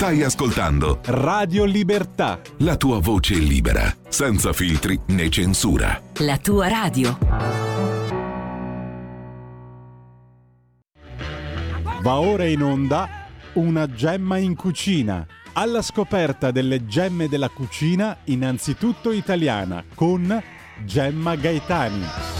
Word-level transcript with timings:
Stai 0.00 0.22
ascoltando 0.22 1.00
Radio 1.04 1.66
Libertà. 1.66 2.40
la 2.60 2.78
tua 2.78 3.00
voce 3.00 3.34
libera, 3.34 3.94
senza 4.08 4.54
filtri 4.54 4.98
né 5.08 5.28
censura. 5.28 6.00
La 6.20 6.38
tua 6.38 6.68
radio. 6.68 7.18
Va 12.00 12.18
ora 12.18 12.46
in 12.46 12.62
onda 12.62 13.26
una 13.52 13.92
gemma 13.92 14.38
in 14.38 14.56
cucina. 14.56 15.26
Alla 15.52 15.82
scoperta 15.82 16.50
delle 16.50 16.86
gemme 16.86 17.28
della 17.28 17.50
cucina, 17.50 18.16
innanzitutto 18.24 19.12
italiana, 19.12 19.84
con 19.94 20.42
Gemma 20.82 21.34
Gaetani. 21.34 22.39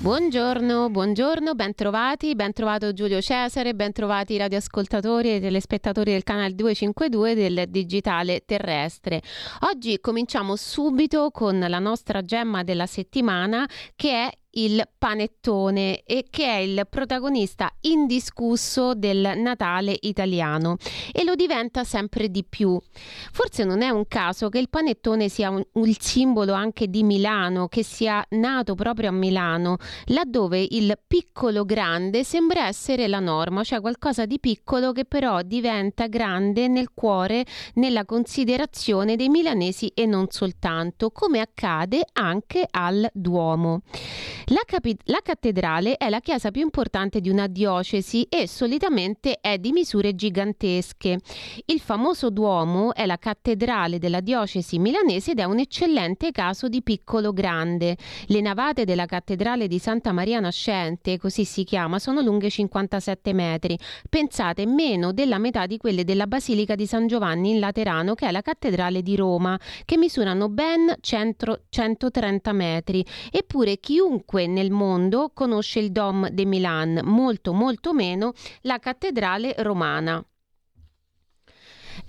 Buongiorno, 0.00 0.90
buongiorno, 0.90 1.56
bentrovati, 1.56 2.36
ben 2.36 2.52
trovato 2.52 2.92
Giulio 2.92 3.20
Cesare, 3.20 3.74
ben 3.74 3.90
trovati 3.90 4.34
i 4.34 4.36
radioascoltatori 4.36 5.34
e 5.34 5.40
telespettatori 5.40 6.12
del 6.12 6.22
canale 6.22 6.54
252 6.54 7.34
del 7.34 7.64
Digitale 7.68 8.44
Terrestre. 8.44 9.20
Oggi 9.72 9.98
cominciamo 9.98 10.54
subito 10.54 11.32
con 11.32 11.58
la 11.58 11.80
nostra 11.80 12.22
gemma 12.22 12.62
della 12.62 12.86
settimana 12.86 13.68
che 13.96 14.12
è 14.12 14.30
il 14.58 14.88
panettone 14.98 16.02
e 16.02 16.26
che 16.28 16.44
è 16.44 16.56
il 16.56 16.86
protagonista 16.88 17.72
indiscusso 17.82 18.94
del 18.94 19.34
Natale 19.36 19.96
italiano 20.00 20.76
e 21.12 21.24
lo 21.24 21.34
diventa 21.34 21.84
sempre 21.84 22.28
di 22.28 22.44
più. 22.44 22.78
Forse 23.32 23.64
non 23.64 23.82
è 23.82 23.90
un 23.90 24.06
caso 24.08 24.48
che 24.48 24.58
il 24.58 24.68
panettone 24.68 25.28
sia 25.28 25.50
un, 25.50 25.62
il 25.74 25.96
simbolo 26.00 26.54
anche 26.54 26.88
di 26.88 27.04
Milano, 27.04 27.68
che 27.68 27.84
sia 27.84 28.24
nato 28.30 28.74
proprio 28.74 29.10
a 29.10 29.12
Milano, 29.12 29.76
laddove 30.06 30.66
il 30.70 30.98
piccolo 31.06 31.64
grande 31.64 32.24
sembra 32.24 32.66
essere 32.66 33.06
la 33.06 33.20
norma, 33.20 33.62
cioè 33.62 33.80
qualcosa 33.80 34.26
di 34.26 34.40
piccolo 34.40 34.92
che 34.92 35.04
però 35.04 35.42
diventa 35.42 36.08
grande 36.08 36.66
nel 36.66 36.88
cuore, 36.94 37.44
nella 37.74 38.04
considerazione 38.04 39.14
dei 39.14 39.28
milanesi 39.28 39.92
e 39.94 40.04
non 40.06 40.26
soltanto, 40.30 41.10
come 41.10 41.40
accade 41.40 42.04
anche 42.12 42.66
al 42.68 43.08
Duomo. 43.12 43.82
La, 44.50 44.62
capi- 44.64 44.96
la, 45.04 45.20
cattedrale 45.22 45.98
è 45.98 46.08
la 46.08 46.20
chiesa 46.20 46.50
più 46.50 46.62
importante 46.62 47.20
di 47.20 47.28
una 47.28 47.48
diocesi 47.48 48.22
e 48.30 48.48
solitamente 48.48 49.40
è 49.42 49.58
di 49.58 49.72
misure 49.72 50.14
gigantesche. 50.14 51.18
Il 51.66 51.80
famoso 51.80 52.30
Duomo 52.30 52.94
è 52.94 53.04
la 53.04 53.18
cattedrale 53.18 53.98
della 53.98 54.20
diocesi 54.20 54.78
milanese 54.78 55.32
ed 55.32 55.40
è 55.40 55.44
un 55.44 55.58
eccellente 55.58 56.30
caso 56.30 56.68
di 56.68 56.82
piccolo 56.82 57.34
grande. 57.34 57.98
Le 58.28 58.40
navate 58.40 58.86
della 58.86 59.04
cattedrale 59.04 59.68
di 59.68 59.78
Santa 59.78 60.12
Maria 60.12 60.40
Nascente, 60.40 61.18
così 61.18 61.44
si 61.44 61.64
chiama, 61.64 61.98
sono 61.98 62.22
lunghe 62.22 62.48
57 62.48 63.34
metri. 63.34 63.78
Pensate 64.08 64.64
meno 64.64 65.12
della 65.12 65.36
metà 65.36 65.66
di 65.66 65.76
quelle 65.76 66.04
della 66.04 66.26
Basilica 66.26 66.74
di 66.74 66.86
San 66.86 67.06
Giovanni 67.06 67.50
in 67.50 67.58
Laterano, 67.58 68.14
che 68.14 68.26
è 68.26 68.32
la 68.32 68.40
cattedrale 68.40 69.02
di 69.02 69.14
Roma, 69.14 69.60
che 69.84 69.98
misurano 69.98 70.48
ben 70.48 70.94
100, 70.98 71.64
130 71.68 72.52
metri. 72.52 73.04
Eppure 73.30 73.76
chiunque 73.78 74.37
nel 74.46 74.70
mondo 74.70 75.30
conosce 75.34 75.80
il 75.80 75.90
Dom 75.90 76.28
de 76.28 76.44
Milan, 76.44 77.00
molto 77.04 77.52
molto 77.52 77.92
meno 77.92 78.32
la 78.62 78.78
cattedrale 78.78 79.54
romana. 79.58 80.24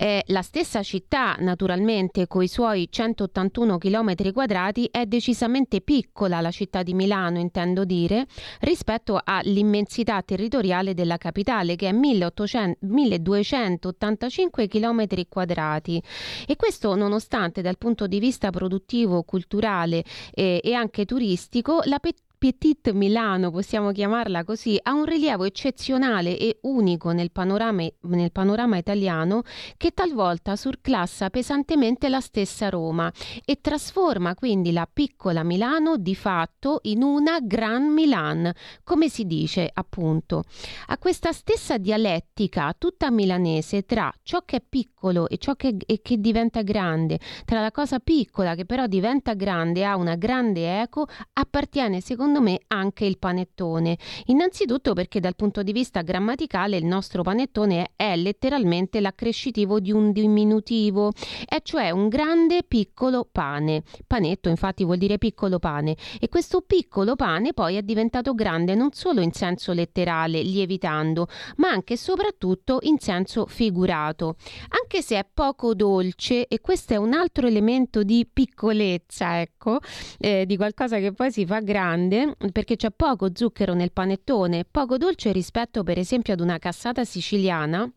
Eh, 0.02 0.22
la 0.28 0.40
stessa 0.40 0.82
città, 0.82 1.36
naturalmente, 1.40 2.26
con 2.26 2.42
i 2.42 2.48
suoi 2.48 2.88
181 2.90 3.76
km 3.76 4.32
quadrati, 4.32 4.88
è 4.90 5.04
decisamente 5.04 5.82
piccola, 5.82 6.40
la 6.40 6.50
città 6.50 6.82
di 6.82 6.94
Milano, 6.94 7.38
intendo 7.38 7.84
dire, 7.84 8.26
rispetto 8.60 9.20
all'immensità 9.22 10.22
territoriale 10.22 10.94
della 10.94 11.18
capitale, 11.18 11.76
che 11.76 11.88
è 11.88 11.92
1800, 11.92 12.78
1285 12.86 14.68
km 14.68 15.06
quadrati. 15.28 16.02
E 16.46 16.56
questo 16.56 16.94
nonostante 16.94 17.60
dal 17.60 17.76
punto 17.76 18.06
di 18.06 18.18
vista 18.18 18.48
produttivo, 18.48 19.22
culturale 19.22 20.02
eh, 20.32 20.62
e 20.64 20.72
anche 20.72 21.04
turistico, 21.04 21.80
la 21.84 21.98
pettina 21.98 22.28
Petit 22.40 22.92
Milano, 22.92 23.50
possiamo 23.50 23.92
chiamarla 23.92 24.44
così, 24.44 24.78
ha 24.82 24.94
un 24.94 25.04
rilievo 25.04 25.44
eccezionale 25.44 26.38
e 26.38 26.60
unico 26.62 27.10
nel 27.10 27.30
panorama, 27.30 27.86
nel 28.04 28.32
panorama, 28.32 28.78
italiano 28.78 29.42
che 29.76 29.90
talvolta 29.90 30.56
surclassa 30.56 31.28
pesantemente 31.28 32.08
la 32.08 32.20
stessa 32.20 32.70
Roma 32.70 33.12
e 33.44 33.60
trasforma 33.60 34.34
quindi 34.34 34.72
la 34.72 34.88
piccola 34.90 35.42
Milano 35.42 35.98
di 35.98 36.14
fatto 36.14 36.78
in 36.84 37.02
una 37.02 37.40
Gran 37.42 37.92
Milan, 37.92 38.50
come 38.84 39.10
si 39.10 39.26
dice 39.26 39.68
appunto. 39.70 40.44
A 40.86 40.96
questa 40.96 41.32
stessa 41.32 41.76
dialettica 41.76 42.74
tutta 42.78 43.10
milanese 43.10 43.82
tra 43.82 44.10
ciò 44.22 44.46
che 44.46 44.56
è 44.56 44.62
piccolo 44.66 45.28
e 45.28 45.36
ciò 45.36 45.56
che, 45.56 45.76
e 45.84 46.00
che 46.00 46.18
diventa 46.18 46.62
grande, 46.62 47.20
tra 47.44 47.60
la 47.60 47.70
cosa 47.70 47.98
piccola 47.98 48.54
che 48.54 48.64
però 48.64 48.86
diventa 48.86 49.34
grande 49.34 49.80
e 49.80 49.84
ha 49.84 49.96
una 49.96 50.14
grande 50.14 50.80
eco, 50.80 51.06
appartiene 51.34 52.00
secondo 52.00 52.28
secondo 52.30 52.40
me 52.40 52.60
anche 52.68 53.04
il 53.06 53.18
panettone. 53.18 53.98
Innanzitutto 54.26 54.92
perché 54.92 55.18
dal 55.18 55.34
punto 55.34 55.64
di 55.64 55.72
vista 55.72 56.02
grammaticale 56.02 56.76
il 56.76 56.84
nostro 56.84 57.22
panettone 57.22 57.90
è 57.96 58.14
letteralmente 58.14 59.00
l'accrescitivo 59.00 59.80
di 59.80 59.90
un 59.90 60.12
diminutivo, 60.12 61.10
è 61.44 61.60
cioè 61.62 61.90
un 61.90 62.08
grande 62.08 62.62
piccolo 62.62 63.26
pane. 63.30 63.82
Panetto 64.06 64.48
infatti 64.48 64.84
vuol 64.84 64.98
dire 64.98 65.18
piccolo 65.18 65.58
pane 65.58 65.96
e 66.20 66.28
questo 66.28 66.60
piccolo 66.60 67.16
pane 67.16 67.52
poi 67.52 67.74
è 67.74 67.82
diventato 67.82 68.34
grande 68.34 68.76
non 68.76 68.92
solo 68.92 69.20
in 69.20 69.32
senso 69.32 69.72
letterale, 69.72 70.42
lievitando, 70.42 71.26
ma 71.56 71.70
anche 71.70 71.94
e 71.94 71.96
soprattutto 71.96 72.78
in 72.82 72.98
senso 73.00 73.46
figurato. 73.46 74.36
Anche 74.68 75.02
se 75.02 75.18
è 75.18 75.26
poco 75.32 75.74
dolce 75.74 76.46
e 76.46 76.60
questo 76.60 76.92
è 76.92 76.96
un 76.96 77.12
altro 77.12 77.48
elemento 77.48 78.04
di 78.04 78.24
piccolezza, 78.32 79.40
ecco, 79.40 79.80
eh, 80.18 80.46
di 80.46 80.56
qualcosa 80.56 80.98
che 80.98 81.12
poi 81.12 81.32
si 81.32 81.44
fa 81.44 81.58
grande, 81.60 82.19
perché 82.52 82.76
c'è 82.76 82.90
poco 82.90 83.28
zucchero 83.32 83.74
nel 83.74 83.92
panettone, 83.92 84.64
poco 84.64 84.96
dolce 84.96 85.32
rispetto 85.32 85.82
per 85.82 85.98
esempio 85.98 86.32
ad 86.32 86.40
una 86.40 86.58
cassata 86.58 87.04
siciliana 87.04 87.90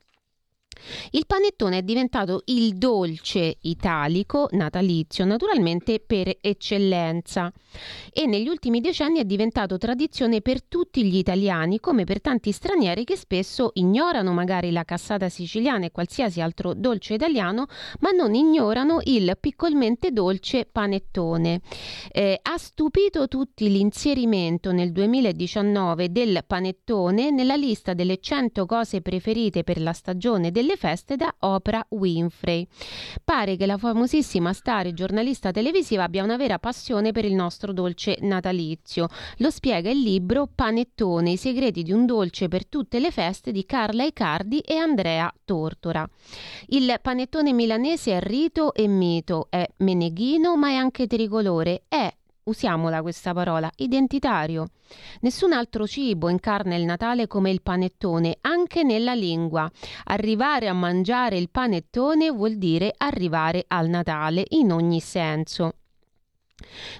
il 1.11 1.25
panettone 1.25 1.79
è 1.79 1.81
diventato 1.83 2.41
il 2.45 2.75
dolce 2.75 3.57
italico 3.61 4.47
natalizio, 4.51 5.25
naturalmente 5.25 5.99
per 5.99 6.38
eccellenza, 6.41 7.51
e 8.11 8.25
negli 8.25 8.47
ultimi 8.47 8.81
decenni 8.81 9.19
è 9.19 9.25
diventato 9.25 9.77
tradizione 9.77 10.41
per 10.41 10.63
tutti 10.63 11.03
gli 11.05 11.17
italiani, 11.17 11.79
come 11.79 12.03
per 12.03 12.21
tanti 12.21 12.51
stranieri 12.51 13.03
che 13.03 13.16
spesso 13.16 13.71
ignorano 13.73 14.33
magari 14.33 14.71
la 14.71 14.83
cassata 14.83 15.29
siciliana 15.29 15.85
e 15.85 15.91
qualsiasi 15.91 16.41
altro 16.41 16.73
dolce 16.73 17.15
italiano, 17.15 17.65
ma 18.00 18.11
non 18.11 18.33
ignorano 18.33 19.00
il 19.05 19.38
piccolmente 19.39 20.11
dolce 20.11 20.65
panettone. 20.65 21.61
Eh, 22.11 22.39
ha 22.41 22.57
stupito 22.57 23.27
tutti 23.27 23.69
l'inserimento 23.69 24.71
nel 24.71 24.91
2019 24.91 26.11
del 26.11 26.44
panettone 26.45 27.31
nella 27.31 27.55
lista 27.55 27.94
delle 27.94 28.19
100 28.19 28.65
cose 28.65 29.01
preferite 29.01 29.63
per 29.63 29.81
la 29.81 29.94
stagione 29.94 30.51
del 30.51 30.72
delle 30.73 30.78
feste 30.78 31.16
da 31.16 31.34
Oprah 31.39 31.85
Winfrey. 31.89 32.67
Pare 33.23 33.56
che 33.56 33.66
la 33.66 33.78
famosissima 33.78 34.53
star 34.53 34.88
e 34.88 34.94
giornalista 34.94 35.51
televisiva 35.51 36.03
abbia 36.03 36.23
una 36.23 36.38
vera 36.38 36.59
passione 36.59 37.11
per 37.11 37.25
il 37.25 37.34
nostro 37.34 37.72
dolce 37.73 38.17
natalizio. 38.22 39.07
Lo 39.38 39.50
spiega 39.50 39.89
il 39.89 40.00
libro 40.00 40.47
Panettone, 40.53 41.31
i 41.31 41.38
segreti 41.38 41.83
di 41.83 41.91
un 41.91 42.06
dolce 42.06 42.47
per 42.47 42.67
tutte 42.67 43.00
le 43.00 43.12
feste 43.12 43.51
di 43.51 43.66
Carla 43.66 44.03
Icardi 44.03 44.59
e 44.59 44.75
Andrea 44.75 45.31
Tortora. 45.45 46.07
Il 46.67 46.97
panettone 47.01 47.53
milanese 47.53 48.17
è 48.17 48.19
rito 48.19 48.73
e 48.73 48.88
mito, 48.88 49.47
è 49.50 49.67
meneghino 49.78 50.56
ma 50.57 50.69
è 50.69 50.75
anche 50.75 51.07
tricolore, 51.07 51.83
è 51.88 52.12
usiamola 52.46 53.02
questa 53.02 53.34
parola, 53.34 53.70
identitario. 53.78 54.68
Nessun 55.22 55.54
altro 55.54 55.88
cibo 55.88 56.30
incarna 56.30 56.76
il 56.76 56.86
Natale 56.86 57.28
come 57.28 57.52
il 57.52 57.62
panettone, 57.62 58.38
anche 58.42 58.84
nella 58.84 59.14
lingua. 59.14 59.70
Arrivare 60.06 60.68
a 60.68 60.74
mangiare 60.74 61.38
il 61.38 61.50
panettone 61.50 62.31
vuol 62.31 62.56
dire 62.57 62.94
arrivare 62.98 63.66
al 63.68 63.88
Natale 63.88 64.45
in 64.50 64.72
ogni 64.72 65.00
senso. 65.00 65.74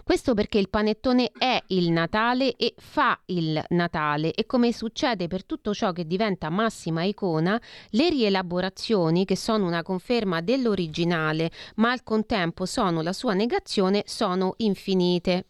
Questo 0.04 0.34
perché 0.34 0.58
il 0.58 0.70
panettone 0.70 1.32
è 1.38 1.62
il 1.68 1.92
Natale 1.92 2.56
e 2.56 2.74
fa 2.78 3.20
il 3.26 3.64
Natale 3.70 4.34
e 4.34 4.46
come 4.46 4.74
succede 4.74 5.28
per 5.28 5.46
tutto 5.46 5.74
ciò 5.74 5.92
che 5.92 6.08
diventa 6.08 6.50
massima 6.50 7.04
icona, 7.04 7.62
le 7.90 8.10
rielaborazioni 8.10 9.26
che 9.26 9.36
sono 9.36 9.68
una 9.68 9.84
conferma 9.84 10.42
dell'originale 10.42 11.52
ma 11.76 11.92
al 11.92 12.04
contempo 12.04 12.66
sono 12.66 13.02
la 13.02 13.14
sua 13.14 13.34
negazione 13.34 14.04
sono 14.06 14.56
infinite. 14.58 15.46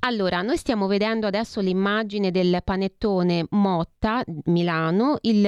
Allora, 0.00 0.42
noi 0.42 0.56
stiamo 0.56 0.86
vedendo 0.86 1.26
adesso 1.26 1.60
l'immagine 1.60 2.30
del 2.30 2.60
panettone 2.64 3.46
Motta 3.50 4.24
Milano, 4.46 5.18
il, 5.22 5.44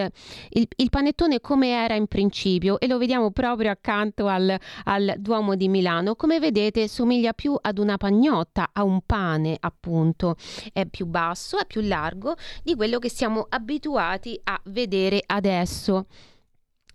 il, 0.51 0.69
il, 0.77 0.91
panettone 0.91 1.41
come 1.41 1.71
era 1.71 1.95
in 1.95 2.07
principio 2.07 2.79
e 2.79 2.87
lo 2.87 2.99
vediamo 2.99 3.31
proprio 3.31 3.71
accanto 3.71 4.27
al, 4.27 4.57
al, 4.85 5.15
Duomo 5.19 5.57
di 5.57 5.69
Milano. 5.69 6.15
Come 6.15 6.39
vedete 6.39 6.87
somiglia 6.87 7.33
più 7.33 7.57
ad 7.61 7.79
una 7.79 7.97
pagnotta, 7.97 8.71
a 8.73 8.85
un 8.85 9.01
pane 9.05 9.57
appunto, 9.59 10.37
è 10.73 10.87
più 10.87 11.07
basso, 11.07 11.59
è 11.59 11.67
più 11.67 11.81
largo 11.81 12.37
di 12.63 12.75
quello 12.75 12.99
che 12.99 13.09
siamo 13.09 13.47
abituati 13.49 14.39
a 14.45 14.61
vedere 14.65 15.23
adesso. 15.27 16.07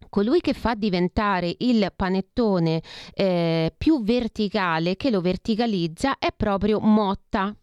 Colui 0.09 0.41
che 0.41 0.53
fa 0.53 0.73
diventare 0.75 1.55
il 1.59 1.91
panettone 1.95 2.81
eh, 3.13 3.73
più 3.77 4.03
verticale, 4.03 4.95
che 4.95 5.09
lo 5.09 5.21
verticalizza, 5.21 6.17
è 6.17 6.33
proprio 6.35 6.79
Motta. 6.79 7.55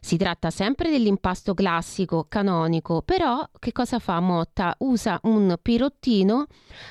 Si 0.00 0.16
tratta 0.16 0.50
sempre 0.50 0.90
dell'impasto 0.90 1.54
classico, 1.54 2.26
canonico, 2.28 3.02
però 3.02 3.48
che 3.58 3.72
cosa 3.72 3.98
fa 3.98 4.20
Motta? 4.20 4.74
Usa 4.78 5.18
un 5.22 5.56
pirottino 5.60 6.46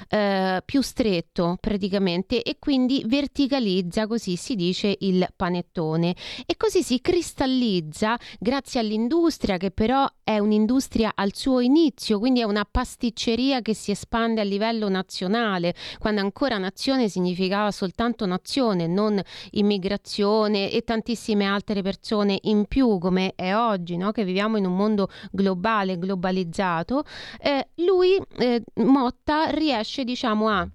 eh, 0.10 0.62
più 0.66 0.81
stretto 0.81 1.58
praticamente 1.60 2.42
e 2.42 2.58
quindi 2.60 3.04
verticalizza, 3.06 4.08
così 4.08 4.36
si 4.36 4.56
dice, 4.56 4.96
il 5.00 5.28
panettone 5.36 6.16
e 6.46 6.56
così 6.58 6.84
si 6.84 7.02
cristallizza 7.02 8.18
grazie 8.40 8.80
all'industria 8.80 9.58
che 9.58 9.72
però 9.72 10.08
è 10.24 10.40
un'industria 10.40 11.12
al 11.16 11.34
suo 11.36 11.60
inizio, 11.60 12.19
quindi 12.19 12.40
è 12.40 12.44
una 12.44 12.66
pasticceria 12.69 13.62
che 13.62 13.74
si 13.74 13.92
espande 13.92 14.42
a 14.42 14.44
livello 14.44 14.90
nazionale, 14.90 15.74
quando 16.00 16.22
ancora 16.22 16.58
nazione 16.58 17.10
significava 17.10 17.72
soltanto 17.72 18.26
nazione, 18.26 18.88
non 18.88 19.22
immigrazione 19.52 20.72
e 20.72 20.84
tantissime 20.84 21.46
altre 21.46 21.81
persone 21.81 22.40
in 22.44 22.62
più 22.65 22.98
come 22.98 23.33
è 23.36 23.56
oggi, 23.56 23.98
no? 23.98 24.12
che 24.12 24.24
viviamo 24.24 24.57
in 24.57 24.65
un 24.65 24.75
mondo 24.75 25.10
globale, 25.31 25.98
globalizzato, 25.98 27.04
eh, 27.39 27.69
lui, 27.75 28.19
eh, 28.38 28.63
Motta, 28.75 29.45
riesce 29.50 30.04
diciamo 30.04 30.48
a 30.50 30.68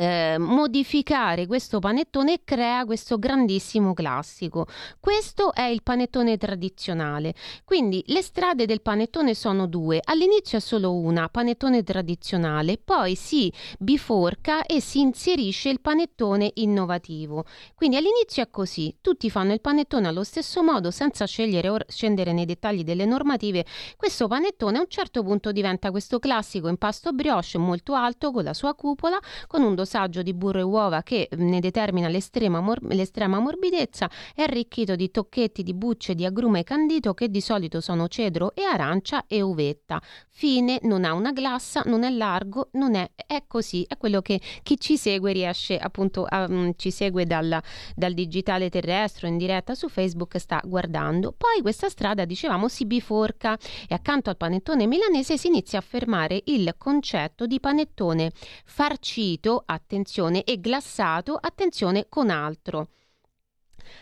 eh, 0.00 0.38
modificare 0.38 1.46
questo 1.46 1.78
panettone 1.78 2.32
e 2.32 2.40
crea 2.42 2.86
questo 2.86 3.18
grandissimo 3.18 3.92
classico. 3.92 4.66
Questo 4.98 5.52
è 5.52 5.64
il 5.64 5.82
panettone 5.82 6.38
tradizionale. 6.38 7.34
Quindi 7.64 8.02
le 8.06 8.22
strade 8.22 8.64
del 8.64 8.80
panettone 8.80 9.34
sono 9.34 9.66
due. 9.66 10.00
All'inizio 10.02 10.56
è 10.56 10.60
solo 10.62 10.94
una, 10.94 11.28
panettone 11.28 11.82
tradizionale, 11.82 12.78
poi 12.78 13.14
si 13.14 13.52
biforca 13.78 14.64
e 14.64 14.80
si 14.80 15.00
inserisce 15.00 15.68
il 15.68 15.82
panettone 15.82 16.50
innovativo. 16.54 17.44
Quindi 17.74 17.96
all'inizio 17.96 18.42
è 18.42 18.48
così, 18.48 18.96
tutti 19.02 19.28
fanno 19.28 19.52
il 19.52 19.60
panettone 19.60 20.08
allo 20.08 20.24
stesso 20.24 20.62
modo 20.62 20.90
senza 20.90 21.26
scegliere 21.26 21.68
o 21.68 21.76
scendere 21.86 22.32
nei 22.32 22.46
dettagli 22.46 22.84
delle 22.84 23.04
normative. 23.04 23.66
Questo 23.98 24.28
panettone 24.28 24.78
a 24.78 24.80
un 24.80 24.88
certo 24.88 25.22
punto 25.22 25.52
diventa 25.52 25.90
questo 25.90 26.18
classico 26.18 26.68
impasto 26.68 27.12
brioche 27.12 27.58
molto 27.58 27.92
alto 27.92 28.32
con 28.32 28.44
la 28.44 28.54
sua 28.54 28.74
cupola 28.74 29.18
con 29.46 29.60
un 29.62 29.74
dosaggio 29.74 29.88
di 30.22 30.34
burro 30.34 30.60
e 30.60 30.62
uova 30.62 31.02
che 31.02 31.28
ne 31.36 31.58
determina 31.58 32.06
l'estrema, 32.06 32.60
mor- 32.60 32.82
l'estrema 32.94 33.40
morbidezza 33.40 34.08
è 34.34 34.42
arricchito 34.42 34.94
di 34.94 35.10
tocchetti 35.10 35.64
di 35.64 35.74
bucce 35.74 36.14
di 36.14 36.24
agrume 36.24 36.62
candito 36.62 37.12
che 37.12 37.28
di 37.28 37.40
solito 37.40 37.80
sono 37.80 38.06
cedro 38.06 38.54
e 38.54 38.62
arancia 38.62 39.24
e 39.26 39.40
uvetta. 39.40 40.00
Fine, 40.28 40.78
non 40.82 41.04
ha 41.04 41.12
una 41.12 41.32
glassa, 41.32 41.82
non 41.86 42.04
è 42.04 42.10
largo, 42.10 42.68
non 42.72 42.94
è, 42.94 43.10
è 43.26 43.42
così, 43.48 43.84
è 43.88 43.96
quello 43.96 44.22
che 44.22 44.40
chi 44.62 44.78
ci 44.78 44.96
segue 44.96 45.32
riesce 45.32 45.76
appunto 45.76 46.24
a, 46.24 46.46
um, 46.48 46.72
ci 46.76 46.92
segue 46.92 47.26
dal, 47.26 47.60
dal 47.96 48.14
digitale 48.14 48.70
terrestre 48.70 49.26
in 49.26 49.38
diretta 49.38 49.74
su 49.74 49.88
Facebook 49.88 50.38
sta 50.38 50.62
guardando. 50.64 51.34
Poi 51.36 51.60
questa 51.62 51.88
strada, 51.88 52.24
dicevamo, 52.24 52.68
si 52.68 52.86
biforca 52.86 53.58
e 53.88 53.94
accanto 53.94 54.30
al 54.30 54.36
panettone 54.36 54.86
milanese 54.86 55.36
si 55.36 55.48
inizia 55.48 55.80
a 55.80 55.82
fermare 55.82 56.40
il 56.44 56.74
concetto 56.78 57.46
di 57.46 57.58
panettone 57.58 58.30
farcito 58.64 59.62
a 59.64 59.79
attenzione, 59.80 60.44
e 60.44 60.60
glassato, 60.60 61.36
attenzione, 61.40 62.06
con 62.08 62.30
altro. 62.30 62.88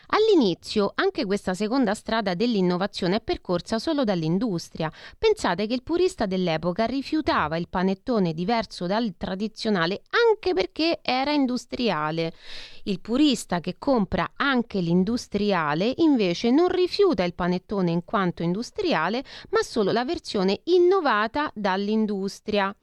All'inizio 0.08 0.92
anche 0.94 1.24
questa 1.24 1.54
seconda 1.54 1.94
strada 1.94 2.34
dell'innovazione 2.34 3.16
è 3.16 3.20
percorsa 3.20 3.78
solo 3.78 4.04
dall'industria. 4.04 4.90
Pensate 5.16 5.66
che 5.66 5.74
il 5.74 5.82
purista 5.82 6.26
dell'epoca 6.26 6.84
rifiutava 6.84 7.56
il 7.56 7.68
panettone 7.68 8.32
diverso 8.32 8.86
dal 8.86 9.14
tradizionale 9.16 10.02
anche 10.10 10.52
perché 10.52 10.98
era 11.02 11.32
industriale. 11.32 12.32
Il 12.84 13.00
purista 13.00 13.60
che 13.60 13.76
compra 13.78 14.32
anche 14.36 14.80
l'industriale 14.80 15.94
invece 15.96 16.50
non 16.50 16.68
rifiuta 16.68 17.24
il 17.24 17.34
panettone 17.34 17.90
in 17.90 18.04
quanto 18.04 18.42
industriale, 18.42 19.24
ma 19.50 19.62
solo 19.62 19.92
la 19.92 20.04
versione 20.04 20.60
innovata 20.64 21.50
dall'industria. 21.54 22.74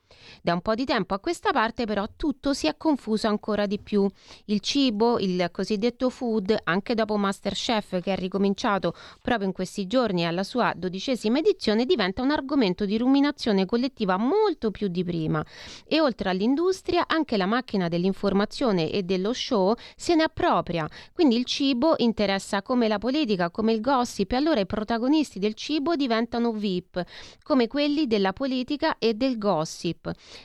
Da 0.41 0.53
un 0.53 0.61
po' 0.61 0.75
di 0.75 0.85
tempo 0.85 1.13
a 1.13 1.19
questa 1.19 1.51
parte 1.51 1.85
però 1.85 2.05
tutto 2.15 2.53
si 2.53 2.67
è 2.67 2.75
confuso 2.77 3.27
ancora 3.27 3.65
di 3.65 3.79
più. 3.79 4.07
Il 4.45 4.59
cibo, 4.59 5.17
il 5.19 5.49
cosiddetto 5.51 6.09
food, 6.09 6.55
anche 6.63 6.93
dopo 6.93 7.17
Masterchef 7.17 8.01
che 8.01 8.11
ha 8.11 8.15
ricominciato 8.15 8.93
proprio 9.21 9.47
in 9.47 9.53
questi 9.53 9.87
giorni 9.87 10.25
alla 10.25 10.43
sua 10.43 10.73
dodicesima 10.75 11.39
edizione, 11.39 11.85
diventa 11.85 12.21
un 12.21 12.31
argomento 12.31 12.85
di 12.85 12.97
ruminazione 12.97 13.65
collettiva 13.65 14.17
molto 14.17 14.71
più 14.71 14.87
di 14.87 15.03
prima. 15.03 15.43
E 15.87 15.99
oltre 15.99 16.29
all'industria, 16.29 17.05
anche 17.07 17.37
la 17.37 17.45
macchina 17.45 17.87
dell'informazione 17.87 18.91
e 18.91 19.03
dello 19.03 19.33
show 19.33 19.73
se 19.95 20.15
ne 20.15 20.23
appropria. 20.23 20.87
Quindi 21.13 21.35
il 21.37 21.45
cibo 21.45 21.95
interessa 21.97 22.61
come 22.61 22.87
la 22.87 22.99
politica, 22.99 23.49
come 23.49 23.73
il 23.73 23.81
gossip, 23.81 24.31
e 24.31 24.35
allora 24.35 24.59
i 24.59 24.65
protagonisti 24.65 25.39
del 25.39 25.53
cibo 25.53 25.95
diventano 25.95 26.51
VIP, 26.51 27.03
come 27.41 27.67
quelli 27.67 28.07
della 28.07 28.33
politica 28.33 28.97
e 28.99 29.13
del 29.13 29.37
gossip. 29.37 29.94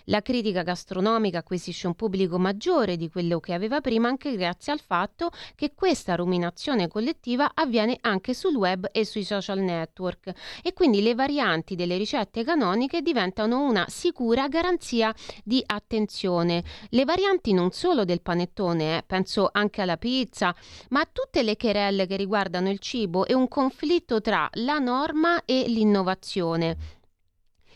La 0.05 0.23
critica 0.23 0.62
gastronomica 0.62 1.38
acquisisce 1.38 1.87
un 1.87 1.94
pubblico 1.94 2.38
maggiore 2.38 2.97
di 2.97 3.08
quello 3.08 3.41
che 3.41 3.52
aveva 3.52 3.81
prima 3.81 4.08
anche 4.08 4.37
grazie 4.37 4.73
al 4.73 4.81
fatto 4.81 5.31
che 5.55 5.73
questa 5.75 6.14
ruminazione 6.14 6.88
collettiva 6.88 7.52
avviene 7.55 7.99
anche 8.00 8.35
sul 8.35 8.55
web 8.55 8.88
e 8.93 9.05
sui 9.05 9.25
social 9.25 9.58
network. 9.58 10.32
E 10.62 10.73
quindi 10.73 11.02
le 11.02 11.14
varianti 11.14 11.75
delle 11.75 11.97
ricette 11.97 12.44
canoniche 12.44 13.02
diventano 13.02 13.62
una 13.62 13.85
sicura 13.88 14.49
garanzia 14.49 15.14
di 15.44 15.62
attenzione. 15.64 16.62
Le 16.91 17.05
varianti 17.05 17.52
non 17.52 17.70
solo 17.70 18.05
del 18.05 18.20
panettone, 18.20 18.99
eh, 18.99 19.02
penso 19.06 19.49
anche 19.52 19.82
alla 19.82 19.97
pizza, 19.97 20.55
ma 20.91 21.00
a 21.00 21.08
tutte 21.11 21.43
le 21.43 21.56
querelle 21.56 22.06
che 22.06 22.17
riguardano 22.17 22.70
il 22.70 22.79
cibo 22.79 23.26
e 23.26 23.35
un 23.35 23.49
conflitto 23.49 24.20
tra 24.20 24.49
la 24.55 24.79
norma 24.79 25.44
e 25.44 25.64
l'innovazione 25.67 26.99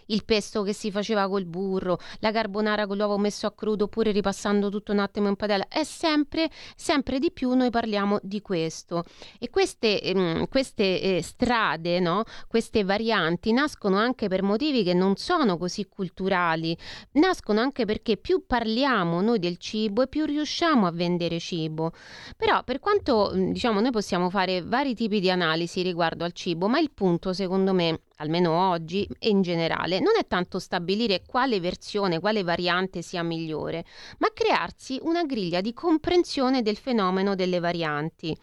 il 0.06 0.24
pesto 0.24 0.62
che 0.62 0.72
si 0.72 0.90
faceva 0.90 1.28
col 1.28 1.44
burro, 1.44 1.98
la 2.20 2.32
carbonara 2.32 2.86
con 2.86 2.96
l'uovo 2.96 3.18
messo 3.18 3.46
a 3.46 3.52
crudo 3.52 3.84
oppure 3.84 4.10
ripassando 4.10 4.68
tutto 4.68 4.92
un 4.92 4.98
attimo 4.98 5.28
in 5.28 5.36
padella. 5.36 5.66
E 5.68 5.84
sempre, 5.84 6.50
sempre 6.76 7.18
di 7.18 7.30
più 7.30 7.52
noi 7.54 7.70
parliamo 7.70 8.18
di 8.22 8.40
questo. 8.40 9.04
E 9.38 9.50
queste, 9.50 10.00
ehm, 10.00 10.48
queste 10.48 11.00
eh, 11.00 11.22
strade, 11.22 12.00
no? 12.00 12.24
queste 12.48 12.84
varianti 12.84 13.52
nascono 13.52 13.96
anche 13.96 14.28
per 14.28 14.42
motivi 14.42 14.82
che 14.82 14.94
non 14.94 15.16
sono 15.16 15.56
così 15.56 15.86
culturali, 15.86 16.76
nascono 17.12 17.60
anche 17.60 17.84
perché 17.84 18.16
più 18.16 18.44
parliamo 18.46 19.20
noi 19.20 19.38
del 19.38 19.56
cibo 19.58 20.02
e 20.02 20.08
più 20.08 20.24
riusciamo 20.24 20.86
a 20.86 20.90
vendere 20.90 21.38
cibo. 21.38 21.92
Però 22.36 22.62
per 22.64 22.78
quanto 22.78 23.32
diciamo 23.34 23.80
noi 23.80 23.90
possiamo 23.90 24.30
fare 24.30 24.62
vari 24.62 24.94
tipi 24.94 25.20
di 25.20 25.30
analisi 25.30 25.82
riguardo 25.82 26.24
al 26.24 26.32
cibo, 26.32 26.68
ma 26.68 26.78
il 26.78 26.90
punto 26.90 27.32
secondo 27.32 27.72
me 27.72 28.00
almeno 28.16 28.70
oggi 28.70 29.08
e 29.18 29.28
in 29.28 29.42
generale, 29.42 29.98
non 29.98 30.12
è 30.18 30.26
tanto 30.26 30.58
stabilire 30.58 31.22
quale 31.26 31.60
versione, 31.60 32.20
quale 32.20 32.42
variante 32.42 33.02
sia 33.02 33.22
migliore, 33.22 33.84
ma 34.18 34.28
crearsi 34.32 34.98
una 35.02 35.24
griglia 35.24 35.60
di 35.60 35.72
comprensione 35.72 36.62
del 36.62 36.76
fenomeno 36.76 37.34
delle 37.34 37.58
varianti. 37.58 38.36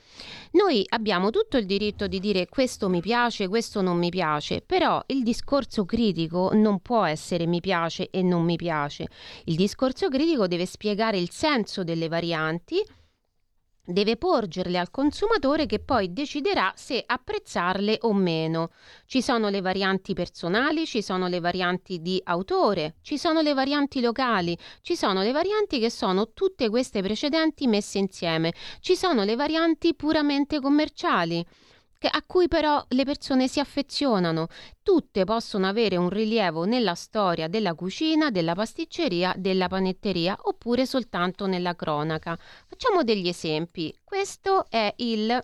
Noi 0.52 0.86
abbiamo 0.90 1.30
tutto 1.30 1.58
il 1.58 1.66
diritto 1.66 2.08
di 2.08 2.20
dire 2.20 2.48
questo 2.48 2.90
mi 2.90 3.02
piace, 3.02 3.48
questo 3.48 3.82
non 3.82 3.98
mi 3.98 4.10
piace, 4.10 4.62
però 4.62 5.02
il 5.08 5.24
discorso 5.24 5.86
critico 5.86 6.52
non 6.54 6.80
può 6.80 7.04
essere 7.04 7.46
mi 7.46 7.62
piace 7.62 8.10
e 8.10 8.22
non 8.22 8.44
mi 8.44 8.56
piace. 8.56 9.08
Il 9.46 9.56
discorso 9.56 10.10
critico 10.10 10.48
deve 10.48 10.66
spiegare 10.66 11.18
il 11.18 11.30
senso 11.32 11.84
delle 11.84 12.08
varianti, 12.08 12.84
deve 13.84 14.18
porgerle 14.18 14.78
al 14.78 14.92
consumatore 14.92 15.66
che 15.66 15.80
poi 15.80 16.14
deciderà 16.14 16.72
se 16.76 17.04
apprezzarle 17.06 18.00
o 18.02 18.14
meno. 18.14 18.70
Ci 19.06 19.22
sono 19.22 19.50
le 19.50 19.62
varianti 19.62 20.14
personali, 20.14 20.86
ci 20.86 21.02
sono 21.02 21.28
le 21.28 21.40
varianti 21.40 22.02
di 22.02 22.22
autore, 22.24 22.96
ci 23.02 23.18
sono 23.18 23.42
le 23.42 23.54
varianti 23.54 24.02
locali, 24.02 24.58
ci 24.82 24.96
sono 24.96 25.22
le 25.22 25.32
varianti 25.32 25.80
che 25.80 25.90
sono 25.90 26.32
tutte 26.34 26.70
queste 26.70 27.02
precedenti 27.02 27.68
messe 27.68 27.98
insieme, 27.98 28.54
ci 28.80 28.96
sono 28.96 29.24
le 29.24 29.36
varianti 29.36 29.96
puramente 29.96 30.60
commerciali 30.60 31.46
a 32.08 32.24
cui 32.26 32.48
però 32.48 32.84
le 32.90 33.04
persone 33.04 33.48
si 33.48 33.60
affezionano. 33.60 34.48
Tutte 34.82 35.24
possono 35.24 35.68
avere 35.68 35.96
un 35.96 36.10
rilievo 36.10 36.66
nella 36.66 36.96
storia 36.96 37.48
della 37.48 37.74
cucina, 37.74 38.32
della 38.32 38.54
pasticceria, 38.54 39.34
della 39.38 39.68
panetteria 39.68 40.38
oppure 40.42 40.86
soltanto 40.86 41.46
nella 41.46 41.76
cronaca. 41.76 42.38
Facciamo 42.68 43.04
degli 43.04 43.28
esempi. 43.28 43.94
Questo 44.04 44.66
è 44.70 44.94
il 44.98 45.40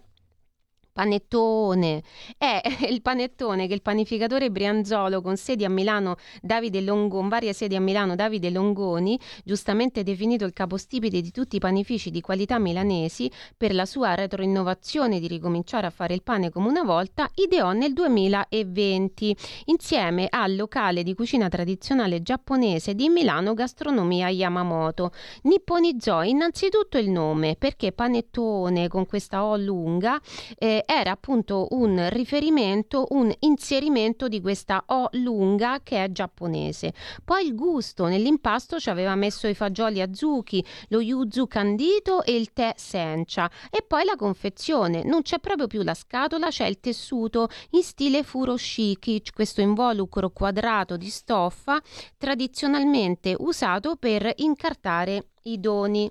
Panettone. 0.98 2.02
È 2.40 2.60
il 2.90 3.04
panettone 3.04 3.68
che 3.68 3.76
il 3.76 3.84
panificatore 3.84 4.50
Brianzolo 4.50 5.22
con 5.22 5.38
sedi 5.38 5.64
a 5.64 5.70
Milano 5.70 6.16
Davide 6.42 6.82
Longoni, 6.82 7.30
varie 7.30 7.54
sedi 7.54 7.76
a 7.76 7.80
Milano 7.80 8.16
Davide 8.16 8.50
Longoni, 8.50 9.20
giustamente 9.44 10.02
definito 10.02 10.44
il 10.44 10.54
capostipite 10.54 11.22
di 11.22 11.30
tutti 11.30 11.58
i 11.58 11.60
panifici 11.60 12.10
di 12.10 12.20
qualità 12.20 12.58
milanesi 12.58 13.30
per 13.56 13.76
la 13.76 13.86
sua 13.86 14.16
retroinnovazione 14.16 15.20
di 15.20 15.28
ricominciare 15.28 15.86
a 15.86 15.92
fare 15.92 16.16
il 16.16 16.24
pane 16.24 16.50
come 16.50 16.68
una 16.68 16.82
volta, 16.82 17.30
ideò 17.36 17.74
nel 17.74 17.94
2020 17.94 19.38
insieme 19.66 20.26
al 20.28 20.56
locale 20.56 21.04
di 21.04 21.14
cucina 21.14 21.48
tradizionale 21.48 22.24
giapponese 22.24 22.96
di 22.96 23.08
Milano 23.10 23.54
Gastronomia 23.54 24.30
Yamamoto. 24.30 25.12
Nipponizzò 25.44 26.24
innanzitutto 26.24 26.98
il 26.98 27.12
nome 27.12 27.56
perché 27.56 27.92
panettone 27.92 28.88
con 28.88 29.06
questa 29.06 29.44
O 29.46 29.58
lunga 29.58 30.20
eh, 30.58 30.86
era 30.90 31.12
appunto 31.12 31.68
un 31.72 32.08
riferimento, 32.10 33.08
un 33.10 33.30
inserimento 33.40 34.30
di 34.30 34.40
questa 34.40 34.86
O 34.88 35.10
lunga 35.12 35.82
che 35.84 36.02
è 36.02 36.12
giapponese. 36.14 36.94
Poi 37.26 37.46
il 37.46 37.56
gusto 37.56 38.06
nell'impasto 38.06 38.80
ci 38.80 38.90
aveva 38.90 39.14
messo 39.16 39.48
i 39.48 39.54
fagioli 39.54 40.02
azuki, 40.02 40.66
lo 40.88 41.02
yuzu 41.02 41.46
candito 41.46 42.24
e 42.24 42.38
il 42.38 42.54
tè 42.54 42.74
sencha 42.78 43.52
e 43.70 43.84
poi 43.86 44.06
la 44.06 44.16
confezione. 44.16 45.04
Non 45.04 45.24
c'è 45.24 45.40
proprio 45.40 45.68
più 45.68 45.84
la 45.84 45.94
scatola, 45.94 46.48
c'è 46.48 46.68
il 46.68 46.80
tessuto 46.80 47.50
in 47.72 47.84
stile 47.84 48.24
furoshiki, 48.24 49.22
questo 49.34 49.60
involucro 49.60 50.30
quadrato 50.30 50.96
di 50.96 51.10
stoffa 51.10 51.82
tradizionalmente 52.18 53.36
usato 53.38 53.98
per 53.98 54.32
incartare 54.38 55.32
i 55.44 55.60
doni. 55.60 56.10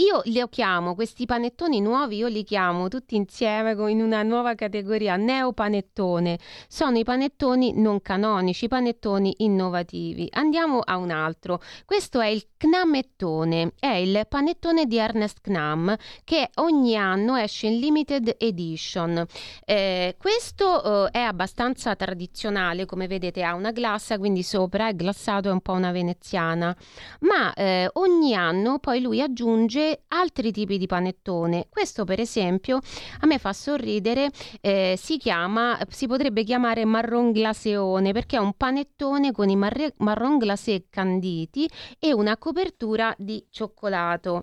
Io 0.00 0.22
li 0.24 0.42
chiamo, 0.48 0.94
questi 0.94 1.26
panettoni 1.26 1.82
nuovi, 1.82 2.16
io 2.16 2.28
li 2.28 2.42
chiamo 2.42 2.88
tutti 2.88 3.16
insieme 3.16 3.72
in 3.90 4.00
una 4.00 4.22
nuova 4.22 4.54
categoria, 4.54 5.16
neopanettone. 5.16 6.38
Sono 6.68 6.96
i 6.96 7.04
panettoni 7.04 7.74
non 7.74 8.00
canonici, 8.00 8.64
i 8.64 8.68
panettoni 8.68 9.34
innovativi. 9.38 10.26
Andiamo 10.30 10.78
a 10.78 10.96
un 10.96 11.10
altro. 11.10 11.60
Questo 11.84 12.18
è 12.20 12.28
il 12.28 12.46
Knamettone, 12.56 13.72
è 13.78 13.92
il 13.92 14.24
panettone 14.26 14.86
di 14.86 14.96
Ernest 14.96 15.40
Knam 15.42 15.94
che 16.24 16.48
ogni 16.56 16.96
anno 16.96 17.36
esce 17.36 17.66
in 17.66 17.78
limited 17.78 18.36
edition. 18.38 19.24
Eh, 19.66 20.16
questo 20.18 21.08
eh, 21.08 21.10
è 21.10 21.20
abbastanza 21.20 21.94
tradizionale, 21.94 22.86
come 22.86 23.06
vedete 23.06 23.42
ha 23.42 23.54
una 23.54 23.70
glassa, 23.70 24.18
quindi 24.18 24.42
sopra 24.42 24.88
è 24.88 24.94
glassato, 24.94 25.50
è 25.50 25.52
un 25.52 25.60
po' 25.60 25.72
una 25.72 25.90
veneziana, 25.90 26.74
ma 27.20 27.52
eh, 27.52 27.88
ogni 27.94 28.34
anno 28.34 28.78
poi 28.78 29.00
lui 29.00 29.20
aggiunge 29.20 29.89
altri 30.08 30.52
tipi 30.52 30.78
di 30.78 30.86
panettone. 30.86 31.66
Questo, 31.68 32.04
per 32.04 32.20
esempio, 32.20 32.80
a 33.20 33.26
me 33.26 33.38
fa 33.38 33.52
sorridere, 33.52 34.30
eh, 34.60 34.94
si 34.96 35.16
chiama, 35.18 35.78
si 35.88 36.06
potrebbe 36.06 36.44
chiamare 36.44 36.84
marron 36.84 37.32
glaceone 37.32 38.12
perché 38.12 38.36
è 38.36 38.40
un 38.40 38.54
panettone 38.54 39.32
con 39.32 39.48
i 39.48 39.56
marre- 39.56 39.94
marron 39.98 40.38
glacé 40.38 40.86
canditi 40.88 41.68
e 41.98 42.12
una 42.12 42.36
copertura 42.36 43.14
di 43.18 43.44
cioccolato. 43.50 44.42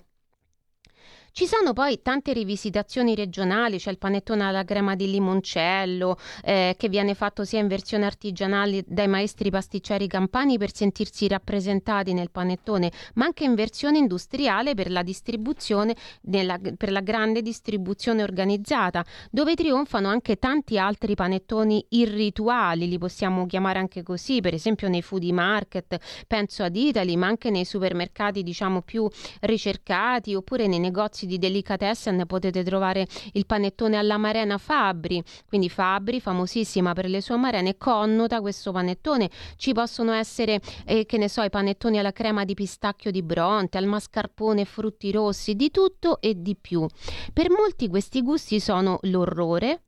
Ci 1.38 1.46
sono 1.46 1.72
poi 1.72 2.02
tante 2.02 2.34
rivisitazioni 2.34 3.14
regionali, 3.14 3.78
c'è 3.78 3.92
il 3.92 4.00
panettone 4.00 4.44
alla 4.44 4.64
crema 4.64 4.96
di 4.96 5.08
limoncello 5.12 6.18
eh, 6.44 6.74
che 6.76 6.90
viene 6.90 7.14
fatto 7.14 7.44
sia 7.44 7.60
in 7.60 7.68
versione 7.68 8.08
artigianale 8.08 8.84
dai 8.88 9.08
maestri 9.08 9.52
pasticceri 9.52 10.08
campani 10.08 10.58
per 10.58 10.74
sentirsi 10.74 11.28
rappresentati 11.28 12.14
nel 12.14 12.32
panettone, 12.32 12.92
ma 13.14 13.26
anche 13.26 13.44
in 13.44 13.54
versione 13.54 14.00
industriale 14.00 14.74
per 14.74 14.90
la 14.90 15.04
distribuzione, 15.04 15.96
nella, 16.22 16.60
per 16.76 16.92
la 16.92 17.02
grande 17.02 17.44
distribuzione 17.44 18.24
organizzata, 18.24 19.06
dove 19.30 19.54
trionfano 19.54 20.08
anche 20.08 20.38
tanti 20.38 20.80
altri 20.80 21.14
panettoni 21.14 21.86
irrituali, 21.90 22.88
li 22.88 22.98
possiamo 22.98 23.46
chiamare 23.46 23.78
anche 23.78 24.02
così, 24.02 24.42
per 24.42 24.56
esempio 24.56 24.90
nei 24.90 25.04
foodie 25.04 25.34
market, 25.34 26.00
penso 26.26 26.64
ad 26.64 26.76
Italy, 26.76 27.16
ma 27.16 27.28
anche 27.28 27.52
nei 27.52 27.64
supermercati 27.64 28.42
diciamo 28.42 28.82
più 28.82 29.08
ricercati 29.42 30.34
oppure 30.34 30.66
nei 30.66 30.80
negozi 30.80 31.26
di 31.28 31.38
delicatessen 31.38 32.24
potete 32.26 32.64
trovare 32.64 33.06
il 33.34 33.46
panettone 33.46 33.98
alla 33.98 34.18
Marena 34.18 34.58
Fabri, 34.58 35.24
quindi 35.48 35.70
Fabri, 35.70 36.20
famosissima 36.20 36.94
per 36.94 37.08
le 37.08 37.22
sue 37.22 37.36
amarene, 37.36 37.78
connota 37.78 38.42
questo 38.42 38.72
panettone. 38.72 39.30
Ci 39.56 39.74
possono 39.74 40.14
essere, 40.14 40.60
eh, 40.86 41.06
che 41.06 41.18
ne 41.18 41.30
so, 41.30 41.44
i 41.44 41.50
panettoni 41.52 42.00
alla 42.00 42.12
crema 42.12 42.46
di 42.46 42.56
pistacchio 42.56 43.12
di 43.12 43.22
Bronte, 43.22 43.78
al 43.78 43.86
mascarpone 43.86 44.66
frutti 44.66 45.12
rossi, 45.12 45.56
di 45.56 45.70
tutto 45.70 46.20
e 46.22 46.42
di 46.42 46.56
più. 46.56 46.86
Per 47.32 47.52
molti 47.52 47.88
questi 47.90 48.24
gusti 48.24 48.60
sono 48.60 48.98
l'orrore, 49.04 49.84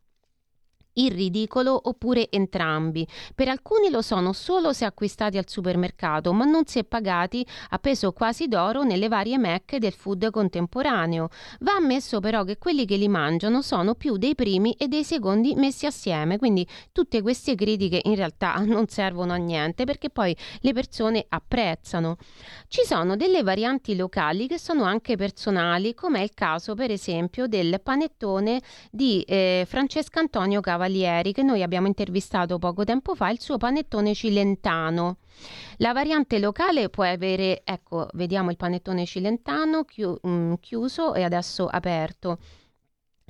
il 1.00 1.12
ridicolo 1.12 1.80
oppure 1.84 2.30
entrambi. 2.30 3.08
Per 3.34 3.48
alcuni 3.48 3.90
lo 3.90 4.02
sono 4.02 4.34
solo 4.34 4.74
se 4.74 4.86
acquistati 4.86 5.38
al 5.38 5.48
supermercato, 5.48 6.34
ma 6.34 6.46
non 6.46 6.66
se 6.66 6.84
pagati 6.84 7.46
a 7.70 7.80
peso 7.80 8.12
quasi 8.12 8.48
d'oro 8.48 8.84
nelle 8.84 9.08
varie 9.08 9.38
mecche 9.38 9.80
del 9.80 9.94
food 9.94 10.30
contemporaneo. 10.30 11.30
Va 11.62 11.74
ammesso 11.74 12.20
però 12.20 12.44
che 12.44 12.58
quelli 12.58 12.86
che 12.86 12.98
li 12.98 13.08
mangiano 13.08 13.62
sono 13.62 13.96
più 13.96 14.18
dei 14.18 14.36
primi 14.36 14.74
e 14.74 14.88
dei 14.88 15.04
secondi 15.04 15.56
messi 15.56 15.86
assieme, 15.86 16.38
quindi 16.38 16.68
tutte 16.92 17.22
queste 17.22 17.56
critiche 17.56 18.02
in 18.04 18.16
realtà 18.16 18.56
non 18.66 18.88
servono 18.88 19.34
a 19.34 19.38
niente 19.38 19.86
perché 19.86 20.10
poi 20.10 20.36
le 20.62 20.74
persone 20.74 21.26
apprezzano. 21.30 22.18
Ci 22.68 22.82
sono 22.84 23.16
delle 23.16 23.42
varianti 23.44 23.96
locali 23.96 24.48
che 24.48 24.60
sono 24.60 24.84
anche 24.84 25.16
personali, 25.16 25.94
come 25.94 26.20
è 26.20 26.24
il 26.24 26.34
caso 26.34 26.76
per 26.76 26.92
esempio 26.92 27.48
del 27.48 27.80
panettone 27.82 28.62
di 28.92 29.22
eh, 29.22 29.66
Francesco 29.68 30.20
Antonio 30.20 30.60
Cavalieri 30.60 30.89
Cavalieri 30.90 31.34
che 31.34 31.44
noi 31.44 31.62
abbiamo 31.62 31.86
intervistato 31.86 32.58
poco 32.58 32.84
tempo 32.84 33.14
fa, 33.14 33.30
il 33.30 33.40
suo 33.40 33.58
panettone 33.58 34.16
cilentano. 34.16 35.18
La 35.78 35.94
variante 35.94 36.40
locale 36.40 36.90
può 36.90 37.04
avere, 37.04 37.62
ecco, 37.64 38.08
vediamo 38.14 38.50
il 38.50 38.58
panettone 38.58 39.06
cilentano 39.06 39.86
mm, 40.28 40.54
chiuso 40.60 41.14
e 41.14 41.24
adesso 41.24 41.68
aperto. 41.68 42.40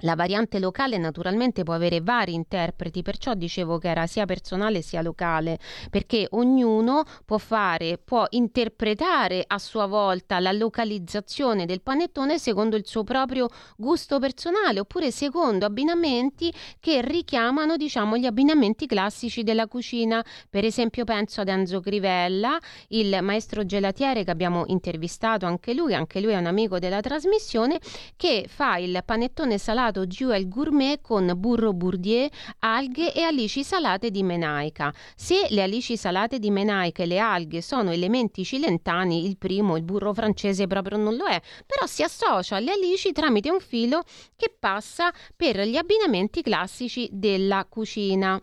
La 0.03 0.15
variante 0.15 0.59
locale 0.59 0.97
naturalmente 0.97 1.63
può 1.63 1.73
avere 1.73 1.99
vari 1.99 2.33
interpreti, 2.33 3.01
perciò 3.01 3.33
dicevo 3.33 3.77
che 3.79 3.89
era 3.89 4.07
sia 4.07 4.25
personale 4.25 4.81
sia 4.81 5.01
locale, 5.01 5.59
perché 5.89 6.25
ognuno 6.31 7.03
può 7.25 7.37
fare, 7.37 7.97
può 7.97 8.25
interpretare 8.29 9.43
a 9.45 9.57
sua 9.57 9.87
volta 9.87 10.39
la 10.39 10.53
localizzazione 10.53 11.65
del 11.65 11.81
panettone 11.81 12.39
secondo 12.39 12.77
il 12.77 12.87
suo 12.87 13.03
proprio 13.03 13.49
gusto 13.75 14.19
personale, 14.19 14.79
oppure 14.79 15.11
secondo 15.11 15.65
abbinamenti 15.65 16.53
che 16.79 17.01
richiamano, 17.01 17.75
diciamo, 17.75 18.15
gli 18.15 18.25
abbinamenti 18.25 18.85
classici 18.85 19.43
della 19.43 19.67
cucina. 19.67 20.23
Per 20.49 20.63
esempio 20.63 21.03
penso 21.03 21.41
ad 21.41 21.49
Enzo 21.49 21.81
Crivella, 21.81 22.57
il 22.89 23.19
maestro 23.21 23.65
gelatiere 23.65 24.23
che 24.23 24.31
abbiamo 24.31 24.63
intervistato 24.67 25.45
anche 25.45 25.73
lui, 25.73 25.93
anche 25.93 26.21
lui 26.21 26.31
è 26.31 26.37
un 26.37 26.45
amico 26.45 26.79
della 26.79 27.01
trasmissione, 27.01 27.79
che 28.15 28.45
fa 28.47 28.77
il 28.77 29.01
panettone 29.03 29.57
salato 29.57 29.87
preparato 29.89 30.05
Jewel 30.05 30.47
Gourmet 30.47 31.01
con 31.01 31.31
burro 31.35 31.73
bourdieu, 31.73 32.29
alghe 32.59 33.13
e 33.13 33.21
alici 33.21 33.63
salate 33.63 34.11
di 34.11 34.23
menaica. 34.23 34.93
Se 35.15 35.47
le 35.49 35.63
alici 35.63 35.97
salate 35.97 36.39
di 36.39 36.51
menaica 36.51 37.03
e 37.03 37.05
le 37.07 37.19
alghe 37.19 37.61
sono 37.61 37.91
elementi 37.91 38.43
cilentani, 38.43 39.25
il 39.25 39.37
primo, 39.37 39.75
il 39.75 39.83
burro 39.83 40.13
francese, 40.13 40.67
proprio 40.67 40.97
non 40.97 41.15
lo 41.15 41.25
è, 41.25 41.41
però 41.65 41.85
si 41.85 42.03
associa 42.03 42.55
alle 42.55 42.71
alici 42.71 43.11
tramite 43.11 43.49
un 43.49 43.59
filo 43.59 44.03
che 44.35 44.53
passa 44.57 45.11
per 45.35 45.59
gli 45.61 45.75
abbinamenti 45.75 46.41
classici 46.41 47.09
della 47.11 47.65
cucina. 47.67 48.41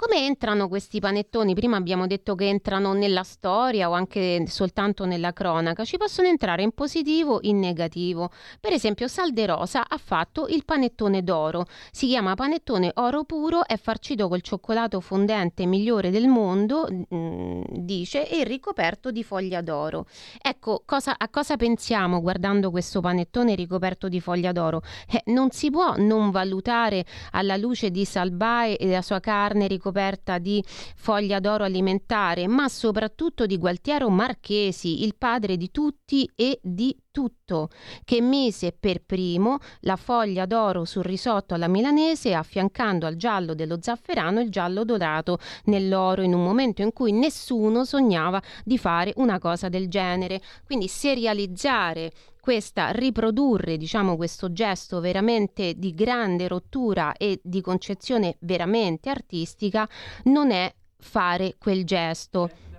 Come 0.00 0.24
entrano 0.24 0.66
questi 0.66 0.98
panettoni? 0.98 1.52
Prima 1.52 1.76
abbiamo 1.76 2.06
detto 2.06 2.34
che 2.34 2.48
entrano 2.48 2.94
nella 2.94 3.22
storia 3.22 3.90
o 3.90 3.92
anche 3.92 4.44
soltanto 4.46 5.04
nella 5.04 5.34
cronaca. 5.34 5.84
Ci 5.84 5.98
possono 5.98 6.26
entrare 6.26 6.62
in 6.62 6.72
positivo 6.72 7.34
o 7.34 7.38
in 7.42 7.58
negativo. 7.58 8.30
Per 8.60 8.72
esempio, 8.72 9.08
Salderosa 9.08 9.86
ha 9.86 9.98
fatto 9.98 10.46
il 10.48 10.64
panettone 10.64 11.22
d'oro. 11.22 11.66
Si 11.92 12.06
chiama 12.06 12.32
panettone 12.32 12.92
oro 12.94 13.24
puro, 13.24 13.66
è 13.66 13.76
farcito 13.76 14.26
col 14.28 14.40
cioccolato 14.40 15.00
fondente 15.00 15.66
migliore 15.66 16.08
del 16.08 16.28
mondo, 16.28 16.88
mm, 17.14 17.64
dice, 17.68 18.26
e 18.26 18.42
ricoperto 18.44 19.10
di 19.10 19.22
foglia 19.22 19.60
d'oro. 19.60 20.06
Ecco, 20.40 20.80
cosa, 20.86 21.16
a 21.18 21.28
cosa 21.28 21.58
pensiamo 21.58 22.22
guardando 22.22 22.70
questo 22.70 23.02
panettone 23.02 23.54
ricoperto 23.54 24.08
di 24.08 24.22
foglia 24.22 24.52
d'oro? 24.52 24.80
Eh, 25.06 25.24
non 25.26 25.50
si 25.50 25.70
può 25.70 25.96
non 25.98 26.30
valutare 26.30 27.04
alla 27.32 27.58
luce 27.58 27.90
di 27.90 28.06
Salbae 28.06 28.78
e 28.78 28.90
la 28.90 29.02
sua 29.02 29.20
carne 29.20 29.66
ricoperta 29.66 29.88
scoperta 29.90 30.38
di 30.38 30.64
foglia 30.94 31.40
d'oro 31.40 31.64
alimentare, 31.64 32.46
ma 32.46 32.68
soprattutto 32.68 33.44
di 33.44 33.58
Gualtiero 33.58 34.08
Marchesi, 34.08 35.02
il 35.04 35.16
padre 35.16 35.56
di 35.56 35.70
tutti 35.70 36.30
e 36.36 36.60
di 36.62 36.96
tutto, 37.10 37.68
che 38.04 38.20
mise 38.20 38.72
per 38.78 39.02
primo 39.04 39.58
la 39.80 39.96
foglia 39.96 40.46
d'oro 40.46 40.84
sul 40.84 41.02
risotto 41.02 41.54
alla 41.54 41.68
milanese 41.68 42.34
affiancando 42.34 43.06
al 43.06 43.16
giallo 43.16 43.54
dello 43.54 43.78
zafferano 43.80 44.40
il 44.40 44.50
giallo 44.50 44.84
dorato 44.84 45.38
nell'oro 45.64 46.22
in 46.22 46.34
un 46.34 46.42
momento 46.42 46.82
in 46.82 46.92
cui 46.92 47.12
nessuno 47.12 47.84
sognava 47.84 48.40
di 48.64 48.78
fare 48.78 49.12
una 49.16 49.38
cosa 49.38 49.68
del 49.68 49.88
genere. 49.88 50.40
Quindi 50.64 50.88
serializzare 50.88 52.12
questa 52.40 52.90
riprodurre 52.90 53.76
diciamo 53.76 54.16
questo 54.16 54.52
gesto 54.52 55.00
veramente 55.00 55.74
di 55.76 55.94
grande 55.94 56.48
rottura 56.48 57.12
e 57.16 57.38
di 57.42 57.60
concezione 57.60 58.36
veramente 58.40 59.10
artistica 59.10 59.86
non 60.24 60.50
è 60.50 60.72
fare 60.96 61.56
quel 61.58 61.84
gesto. 61.84 62.69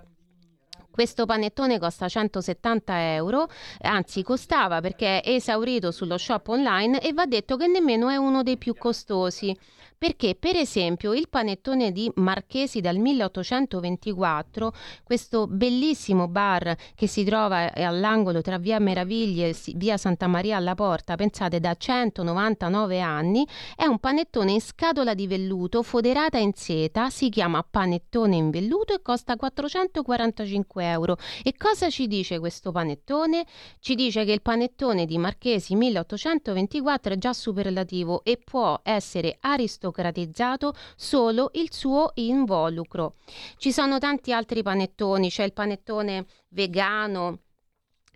Questo 0.92 1.24
panettone 1.24 1.78
costa 1.78 2.06
170 2.06 3.14
euro, 3.14 3.48
anzi 3.80 4.22
costava 4.22 4.82
perché 4.82 5.22
è 5.22 5.30
esaurito 5.30 5.90
sullo 5.90 6.18
shop 6.18 6.48
online 6.48 7.00
e 7.00 7.14
va 7.14 7.24
detto 7.24 7.56
che 7.56 7.66
nemmeno 7.66 8.10
è 8.10 8.16
uno 8.16 8.42
dei 8.42 8.58
più 8.58 8.74
costosi 8.76 9.56
perché 10.02 10.34
per 10.34 10.56
esempio 10.56 11.14
il 11.14 11.28
panettone 11.28 11.92
di 11.92 12.10
Marchesi 12.16 12.80
dal 12.80 12.96
1824, 12.96 14.72
questo 15.04 15.46
bellissimo 15.46 16.26
bar 16.26 16.74
che 16.96 17.06
si 17.06 17.22
trova 17.22 17.72
all'angolo 17.72 18.40
tra 18.40 18.58
via 18.58 18.80
Meraviglie 18.80 19.50
e 19.50 19.56
via 19.76 19.96
Santa 19.96 20.26
Maria 20.26 20.56
alla 20.56 20.74
Porta, 20.74 21.14
pensate 21.14 21.60
da 21.60 21.76
199 21.76 22.98
anni, 22.98 23.46
è 23.76 23.86
un 23.86 24.00
panettone 24.00 24.50
in 24.50 24.60
scatola 24.60 25.14
di 25.14 25.28
velluto 25.28 25.84
foderata 25.84 26.36
in 26.36 26.50
seta, 26.52 27.08
si 27.08 27.28
chiama 27.28 27.62
panettone 27.62 28.34
in 28.34 28.50
velluto 28.50 28.94
e 28.94 29.02
costa 29.02 29.36
445 29.36 30.84
euro. 30.84 31.16
E 31.44 31.54
cosa 31.56 31.88
ci 31.90 32.08
dice 32.08 32.40
questo 32.40 32.72
panettone? 32.72 33.46
Ci 33.78 33.94
dice 33.94 34.24
che 34.24 34.32
il 34.32 34.42
panettone 34.42 35.06
di 35.06 35.16
Marchesi 35.16 35.76
1824 35.76 37.12
è 37.12 37.18
già 37.18 37.32
superlativo 37.32 38.24
e 38.24 38.36
può 38.42 38.80
essere 38.82 39.36
aristocratico 39.38 39.90
democratizzato 39.92 40.74
solo 40.96 41.50
il 41.54 41.72
suo 41.72 42.10
involucro. 42.14 43.16
Ci 43.58 43.70
sono 43.70 43.98
tanti 43.98 44.32
altri 44.32 44.62
panettoni, 44.62 45.28
c'è 45.28 45.44
il 45.44 45.52
panettone 45.52 46.26
vegano, 46.48 47.40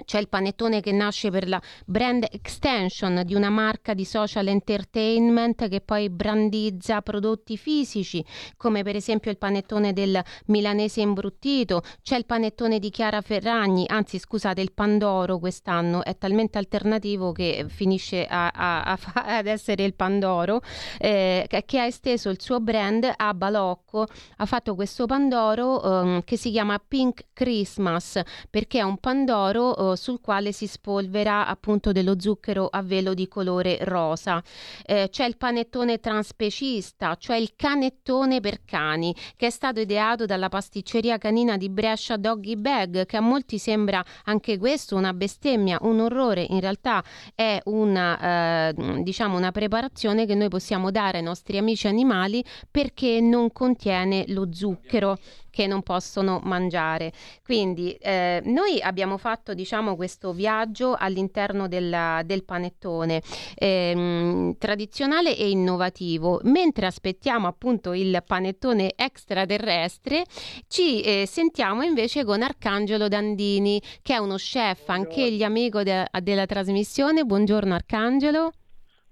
c'è 0.04 0.18
il 0.18 0.28
panettone 0.28 0.80
che 0.80 0.92
nasce 0.92 1.30
per 1.30 1.48
la 1.48 1.60
brand 1.86 2.26
extension 2.30 3.22
di 3.24 3.34
una 3.34 3.48
marca 3.48 3.94
di 3.94 4.04
social 4.04 4.46
entertainment 4.48 5.68
che 5.68 5.80
poi 5.80 6.10
brandizza 6.10 7.00
prodotti 7.00 7.56
fisici, 7.56 8.24
come 8.56 8.82
per 8.82 8.94
esempio 8.94 9.30
il 9.30 9.38
panettone 9.38 9.92
del 9.92 10.22
milanese 10.46 11.00
imbruttito, 11.00 11.82
c'è 12.02 12.16
il 12.16 12.26
panettone 12.26 12.78
di 12.78 12.90
Chiara 12.90 13.22
Ferragni, 13.22 13.86
anzi 13.88 14.18
scusate, 14.18 14.60
il 14.60 14.72
Pandoro 14.72 15.38
quest'anno. 15.38 16.04
È 16.04 16.16
talmente 16.18 16.58
alternativo 16.58 17.32
che 17.32 17.64
finisce 17.68 18.26
a, 18.26 18.48
a, 18.48 18.82
a, 18.82 18.98
ad 19.38 19.46
essere 19.46 19.84
il 19.84 19.94
Pandoro, 19.94 20.60
eh, 20.98 21.46
che 21.48 21.80
ha 21.80 21.86
esteso 21.86 22.28
il 22.28 22.40
suo 22.40 22.60
brand 22.60 23.10
a 23.16 23.32
Balocco, 23.32 24.06
ha 24.36 24.46
fatto 24.46 24.74
questo 24.74 25.06
Pandoro 25.06 25.80
um, 25.82 26.22
che 26.22 26.36
si 26.36 26.50
chiama 26.50 26.78
Pink 26.86 27.26
Christmas 27.32 28.20
perché 28.50 28.78
è 28.78 28.82
un 28.82 28.98
Pandoro 28.98 29.85
sul 29.94 30.20
quale 30.20 30.50
si 30.52 30.66
spolvera 30.66 31.46
appunto 31.46 31.92
dello 31.92 32.18
zucchero 32.18 32.66
a 32.66 32.82
velo 32.82 33.14
di 33.14 33.28
colore 33.28 33.78
rosa. 33.82 34.42
Eh, 34.84 35.08
c'è 35.10 35.26
il 35.26 35.36
panettone 35.36 36.00
transpecista, 36.00 37.14
cioè 37.16 37.36
il 37.36 37.52
canettone 37.54 38.40
per 38.40 38.64
cani, 38.64 39.14
che 39.36 39.46
è 39.46 39.50
stato 39.50 39.80
ideato 39.80 40.24
dalla 40.24 40.48
pasticceria 40.48 41.18
canina 41.18 41.56
di 41.56 41.68
Brescia 41.68 42.16
Doggy 42.16 42.56
Bag, 42.56 43.06
che 43.06 43.16
a 43.16 43.20
molti 43.20 43.58
sembra 43.58 44.04
anche 44.24 44.58
questo 44.58 44.96
una 44.96 45.12
bestemmia, 45.12 45.78
un 45.82 46.00
orrore. 46.00 46.46
In 46.48 46.60
realtà 46.60 47.04
è 47.34 47.60
una, 47.64 48.70
eh, 48.70 49.02
diciamo 49.02 49.36
una 49.36 49.52
preparazione 49.52 50.26
che 50.26 50.34
noi 50.34 50.48
possiamo 50.48 50.90
dare 50.90 51.18
ai 51.18 51.22
nostri 51.22 51.58
amici 51.58 51.86
animali 51.86 52.42
perché 52.70 53.20
non 53.20 53.52
contiene 53.52 54.24
lo 54.28 54.48
zucchero 54.50 55.18
che 55.56 55.66
non 55.66 55.80
possono 55.80 56.38
mangiare. 56.44 57.14
Quindi 57.42 57.92
eh, 57.94 58.42
noi 58.44 58.78
abbiamo 58.82 59.16
fatto 59.16 59.54
diciamo, 59.54 59.96
questo 59.96 60.34
viaggio 60.34 60.94
all'interno 60.94 61.66
della, 61.66 62.20
del 62.26 62.44
panettone 62.44 63.22
ehm, 63.54 64.58
tradizionale 64.58 65.34
e 65.34 65.48
innovativo. 65.48 66.40
Mentre 66.42 66.84
aspettiamo 66.84 67.46
appunto 67.46 67.94
il 67.94 68.22
panettone 68.26 68.92
extraterrestre, 68.96 70.26
ci 70.68 71.00
eh, 71.00 71.26
sentiamo 71.26 71.80
invece 71.80 72.22
con 72.22 72.42
Arcangelo 72.42 73.08
Dandini, 73.08 73.80
che 74.02 74.12
è 74.12 74.18
uno 74.18 74.34
chef, 74.34 74.90
anche 74.90 75.24
egli 75.24 75.42
amico 75.42 75.82
de- 75.82 76.06
della 76.20 76.44
trasmissione. 76.44 77.24
Buongiorno 77.24 77.74
Arcangelo. 77.74 78.52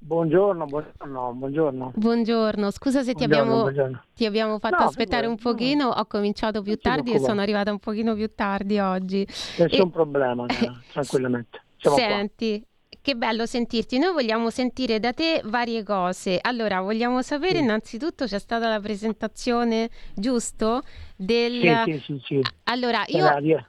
Buongiorno, 0.04 0.66
buongiorno, 0.66 1.32
buongiorno. 1.32 1.92
Buongiorno, 1.94 2.70
scusa 2.70 3.02
se 3.02 3.14
ti, 3.14 3.26
buongiorno, 3.26 3.64
abbiamo, 3.68 4.02
ti 4.14 4.26
abbiamo, 4.26 4.58
fatto 4.58 4.82
no, 4.82 4.84
aspettare 4.84 5.26
un 5.26 5.36
pochino, 5.36 5.84
no. 5.84 5.90
ho 5.92 6.04
cominciato 6.04 6.60
più 6.60 6.76
tardi 6.76 7.14
e 7.14 7.20
sono 7.20 7.40
arrivata 7.40 7.70
un 7.70 7.78
pochino 7.78 8.12
più 8.12 8.30
tardi 8.34 8.78
oggi. 8.78 9.26
Nessun 9.56 9.88
e... 9.88 9.90
problema, 9.90 10.44
eh, 10.60 10.70
tranquillamente. 10.92 11.62
Siamo 11.78 11.96
Senti, 11.96 12.58
qua. 12.58 12.98
che 13.00 13.16
bello 13.16 13.46
sentirti. 13.46 13.98
Noi 13.98 14.12
vogliamo 14.12 14.50
sentire 14.50 15.00
da 15.00 15.14
te 15.14 15.40
varie 15.42 15.82
cose. 15.82 16.38
Allora, 16.38 16.82
vogliamo 16.82 17.22
sapere 17.22 17.56
sì. 17.56 17.62
innanzitutto 17.62 18.26
c'è 18.26 18.38
stata 18.38 18.68
la 18.68 18.80
presentazione, 18.80 19.88
giusto? 20.14 20.82
Del... 21.16 21.62
Sì, 21.86 21.92
sì, 21.92 22.00
sì. 22.04 22.20
sì. 22.24 22.40
Allora, 22.64 23.04
io... 23.06 23.64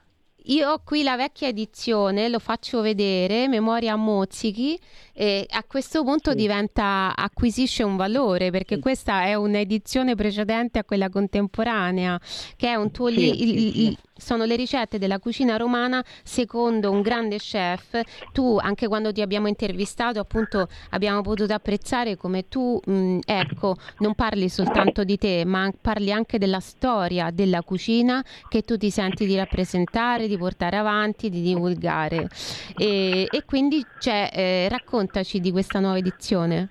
Io 0.48 0.70
ho 0.70 0.80
qui 0.84 1.02
la 1.02 1.16
vecchia 1.16 1.48
edizione, 1.48 2.28
lo 2.28 2.38
faccio 2.38 2.80
vedere, 2.80 3.48
memoria 3.48 3.94
a 3.94 3.96
mozzichi, 3.96 4.78
e 5.18 5.46
a 5.48 5.64
questo 5.66 6.04
punto 6.04 6.32
sì. 6.32 6.36
diventa, 6.36 7.14
acquisisce 7.16 7.82
un 7.82 7.96
valore 7.96 8.50
perché 8.50 8.74
sì. 8.74 8.80
questa 8.82 9.24
è 9.24 9.32
un'edizione 9.32 10.14
precedente 10.14 10.78
a 10.78 10.84
quella 10.84 11.08
contemporanea, 11.08 12.20
che 12.54 12.68
è 12.68 12.74
un 12.74 12.90
tuo 12.90 13.08
li, 13.08 13.96
sono 14.16 14.44
le 14.44 14.56
ricette 14.56 14.98
della 14.98 15.18
cucina 15.18 15.56
romana 15.56 16.04
secondo 16.22 16.90
un 16.90 17.00
grande 17.00 17.36
chef. 17.38 18.00
Tu, 18.32 18.58
anche 18.60 18.88
quando 18.88 19.12
ti 19.12 19.20
abbiamo 19.20 19.46
intervistato, 19.46 20.18
appunto, 20.18 20.68
abbiamo 20.90 21.20
potuto 21.22 21.52
apprezzare 21.52 22.16
come 22.16 22.48
tu, 22.48 22.80
mh, 22.84 23.18
ecco, 23.24 23.76
non 23.98 24.14
parli 24.14 24.48
soltanto 24.48 25.04
di 25.04 25.16
te, 25.18 25.44
ma 25.44 25.70
parli 25.80 26.12
anche 26.12 26.38
della 26.38 26.60
storia 26.60 27.30
della 27.30 27.62
cucina 27.62 28.24
che 28.48 28.62
tu 28.62 28.76
ti 28.76 28.90
senti 28.90 29.26
di 29.26 29.36
rappresentare, 29.36 30.28
di 30.28 30.36
portare 30.36 30.76
avanti, 30.76 31.28
di 31.28 31.42
divulgare. 31.42 32.28
E, 32.76 33.26
e 33.30 33.44
quindi 33.44 33.84
cioè, 34.00 34.30
eh, 34.32 34.68
raccontaci 35.06 35.40
di 35.40 35.52
questa 35.52 35.78
nuova 35.80 35.98
edizione. 35.98 36.68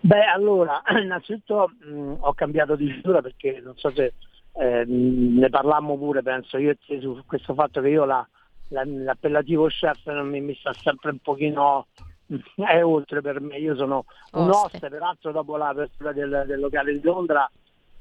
Beh, 0.00 0.24
allora, 0.24 0.82
innanzitutto 1.02 1.70
mh, 1.80 2.16
ho 2.20 2.32
cambiato 2.34 2.76
di 2.76 2.90
figura 2.92 3.20
perché 3.20 3.60
non 3.64 3.76
so 3.76 3.90
se 3.90 4.12
eh, 4.52 4.84
ne 4.86 5.48
parlammo 5.48 5.96
pure, 5.96 6.22
penso. 6.22 6.58
Io 6.58 6.70
e 6.70 6.78
te, 6.86 7.00
su 7.00 7.22
questo 7.26 7.54
fatto 7.54 7.80
che 7.80 7.88
io 7.88 8.04
la, 8.04 8.26
la, 8.68 8.84
l'appellativo 8.84 9.66
chef 9.66 10.06
mi, 10.22 10.40
mi, 10.40 10.54
sta 10.54 10.72
sempre 10.74 11.10
un 11.10 11.18
pochino 11.18 11.86
è 12.56 12.84
oltre 12.84 13.20
per 13.22 13.40
me, 13.40 13.56
io 13.56 13.74
sono 13.74 14.04
un 14.32 14.50
oste, 14.50 14.88
peraltro 14.88 15.32
dopo 15.32 15.56
l'apertura 15.56 16.12
del, 16.12 16.44
del 16.46 16.60
locale 16.60 16.92
di 16.92 17.00
Londra, 17.02 17.50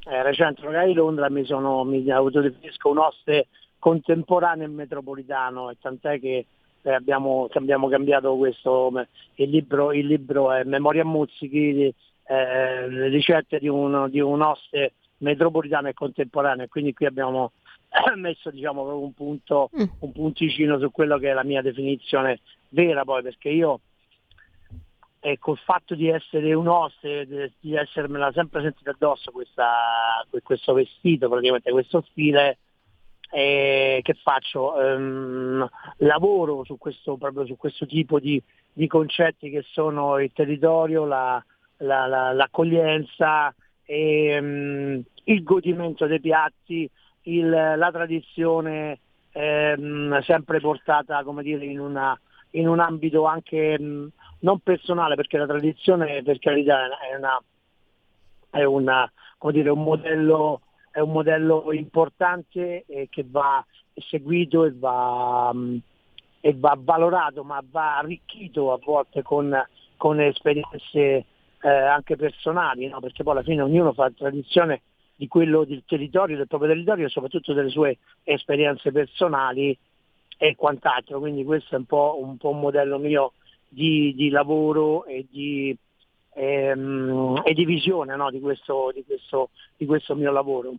eh, 0.06 0.24
recente 0.24 0.62
locale 0.62 0.88
di 0.88 0.94
Londra 0.94 1.30
mi 1.30 1.46
sono 1.46 1.84
mi 1.84 2.10
autodefinisco 2.10 2.90
un 2.90 2.98
oste 3.00 3.48
contemporaneo 3.80 4.66
e 4.66 4.70
metropolitano 4.70 5.70
e 5.70 5.78
tant'è 5.80 6.20
che 6.20 6.46
abbiamo, 6.84 7.48
abbiamo, 7.54 7.88
cambiato 7.90 8.36
questo, 8.36 8.92
il 9.36 9.50
libro, 9.50 9.94
il 9.94 10.06
libro 10.06 10.52
è 10.52 10.64
Memoria 10.64 11.06
Muzzichi, 11.06 11.94
eh, 12.30 13.08
ricette 13.10 13.60
di 13.60 13.68
un, 13.68 14.08
di 14.10 14.20
un 14.20 14.42
oste 14.42 14.94
metropolitana 15.18 15.90
e 15.90 15.94
contemporanea, 15.94 16.68
quindi 16.68 16.94
qui 16.94 17.06
abbiamo 17.06 17.52
messo 18.16 18.50
diciamo, 18.52 18.98
un, 18.98 19.14
punto, 19.14 19.70
mm. 19.76 19.86
un 20.00 20.12
punticino 20.12 20.80
su 20.80 20.92
quello 20.92 21.18
che 21.18 21.30
è 21.30 21.34
la 21.34 21.44
mia 21.44 21.62
definizione 21.62 22.40
vera 22.70 23.04
poi, 23.04 23.22
perché 23.22 23.50
io 23.50 23.80
e 25.20 25.40
col 25.40 25.58
fatto 25.58 25.96
di 25.96 26.08
essere 26.08 26.54
un 26.54 26.68
oste, 26.68 27.52
di 27.60 27.76
essermela 27.76 28.32
sempre 28.32 28.62
sentita 28.62 28.92
addosso 28.92 29.32
questa, 29.32 30.26
questo 30.44 30.74
vestito, 30.74 31.28
praticamente 31.28 31.72
questo 31.72 32.06
stile, 32.10 32.60
eh, 33.30 34.00
che 34.04 34.14
faccio? 34.14 34.74
Um, 34.74 35.68
lavoro 35.98 36.64
su 36.64 36.78
questo, 36.78 37.18
proprio 37.18 37.46
su 37.46 37.58
questo 37.58 37.86
tipo 37.86 38.20
di, 38.20 38.42
di, 38.72 38.88
concetti 38.88 39.50
che 39.50 39.64
sono 39.72 40.20
il 40.20 40.32
territorio, 40.34 41.06
la, 41.06 41.44
la, 41.78 42.06
la, 42.08 42.34
l'accoglienza, 42.34 43.54
e, 43.84 44.38
um, 44.40 45.04
il 45.26 45.44
godimento 45.44 46.06
dei 46.08 46.20
piatti, 46.20 46.90
il, 47.24 47.50
la 47.50 47.90
tradizione 47.92 49.00
ehm, 49.38 50.22
sempre 50.22 50.60
portata 50.60 51.24
dire, 51.42 51.66
in, 51.66 51.80
una, 51.80 52.20
in 52.52 52.68
un 52.68 52.80
ambito 52.80 53.26
anche 53.26 53.80
mh, 53.80 54.12
non 54.40 54.60
personale, 54.60 55.16
perché 55.16 55.38
la 55.38 55.46
tradizione 55.46 56.24
per 56.24 56.40
carità 56.40 56.86
è, 57.00 57.16
una, 57.16 57.42
è 58.50 58.64
una, 58.64 59.12
dire, 59.52 59.70
un, 59.70 59.84
modello, 59.84 60.62
è 60.98 61.00
un 61.00 61.12
modello 61.12 61.72
importante 61.74 62.84
eh, 62.88 63.08
che 63.08 63.24
va 63.30 63.64
seguito 63.94 64.66
e 64.66 64.74
va, 64.74 65.54
mh, 65.54 65.82
e 66.42 66.56
va 66.56 66.76
valorato 66.76 67.44
ma 67.44 67.64
va 67.70 68.00
arricchito 68.00 68.74
a 68.74 68.80
volte 68.84 69.22
con, 69.22 69.56
con 69.96 70.20
esperienze 70.20 71.26
eh, 71.62 71.70
anche 71.70 72.16
personali, 72.16 72.88
no? 72.88 73.00
perché 73.00 73.22
poi 73.22 73.34
alla 73.34 73.44
fine 73.44 73.62
ognuno 73.62 73.94
fa 73.94 74.10
tradizione 74.10 74.82
di 75.16 75.28
quello 75.28 75.66
del 75.66 75.84
territorio, 75.86 76.36
del 76.36 76.48
proprio 76.48 76.70
territorio 76.70 77.06
e 77.06 77.10
soprattutto 77.10 77.54
delle 77.54 77.70
sue 77.70 78.00
esperienze 78.24 78.92
personali 78.92 79.78
e 80.36 80.56
quant'altro. 80.56 81.20
Quindi 81.20 81.44
questo 81.44 81.76
è 81.76 81.78
un 81.78 81.86
po' 81.86 82.18
un, 82.20 82.38
po 82.38 82.50
un 82.50 82.60
modello 82.60 82.98
mio 82.98 83.34
di, 83.70 84.16
di 84.16 84.30
lavoro 84.30 85.06
e 85.06 85.28
di, 85.30 85.78
ehm, 86.34 87.42
e 87.46 87.54
di 87.54 87.66
visione 87.66 88.16
no? 88.16 88.32
di, 88.32 88.40
questo, 88.40 88.92
questo, 89.06 89.50
di 89.78 89.86
questo 89.86 90.16
mio 90.16 90.32
lavoro. 90.32 90.74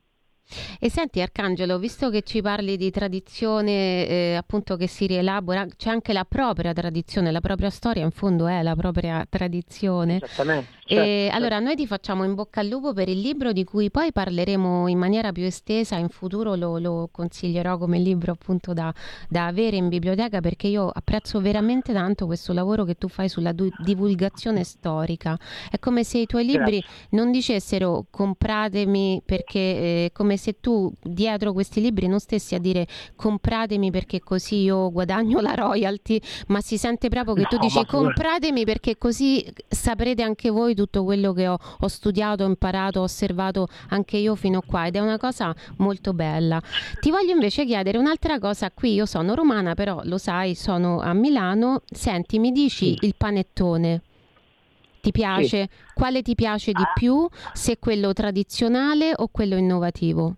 E 0.80 0.90
senti 0.90 1.20
Arcangelo, 1.20 1.78
visto 1.78 2.08
che 2.10 2.22
ci 2.22 2.40
parli 2.40 2.76
di 2.76 2.90
tradizione 2.90 4.06
eh, 4.06 4.34
appunto 4.36 4.76
che 4.76 4.86
si 4.86 5.06
rielabora, 5.06 5.66
c'è 5.76 5.90
anche 5.90 6.12
la 6.12 6.24
propria 6.24 6.72
tradizione, 6.72 7.30
la 7.30 7.40
propria 7.40 7.70
storia 7.70 8.02
in 8.02 8.10
fondo 8.10 8.46
è 8.46 8.62
la 8.62 8.74
propria 8.74 9.26
tradizione. 9.28 10.20
Esattamente. 10.22 10.78
Certo, 10.88 11.04
e 11.04 11.24
certo. 11.24 11.36
allora 11.36 11.58
noi 11.58 11.76
ti 11.76 11.86
facciamo 11.86 12.24
in 12.24 12.34
bocca 12.34 12.60
al 12.60 12.68
lupo 12.68 12.94
per 12.94 13.10
il 13.10 13.20
libro 13.20 13.52
di 13.52 13.62
cui 13.64 13.90
poi 13.90 14.10
parleremo 14.10 14.88
in 14.88 14.96
maniera 14.96 15.32
più 15.32 15.44
estesa, 15.44 15.96
in 15.96 16.08
futuro 16.08 16.54
lo, 16.54 16.78
lo 16.78 17.10
consiglierò 17.12 17.76
come 17.76 17.98
libro 17.98 18.32
appunto 18.32 18.72
da, 18.72 18.92
da, 19.28 19.46
avere 19.46 19.76
in 19.76 19.88
biblioteca 19.88 20.40
perché 20.40 20.68
io 20.68 20.88
apprezzo 20.88 21.42
veramente 21.42 21.92
tanto 21.92 22.24
questo 22.24 22.54
lavoro 22.54 22.84
che 22.84 22.94
tu 22.94 23.08
fai 23.08 23.28
sulla 23.28 23.52
du- 23.52 23.70
divulgazione 23.84 24.64
storica. 24.64 25.38
È 25.70 25.78
come 25.78 26.04
se 26.04 26.18
i 26.18 26.26
tuoi 26.26 26.46
libri 26.46 26.78
Grazie. 26.78 27.08
non 27.10 27.30
dicessero 27.30 28.06
compratemi 28.08 29.20
perché 29.26 29.58
eh, 29.58 30.10
come 30.14 30.37
se 30.38 30.60
tu 30.60 30.92
dietro 31.02 31.52
questi 31.52 31.80
libri 31.80 32.06
non 32.06 32.20
stessi 32.20 32.54
a 32.54 32.58
dire 32.58 32.86
compratemi 33.16 33.90
perché 33.90 34.20
così 34.20 34.62
io 34.62 34.90
guadagno 34.90 35.40
la 35.40 35.54
royalty, 35.54 36.20
ma 36.48 36.60
si 36.60 36.78
sente 36.78 37.08
proprio 37.08 37.34
che 37.34 37.42
no, 37.42 37.48
tu 37.48 37.58
dici 37.58 37.84
compratemi 37.84 38.64
perché 38.64 38.96
così 38.96 39.44
saprete 39.68 40.22
anche 40.22 40.50
voi 40.50 40.74
tutto 40.74 41.04
quello 41.04 41.32
che 41.32 41.48
ho, 41.48 41.58
ho 41.80 41.88
studiato, 41.88 42.44
imparato, 42.44 43.00
osservato 43.00 43.68
anche 43.88 44.16
io 44.16 44.34
fino 44.34 44.58
a 44.58 44.62
qua 44.64 44.86
ed 44.86 44.96
è 44.96 45.00
una 45.00 45.18
cosa 45.18 45.54
molto 45.76 46.12
bella. 46.12 46.60
Ti 47.00 47.10
voglio 47.10 47.32
invece 47.32 47.64
chiedere 47.64 47.98
un'altra 47.98 48.38
cosa, 48.38 48.70
qui 48.70 48.94
io 48.94 49.06
sono 49.06 49.34
romana 49.34 49.74
però 49.74 50.00
lo 50.04 50.18
sai, 50.18 50.54
sono 50.54 51.00
a 51.00 51.12
Milano, 51.12 51.82
senti 51.90 52.38
mi 52.38 52.52
dici 52.52 52.96
sì. 52.98 53.06
il 53.06 53.14
panettone? 53.16 54.02
Ti 55.00 55.10
piace? 55.12 55.68
Sì. 55.70 55.92
Quale 55.94 56.22
ti 56.22 56.34
piace 56.34 56.72
di 56.72 56.82
più? 56.94 57.26
Se 57.52 57.78
quello 57.78 58.12
tradizionale 58.12 59.12
o 59.14 59.28
quello 59.28 59.56
innovativo? 59.56 60.34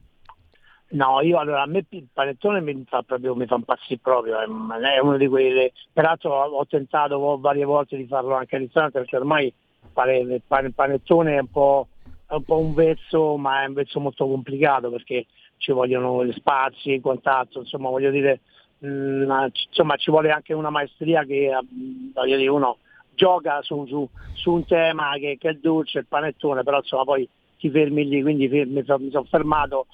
No, 0.92 1.20
io 1.20 1.38
allora 1.38 1.62
a 1.62 1.66
me 1.66 1.84
il 1.88 2.08
panettone 2.12 2.60
mi 2.60 2.84
fa 2.88 3.02
proprio, 3.02 3.36
mi 3.36 3.46
fa 3.46 3.54
impazzire 3.54 4.00
proprio, 4.02 4.40
è, 4.40 4.98
uno 4.98 5.16
di 5.16 5.28
quelli, 5.28 5.70
peraltro 5.92 6.34
ho 6.34 6.66
tentato 6.66 7.38
varie 7.38 7.64
volte 7.64 7.96
di 7.96 8.06
farlo 8.06 8.34
anche 8.34 8.56
al 8.56 8.62
ristorante 8.62 8.98
perché 8.98 9.16
ormai 9.16 9.52
fare 9.92 10.18
il 10.18 10.42
panettone 10.74 11.36
è 11.36 11.40
un 11.40 11.50
po', 11.50 11.86
è 12.26 12.34
un 12.34 12.42
po' 12.42 12.58
un 12.58 12.74
vezzo, 12.74 13.36
ma 13.36 13.62
è 13.62 13.66
un 13.66 13.74
vezzo 13.74 14.00
molto 14.00 14.26
complicato 14.26 14.90
perché 14.90 15.26
ci 15.58 15.70
vogliono 15.70 16.24
gli 16.24 16.32
spazi 16.32 16.94
e 16.94 17.00
quant'altro, 17.00 17.60
insomma 17.60 17.88
voglio 17.88 18.10
dire, 18.10 18.40
mh, 18.78 18.88
mm, 18.88 19.30
insomma 19.68 19.94
ci 19.94 20.10
vuole 20.10 20.32
anche 20.32 20.54
una 20.54 20.70
maestria 20.70 21.22
che 21.22 21.50
mm, 21.52 22.10
voglio 22.14 22.36
dire, 22.36 22.48
uno 22.48 22.78
gioca 23.20 23.60
su, 23.60 23.84
su, 23.86 24.08
su 24.32 24.52
un 24.52 24.64
tema 24.64 25.12
che, 25.18 25.36
che, 25.38 25.50
è 25.50 25.54
dolce, 25.54 25.98
il 25.98 26.06
panettone, 26.06 26.62
però 26.62 26.78
insomma 26.78 27.04
poi 27.04 27.28
ti 27.58 27.68
fermi 27.68 28.08
lì, 28.08 28.22
quindi 28.22 28.48
fermi, 28.48 28.82
mi 28.82 29.10
sono 29.10 29.24
fermato. 29.24 29.86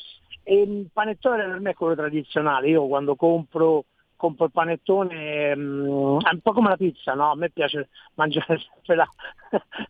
E 0.45 0.61
il 0.61 0.87
panettone 0.93 1.45
per 1.45 1.59
me 1.59 1.71
è 1.71 1.75
quello 1.75 1.97
tradizionale, 1.97 2.69
io 2.69 2.87
quando 2.87 3.17
compro 3.17 3.85
compro 4.15 4.47
il 4.47 4.53
panettone, 4.53 5.53
um, 5.53 6.23
è 6.23 6.33
un 6.33 6.41
po' 6.41 6.53
come 6.53 6.71
la 6.71 6.77
pizza, 6.77 7.13
no? 7.13 7.33
A 7.33 7.37
me 7.37 7.51
piace 7.51 7.89
mangiare 8.15 8.59
sempre 8.73 8.95
la, 8.95 9.09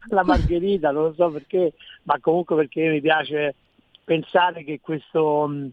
la 0.08 0.24
margherita, 0.24 0.90
non 0.90 1.04
lo 1.04 1.12
so 1.12 1.30
perché, 1.30 1.74
ma 2.04 2.18
comunque 2.20 2.56
perché 2.56 2.88
mi 2.88 3.00
piace 3.00 3.54
pensare 4.02 4.64
che 4.64 4.80
questo 4.80 5.24
um, 5.24 5.70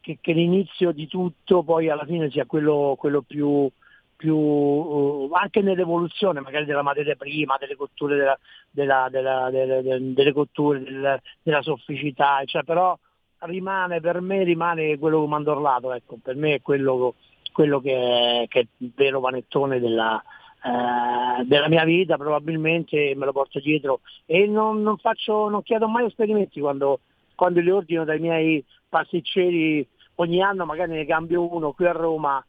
che, 0.00 0.18
che, 0.20 0.32
l'inizio 0.32 0.92
di 0.92 1.06
tutto 1.06 1.62
poi 1.62 1.88
alla 1.88 2.04
fine 2.04 2.28
sia 2.28 2.44
quello, 2.44 2.94
quello 2.98 3.22
più, 3.22 3.70
più 4.18 4.36
uh, 4.36 5.30
anche 5.32 5.62
nell'evoluzione 5.62 6.40
magari 6.40 6.64
della 6.64 6.82
materia 6.82 7.14
prima, 7.14 7.56
delle 7.56 7.76
cotture 7.76 8.16
della, 8.16 8.38
della, 8.68 9.08
della, 9.08 9.50
delle, 9.50 10.12
delle 10.12 10.32
cotture, 10.32 10.82
della, 10.82 11.20
della 11.40 11.62
sofficità, 11.62 12.42
cioè, 12.44 12.64
però 12.64 12.98
rimane, 13.42 14.00
per 14.00 14.20
me 14.20 14.42
rimane 14.42 14.98
quello 14.98 15.20
comandorlato, 15.20 15.92
ecco, 15.92 16.18
per 16.20 16.34
me 16.34 16.54
è 16.54 16.60
quello, 16.60 17.14
quello 17.52 17.80
che, 17.80 18.42
è, 18.42 18.48
che, 18.48 18.60
è, 18.60 18.66
il 18.78 18.90
vero 18.92 19.20
panettone 19.20 19.78
della, 19.78 20.20
eh, 20.64 21.44
della, 21.44 21.68
mia 21.68 21.84
vita, 21.84 22.16
probabilmente 22.16 23.14
me 23.14 23.24
lo 23.24 23.32
porto 23.32 23.60
dietro. 23.60 24.00
E 24.26 24.48
non, 24.48 24.82
non, 24.82 24.98
faccio, 24.98 25.48
non 25.48 25.62
chiedo 25.62 25.86
mai 25.86 26.06
esperimenti 26.06 26.58
quando, 26.58 26.98
quando 27.36 27.60
li 27.60 27.70
ordino 27.70 28.04
dai 28.04 28.18
miei 28.18 28.64
pasticceri 28.88 29.86
ogni 30.16 30.42
anno 30.42 30.64
magari 30.64 30.92
ne 30.92 31.06
cambio 31.06 31.54
uno 31.54 31.70
qui 31.70 31.86
a 31.86 31.92
Roma 31.92 32.44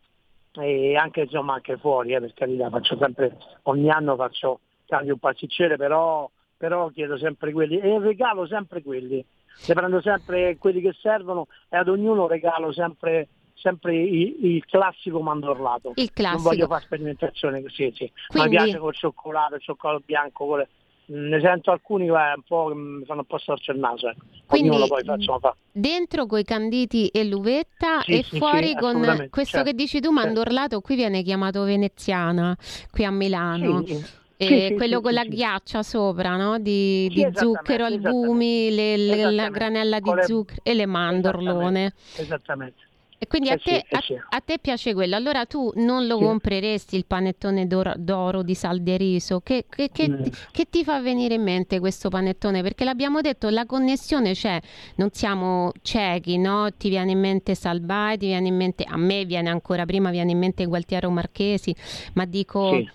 e 0.53 0.95
anche 0.95 1.21
insomma 1.21 1.53
anche 1.53 1.77
fuori 1.77 2.13
eh, 2.13 2.19
per 2.19 2.33
carità 2.33 2.69
faccio 2.69 2.97
sempre 2.97 3.38
ogni 3.63 3.89
anno 3.89 4.15
faccio 4.15 4.59
cambio 4.88 5.13
un 5.13 5.19
pasticcere 5.19 5.77
però, 5.77 6.29
però 6.57 6.89
chiedo 6.89 7.17
sempre 7.17 7.51
quelli 7.51 7.79
e 7.79 7.99
regalo 7.99 8.47
sempre 8.47 8.81
quelli 8.81 9.23
ne 9.67 9.73
prendo 9.73 10.01
sempre 10.01 10.57
quelli 10.57 10.81
che 10.81 10.93
servono 10.93 11.47
e 11.69 11.77
ad 11.77 11.89
ognuno 11.89 12.27
regalo 12.27 12.71
sempre, 12.71 13.27
sempre 13.53 13.95
il, 13.95 14.45
il, 14.45 14.65
classico 14.65 15.19
mandorlato. 15.21 15.91
Il 15.95 16.12
classico. 16.12 16.41
Non 16.41 16.51
voglio 16.51 16.67
fare 16.67 16.83
sperimentazione 16.83 17.62
così, 17.62 17.91
sì. 17.95 18.12
Quindi... 18.27 18.49
Mi 18.49 18.55
piace 18.55 18.77
col 18.77 18.95
cioccolato, 18.95 19.55
il 19.55 19.62
cioccolato 19.62 20.03
bianco, 20.05 20.45
con 20.45 20.57
le... 20.59 20.69
ne 21.12 21.39
sento 21.41 21.72
alcuni 21.72 22.06
che 22.06 22.12
un 22.12 22.41
po', 22.45 22.72
mi 22.74 23.04
fanno 23.06 23.22
un 23.22 23.26
po' 23.26 23.38
storcere 23.38 23.78
il 23.78 23.84
naso. 23.84 24.10
Ecco. 24.10 24.26
Quindi 24.45 24.78
poi 24.88 25.04
fa, 25.04 25.17
fa. 25.39 25.56
dentro 25.72 26.26
coi 26.26 26.43
canditi 26.43 27.08
e 27.08 27.24
l'uvetta 27.24 28.02
sì, 28.02 28.12
e 28.12 28.24
sì, 28.24 28.38
fuori 28.38 28.69
sì, 28.69 28.76
con 28.76 29.28
questo 29.30 29.58
certo. 29.58 29.69
che 29.69 29.76
dici 29.76 30.00
tu, 30.00 30.12
mandorlato, 30.12 30.69
certo. 30.69 30.82
qui 30.82 30.95
viene 30.95 31.24
chiamato 31.24 31.63
veneziana, 31.63 32.56
qui 32.91 33.06
a 33.06 33.12
Milano. 33.12 33.84
Sì, 34.41 34.74
quello 34.78 35.02
con 35.02 35.12
la 35.12 35.26
ghiaccia 35.26 35.84
sopra, 35.84 36.38
no? 36.38 36.60
Di, 36.60 37.10
di 37.10 37.28
zucchero, 37.34 37.84
albumi, 37.84 38.74
le, 38.74 39.32
la 39.32 39.50
granella 39.50 40.00
di 40.00 40.12
zucchero 40.22 40.62
e 40.63 40.74
le 40.74 40.86
mandorlone. 40.86 41.93
Esattamente. 42.15 42.88
E 43.21 43.27
quindi 43.27 43.49
eh 43.49 43.53
a, 43.53 43.58
te, 43.58 43.86
a, 43.89 44.01
a, 44.29 44.39
te, 44.39 44.60
piace 44.60 44.93
quello. 44.93 45.17
Allora 45.17 45.45
tu 45.45 45.73
non 45.75 46.08
lo 46.08 46.19
compreresti 46.19 46.95
il 46.95 47.05
panettone 47.05 47.67
d'oro, 47.67 47.91
d'oro 47.97 48.43
di 48.43 48.55
sal 48.55 48.79
di 48.79 48.95
riso? 48.95 49.41
Che, 49.41 49.65
che, 49.67 49.89
che, 49.91 50.10
mm. 50.10 50.23
che, 50.51 50.69
ti 50.69 50.86
fa 50.86 51.01
venire 51.01 51.34
in 51.34 51.43
mente 51.43 51.82
questo 51.82 52.08
panettone? 52.08 52.62
Perché 52.62 52.86
l'abbiamo 52.86 53.19
detto, 53.19 53.49
la 53.49 53.65
connessione 53.65 54.32
c'è, 54.32 54.58
non 54.95 55.10
siamo 55.12 55.73
ciechi, 55.82 56.38
no? 56.38 56.69
Ti 56.71 56.88
viene 56.88 57.12
in 57.12 57.19
mente 57.19 57.55
Salvai, 57.55 58.17
ti 58.17 58.27
viene 58.27 58.47
in 58.47 58.55
mente, 58.55 58.86
a 58.88 58.95
me 58.95 59.25
viene 59.25 59.49
ancora 59.49 59.84
prima, 59.84 60.12
viene 60.12 60.32
in 60.32 60.38
mente 60.38 60.65
Gualtiero 60.65 61.10
Marchesi, 61.10 61.75
ma 62.13 62.23
dico... 62.23 62.69
Sì. 62.69 62.89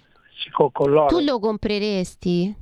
Tu 1.08 1.20
lo 1.20 1.38
compreresti? 1.38 2.54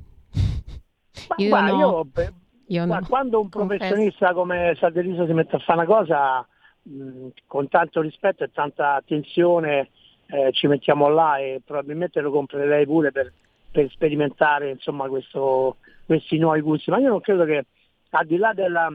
Ma, 1.29 1.35
io, 1.37 1.47
guarda, 1.47 1.71
no. 1.71 2.09
io, 2.15 2.33
io 2.67 2.85
no. 2.85 2.99
quando 3.07 3.39
un 3.39 3.47
professionista 3.47 4.33
come 4.33 4.75
Salderiso 4.79 5.25
si 5.25 5.33
mette 5.33 5.55
a 5.55 5.59
fare 5.59 5.79
una 5.79 5.87
cosa 5.87 6.47
mh, 6.83 7.27
con 7.47 7.67
tanto 7.69 8.01
rispetto 8.01 8.43
e 8.43 8.51
tanta 8.51 8.95
attenzione 8.95 9.89
eh, 10.27 10.51
ci 10.51 10.67
mettiamo 10.67 11.09
là 11.09 11.37
e 11.37 11.61
probabilmente 11.63 12.21
lo 12.21 12.31
comprerei 12.31 12.85
pure 12.85 13.11
per, 13.11 13.31
per 13.71 13.89
sperimentare 13.91 14.69
insomma, 14.71 15.07
questo, 15.07 15.77
questi 16.05 16.37
nuovi 16.37 16.61
gusti. 16.61 16.89
Ma 16.89 16.99
io 16.99 17.09
non 17.09 17.21
credo 17.21 17.45
che 17.45 17.65
al 18.11 18.25
di 18.25 18.37
là 18.37 18.53
della, 18.53 18.91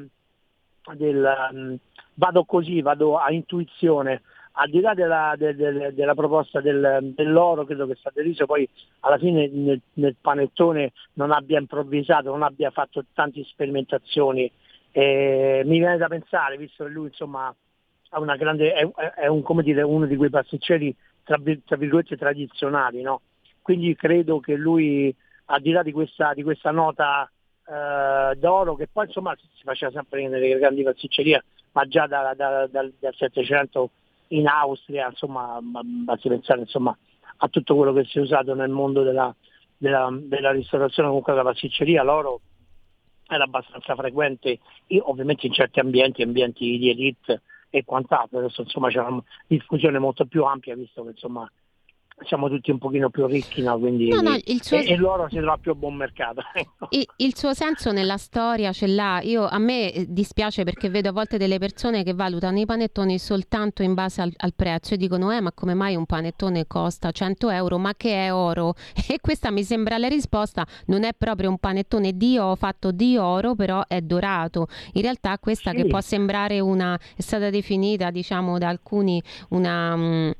della 0.94 1.50
mh, 1.52 1.78
vado 2.14 2.44
così, 2.44 2.80
vado 2.80 3.16
a 3.16 3.30
intuizione, 3.32 4.22
al 4.52 4.70
di 4.70 4.80
là 4.80 4.94
della, 4.94 5.34
de, 5.36 5.54
de, 5.54 5.94
della 5.94 6.14
proposta 6.14 6.60
del, 6.60 7.12
dell'oro, 7.14 7.64
credo 7.64 7.86
che 7.86 7.96
Saderiso 8.00 8.46
poi 8.46 8.68
alla 9.00 9.18
fine 9.18 9.48
nel, 9.48 9.80
nel, 9.94 10.16
panettone 10.20 10.92
non 11.14 11.30
abbia 11.30 11.58
improvvisato, 11.58 12.30
non 12.30 12.42
abbia 12.42 12.70
fatto 12.70 13.04
tante 13.14 13.44
sperimentazioni. 13.44 14.50
Eh, 14.90 15.62
mi 15.64 15.78
viene 15.78 15.96
da 15.96 16.08
pensare, 16.08 16.56
visto 16.56 16.84
che 16.84 16.90
lui 16.90 17.06
insomma 17.06 17.54
grande, 18.36 18.72
è, 18.72 18.88
è 19.16 19.26
un, 19.26 19.42
dire, 19.62 19.82
uno 19.82 20.06
di 20.06 20.16
quei 20.16 20.30
pasticceri 20.30 20.94
tra, 21.24 21.38
tra 21.64 21.76
virgolette 21.76 22.16
tradizionali, 22.16 23.02
no? 23.02 23.20
quindi 23.62 23.94
credo 23.94 24.40
che 24.40 24.54
lui 24.56 25.14
al 25.46 25.60
di 25.60 25.70
là 25.70 25.82
di 25.82 25.92
questa, 25.92 26.32
di 26.34 26.42
questa 26.42 26.70
nota 26.70 27.30
eh, 27.66 28.34
d'oro 28.36 28.74
che 28.74 28.88
poi 28.90 29.06
insomma 29.06 29.34
si 29.36 29.62
faceva 29.62 29.90
sempre 29.92 30.26
nelle 30.28 30.58
grandi 30.58 30.82
pasticcerie 30.82 31.42
ma 31.72 31.86
già 31.86 32.06
da, 32.06 32.34
da, 32.34 32.66
da, 32.66 32.92
dal 32.98 33.14
700 33.14 33.90
in 34.28 34.46
Austria, 34.46 35.08
insomma, 35.08 35.58
basti 35.62 36.28
pensare 36.28 36.60
insomma, 36.60 36.96
a 37.36 37.48
tutto 37.48 37.76
quello 37.76 37.92
che 37.92 38.04
si 38.04 38.18
è 38.18 38.20
usato 38.20 38.54
nel 38.54 38.70
mondo 38.70 39.02
della, 39.02 39.34
della, 39.76 40.08
della 40.12 40.50
ristorazione, 40.50 41.08
comunque 41.08 41.32
della 41.32 41.44
pasticceria, 41.44 42.02
l'oro 42.02 42.40
era 43.28 43.44
abbastanza 43.44 43.94
frequente, 43.94 44.58
Io, 44.88 45.08
ovviamente 45.08 45.46
in 45.46 45.52
certi 45.52 45.80
ambienti, 45.80 46.22
ambienti 46.22 46.78
di 46.78 46.90
elite, 46.90 47.42
e 47.70 47.84
quant'altro. 47.84 48.38
Adesso 48.38 48.62
insomma 48.62 48.88
c'è 48.88 49.00
una 49.00 49.22
diffusione 49.46 49.98
molto 49.98 50.26
più 50.26 50.44
ampia 50.44 50.74
visto 50.74 51.02
che 51.04 51.10
insomma 51.10 51.50
siamo 52.24 52.48
tutti 52.48 52.70
un 52.70 52.78
pochino 52.78 53.10
più 53.10 53.26
ricchi, 53.26 53.62
no? 53.62 53.78
Quindi, 53.78 54.08
no, 54.08 54.20
no, 54.20 54.36
suo... 54.60 54.78
e, 54.78 54.88
e, 54.88 54.96
l'oro 54.96 55.28
si 55.28 55.36
trova 55.36 55.56
più 55.58 55.72
a 55.72 55.74
buon 55.74 55.94
mercato. 55.94 56.42
Ecco. 56.58 56.88
il, 56.90 57.06
il, 57.16 57.36
suo 57.36 57.54
senso 57.54 57.92
nella 57.92 58.16
storia 58.16 58.72
ce 58.72 58.88
l'ha. 58.88 59.20
Io, 59.22 59.46
a 59.46 59.58
me 59.58 59.92
eh, 59.92 60.06
dispiace 60.08 60.64
perché 60.64 60.88
vedo 60.88 61.10
a 61.10 61.12
volte 61.12 61.38
delle 61.38 61.58
persone 61.58 62.02
che 62.02 62.14
valutano 62.14 62.58
i 62.58 62.66
panettoni 62.66 63.18
soltanto 63.18 63.82
in 63.82 63.94
base 63.94 64.22
al, 64.22 64.32
al 64.36 64.54
prezzo 64.54 64.94
e 64.94 64.96
dicono 64.96 65.30
eh 65.30 65.40
ma 65.40 65.52
come 65.52 65.74
mai 65.74 65.94
un 65.94 66.04
panettone 66.04 66.66
costa 66.66 67.12
100 67.12 67.50
euro 67.50 67.78
ma 67.78 67.94
che 67.94 68.26
è 68.26 68.32
oro? 68.32 68.74
E 69.08 69.20
questa 69.20 69.50
mi 69.50 69.62
sembra 69.62 69.98
la 69.98 70.08
risposta, 70.08 70.66
non 70.86 71.04
è 71.04 71.12
proprio 71.16 71.48
un 71.48 71.58
panettone 71.58 72.16
di 72.16 72.38
oro, 72.38 72.56
fatto 72.56 72.90
di 72.90 73.16
oro 73.16 73.54
però 73.54 73.84
è 73.86 74.00
dorato. 74.00 74.66
In 74.94 75.02
realtà 75.02 75.38
questa 75.38 75.70
sì. 75.70 75.76
che 75.76 75.86
può 75.86 76.00
sembrare 76.00 76.60
una, 76.60 76.98
è 77.16 77.20
stata 77.20 77.50
definita 77.50 78.10
diciamo 78.10 78.58
da 78.58 78.68
alcuni 78.68 79.22
una... 79.50 79.94
Um, 79.94 80.34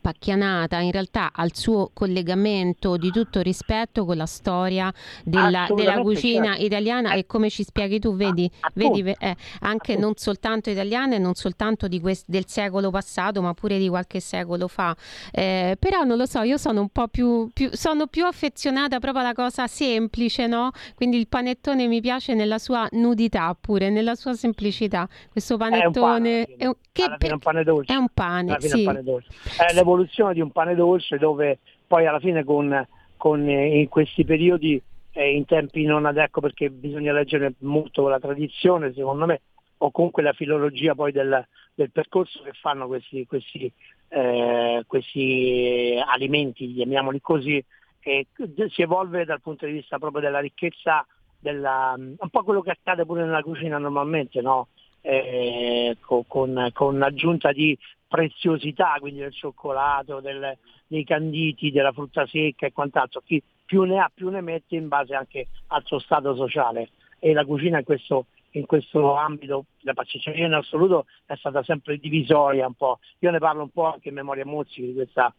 Pacchianata 0.00 0.78
in 0.80 0.92
realtà 0.92 1.30
ha 1.32 1.44
il 1.44 1.54
suo 1.54 1.90
collegamento 1.92 2.96
di 2.96 3.10
tutto 3.10 3.40
rispetto 3.40 4.04
con 4.04 4.16
la 4.16 4.26
storia 4.26 4.92
della, 5.24 5.66
della 5.74 6.00
cucina 6.00 6.50
certo. 6.50 6.64
italiana 6.64 7.12
e 7.14 7.26
come 7.26 7.50
ci 7.50 7.64
spieghi 7.64 7.98
tu, 7.98 8.14
vedi, 8.16 8.50
vedi 8.74 9.02
eh, 9.18 9.36
anche 9.60 9.96
non 9.96 10.14
soltanto 10.16 10.70
italiana 10.70 11.14
e 11.14 11.18
non 11.18 11.34
soltanto 11.34 11.88
quest- 12.00 12.26
del 12.28 12.46
secolo 12.46 12.90
passato 12.90 13.42
ma 13.42 13.54
pure 13.54 13.78
di 13.78 13.88
qualche 13.88 14.20
secolo 14.20 14.68
fa. 14.68 14.96
Eh, 15.32 15.76
però 15.78 16.02
non 16.04 16.16
lo 16.16 16.26
so, 16.26 16.42
io 16.42 16.56
sono 16.56 16.80
un 16.80 16.88
po' 16.88 17.08
più, 17.08 17.50
più, 17.52 17.70
sono 17.72 18.06
più 18.06 18.24
affezionata 18.24 18.98
proprio 18.98 19.22
alla 19.22 19.34
cosa 19.34 19.66
semplice, 19.66 20.46
no? 20.46 20.70
Quindi 20.94 21.18
il 21.18 21.28
panettone 21.28 21.86
mi 21.86 22.00
piace 22.00 22.34
nella 22.34 22.58
sua 22.58 22.86
nudità 22.92 23.56
pure, 23.58 23.90
nella 23.90 24.14
sua 24.14 24.34
semplicità. 24.34 25.08
Questo 25.30 25.56
panettone 25.56 26.44
è 26.44 26.66
un, 26.66 26.74
pane, 26.94 27.16
che, 27.18 27.26
è 27.26 27.32
un 27.32 27.38
pane 27.38 27.64
dolce. 27.64 27.92
È 27.92 27.96
un 27.96 28.08
pane, 28.12 28.56
sì. 28.60 28.78
Un 28.78 28.84
pane 28.84 29.02
dolce. 29.02 29.28
Eh, 29.68 29.74
l'evoluzione 29.88 30.34
di 30.34 30.40
un 30.40 30.50
pane 30.50 30.74
dolce 30.74 31.16
dove 31.16 31.58
poi 31.86 32.06
alla 32.06 32.20
fine 32.20 32.44
con, 32.44 32.86
con 33.16 33.48
eh, 33.48 33.80
in 33.80 33.88
questi 33.88 34.24
periodi 34.24 34.80
eh, 35.12 35.34
in 35.34 35.46
tempi 35.46 35.84
non 35.84 36.04
ad 36.04 36.18
ecco 36.18 36.40
perché 36.40 36.70
bisogna 36.70 37.12
leggere 37.12 37.54
molto 37.60 38.06
la 38.08 38.18
tradizione 38.18 38.92
secondo 38.92 39.24
me 39.24 39.40
o 39.78 39.90
comunque 39.90 40.22
la 40.22 40.32
filologia 40.32 40.94
poi 40.94 41.12
del, 41.12 41.46
del 41.74 41.90
percorso 41.90 42.42
che 42.42 42.52
fanno 42.52 42.86
questi, 42.86 43.24
questi, 43.26 43.72
eh, 44.08 44.82
questi 44.86 45.96
alimenti, 46.04 46.74
chiamiamoli 46.74 47.20
così, 47.20 47.64
e 48.00 48.26
si 48.70 48.82
evolve 48.82 49.24
dal 49.24 49.40
punto 49.40 49.66
di 49.66 49.72
vista 49.72 49.98
proprio 49.98 50.20
della 50.20 50.40
ricchezza, 50.40 51.06
della, 51.38 51.94
un 51.96 52.28
po' 52.28 52.42
quello 52.42 52.60
che 52.60 52.72
accade 52.72 53.06
pure 53.06 53.24
nella 53.24 53.42
cucina 53.42 53.78
normalmente, 53.78 54.40
no? 54.40 54.66
eh, 55.00 55.96
con, 56.00 56.70
con, 56.72 57.02
aggiunta 57.02 57.52
di 57.52 57.76
preziosità, 58.08 58.96
quindi 58.98 59.20
del 59.20 59.32
cioccolato, 59.32 60.20
del, 60.20 60.56
dei 60.86 61.04
canditi, 61.04 61.70
della 61.70 61.92
frutta 61.92 62.26
secca 62.26 62.66
e 62.66 62.72
quant'altro. 62.72 63.22
Chi 63.24 63.40
più 63.64 63.82
ne 63.82 63.98
ha 63.98 64.10
più 64.12 64.30
ne 64.30 64.40
mette 64.40 64.76
in 64.76 64.88
base 64.88 65.14
anche 65.14 65.48
al 65.68 65.84
suo 65.84 65.98
stato 65.98 66.34
sociale 66.34 66.88
e 67.18 67.32
la 67.34 67.44
cucina 67.44 67.78
in 67.78 67.84
questo, 67.84 68.26
in 68.52 68.64
questo 68.64 69.14
ambito, 69.14 69.66
la 69.80 69.92
pasticceria 69.92 70.46
in 70.46 70.54
assoluto 70.54 71.04
è 71.26 71.36
stata 71.36 71.62
sempre 71.62 71.98
divisoria 71.98 72.66
un 72.66 72.74
po'. 72.74 72.98
Io 73.20 73.30
ne 73.30 73.38
parlo 73.38 73.62
un 73.62 73.70
po' 73.70 73.92
anche 73.92 74.08
in 74.08 74.14
memoria 74.14 74.46
Mozzi 74.46 74.80
di 74.80 74.94
questa, 74.94 75.32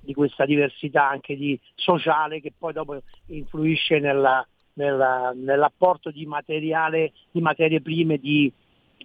di 0.00 0.12
questa 0.12 0.44
diversità 0.44 1.08
anche 1.08 1.36
di 1.36 1.58
sociale 1.76 2.40
che 2.40 2.52
poi 2.56 2.72
dopo 2.72 3.00
influisce 3.26 4.00
nella, 4.00 4.44
nella, 4.72 5.32
nell'apporto 5.34 6.10
di 6.10 6.26
materiale, 6.26 7.12
di 7.30 7.40
materie 7.40 7.80
prime, 7.80 8.18
di, 8.18 8.52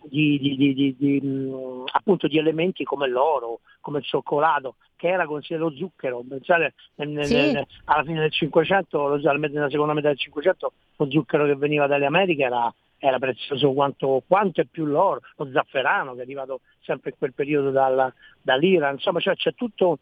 di, 0.03 0.37
di, 0.39 0.95
di, 0.97 1.21
mh, 1.21 1.83
appunto 1.91 2.27
di 2.27 2.37
elementi 2.37 2.83
come 2.83 3.07
l'oro, 3.07 3.59
come 3.79 3.99
il 3.99 4.05
cioccolato, 4.05 4.75
che 4.95 5.09
era 5.09 5.25
considerato 5.25 5.69
lo 5.69 5.75
zucchero. 5.75 6.23
Pensate 6.27 6.73
sì. 6.95 7.03
nel, 7.05 7.65
alla 7.85 8.03
fine 8.03 8.19
del 8.21 8.31
500, 8.31 9.17
nella 9.17 9.69
seconda 9.69 9.93
metà 9.93 10.09
del 10.09 10.17
500, 10.17 10.73
lo 10.95 11.11
zucchero 11.11 11.45
che 11.45 11.55
veniva 11.55 11.87
dalle 11.87 12.05
Americhe 12.05 12.43
era, 12.43 12.73
era 12.97 13.19
prezioso 13.19 13.73
quanto, 13.73 14.23
quanto 14.27 14.61
è 14.61 14.65
più 14.65 14.85
l'oro, 14.85 15.19
lo 15.35 15.49
zafferano 15.51 16.13
che 16.13 16.19
è 16.19 16.23
arrivato 16.23 16.61
sempre 16.81 17.11
in 17.11 17.17
quel 17.17 17.33
periodo 17.33 17.71
dalla, 17.71 18.11
dall'Iran, 18.41 18.93
insomma 18.93 19.19
cioè, 19.19 19.35
c'è 19.35 19.53
tutta 19.53 19.93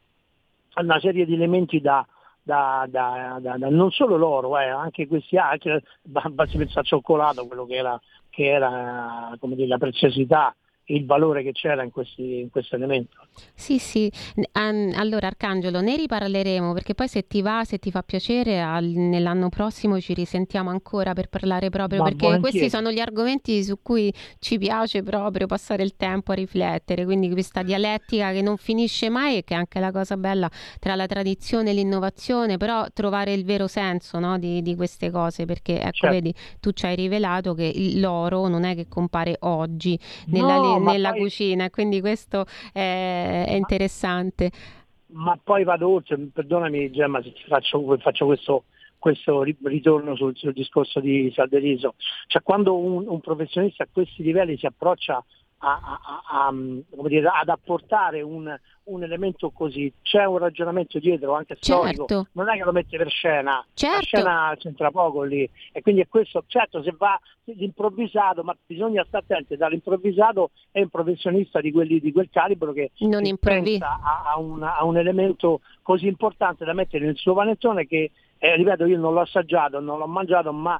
una 0.75 0.99
serie 0.99 1.25
di 1.25 1.33
elementi 1.33 1.81
da, 1.81 2.05
da, 2.43 2.85
da, 2.87 3.39
da, 3.41 3.55
non 3.69 3.91
solo 3.91 4.17
l'oro, 4.17 4.57
eh, 4.59 4.67
anche 4.67 5.07
questi 5.07 5.37
altri, 5.37 5.81
basti 6.01 6.57
pensare 6.57 6.79
al 6.81 6.85
cioccolato, 6.85 7.47
quello 7.47 7.65
che 7.65 7.75
era 7.75 7.99
che 8.31 8.45
era 8.45 9.37
dire, 9.55 9.67
la 9.67 9.77
preziosità 9.77 10.55
il 10.93 11.05
valore 11.05 11.43
che 11.43 11.51
c'era 11.51 11.83
in, 11.83 11.91
questi, 11.91 12.39
in 12.39 12.49
questo 12.49 12.75
elemento. 12.75 13.17
Sì, 13.53 13.79
sì. 13.79 14.11
allora 14.53 15.27
Arcangelo, 15.27 15.81
ne 15.81 15.95
riparleremo 15.95 16.73
perché 16.73 16.93
poi 16.93 17.07
se 17.07 17.27
ti 17.27 17.41
va, 17.41 17.63
se 17.63 17.77
ti 17.77 17.91
fa 17.91 18.03
piacere, 18.03 18.61
al, 18.61 18.85
nell'anno 18.85 19.49
prossimo 19.49 19.99
ci 19.99 20.13
risentiamo 20.13 20.69
ancora 20.69 21.13
per 21.13 21.29
parlare 21.29 21.69
proprio 21.69 21.99
Ma 21.99 22.05
perché 22.05 22.25
volentieri. 22.25 22.51
questi 22.51 22.69
sono 22.69 22.91
gli 22.91 22.99
argomenti 22.99 23.63
su 23.63 23.79
cui 23.81 24.13
ci 24.39 24.57
piace 24.57 25.03
proprio 25.03 25.47
passare 25.47 25.83
il 25.83 25.95
tempo 25.95 26.31
a 26.31 26.35
riflettere, 26.35 27.05
quindi 27.05 27.29
questa 27.29 27.63
dialettica 27.63 28.31
che 28.31 28.41
non 28.41 28.57
finisce 28.57 29.09
mai 29.09 29.37
e 29.37 29.43
che 29.43 29.53
è 29.53 29.57
anche 29.57 29.79
la 29.79 29.91
cosa 29.91 30.17
bella 30.17 30.49
tra 30.79 30.95
la 30.95 31.05
tradizione 31.05 31.71
e 31.71 31.73
l'innovazione, 31.73 32.57
però 32.57 32.85
trovare 32.93 33.33
il 33.33 33.45
vero 33.45 33.67
senso 33.67 34.19
no, 34.19 34.37
di, 34.37 34.61
di, 34.61 34.75
queste 34.75 35.09
cose 35.11 35.45
perché 35.45 35.79
ecco 35.79 35.91
certo. 35.91 36.15
vedi, 36.15 36.33
tu 36.59 36.71
ci 36.71 36.85
hai 36.85 36.95
rivelato 36.95 37.53
che 37.53 37.71
l'oro 37.95 38.47
non 38.47 38.63
è 38.63 38.75
che 38.75 38.87
compare 38.87 39.37
oggi 39.41 39.97
nella 40.25 40.57
no 40.57 40.79
nella 40.83 41.11
poi... 41.11 41.19
cucina, 41.21 41.69
quindi 41.69 41.99
questo 41.99 42.45
è, 42.71 43.45
è 43.47 43.53
interessante. 43.53 44.51
Ma 45.07 45.37
poi 45.41 45.63
vado 45.63 45.89
oltre, 45.89 46.17
perdonami 46.17 46.91
Gemma 46.91 47.21
se 47.21 47.33
ti 47.33 47.43
faccio, 47.47 47.97
faccio 47.97 48.25
questo, 48.25 48.63
questo 48.97 49.43
ritorno 49.43 50.15
sul, 50.15 50.35
sul, 50.35 50.53
discorso 50.53 50.99
di 50.99 51.31
Salderiso, 51.35 51.95
cioè 52.27 52.41
quando 52.41 52.77
un, 52.77 53.07
un 53.07 53.19
professionista 53.19 53.83
a 53.83 53.87
questi 53.91 54.23
livelli 54.23 54.57
si 54.57 54.65
approccia 54.65 55.23
a, 55.61 55.99
a, 56.25 56.47
a, 56.47 56.53
dire, 57.07 57.27
ad 57.27 57.49
apportare 57.49 58.21
un, 58.21 58.53
un, 58.83 59.03
elemento 59.03 59.51
così, 59.51 59.91
c'è 60.01 60.25
un 60.25 60.39
ragionamento 60.39 60.97
dietro 60.99 61.35
anche 61.35 61.55
storico, 61.59 62.05
certo. 62.07 62.27
non 62.33 62.49
è 62.49 62.57
che 62.57 62.63
lo 62.63 62.71
mette 62.71 62.97
per 62.97 63.09
scena, 63.09 63.63
certo. 63.73 63.97
la 63.97 64.01
scena 64.01 64.55
c'entra 64.57 64.91
poco 64.91 65.21
lì 65.21 65.47
e 65.71 65.81
quindi 65.81 66.01
è 66.01 66.07
questo, 66.07 66.43
certo 66.47 66.81
se 66.81 66.93
va 66.97 67.19
l'improvvisato, 67.45 68.43
ma 68.43 68.55
bisogna 68.65 69.03
stare 69.05 69.23
attenti, 69.27 69.55
dall'improvvisato 69.55 70.51
è 70.71 70.81
un 70.81 70.89
professionista 70.89 71.61
di, 71.61 71.71
quelli, 71.71 71.99
di 71.99 72.11
quel 72.11 72.29
calibro 72.31 72.71
che, 72.73 72.91
non 72.99 73.23
pensa 73.39 73.99
a, 74.01 74.39
un, 74.39 74.63
a 74.63 74.83
un 74.83 74.97
elemento 74.97 75.61
così 75.83 76.07
importante 76.07 76.65
da 76.65 76.73
mettere 76.73 77.05
nel 77.05 77.17
suo 77.17 77.33
panettone 77.33 77.85
che 77.85 78.11
eh, 78.43 78.55
ripeto 78.55 78.85
io 78.85 78.97
non 78.97 79.13
l'ho 79.13 79.21
assaggiato, 79.21 79.79
non 79.79 79.99
l'ho 79.99 80.07
mangiato, 80.07 80.51
ma 80.51 80.79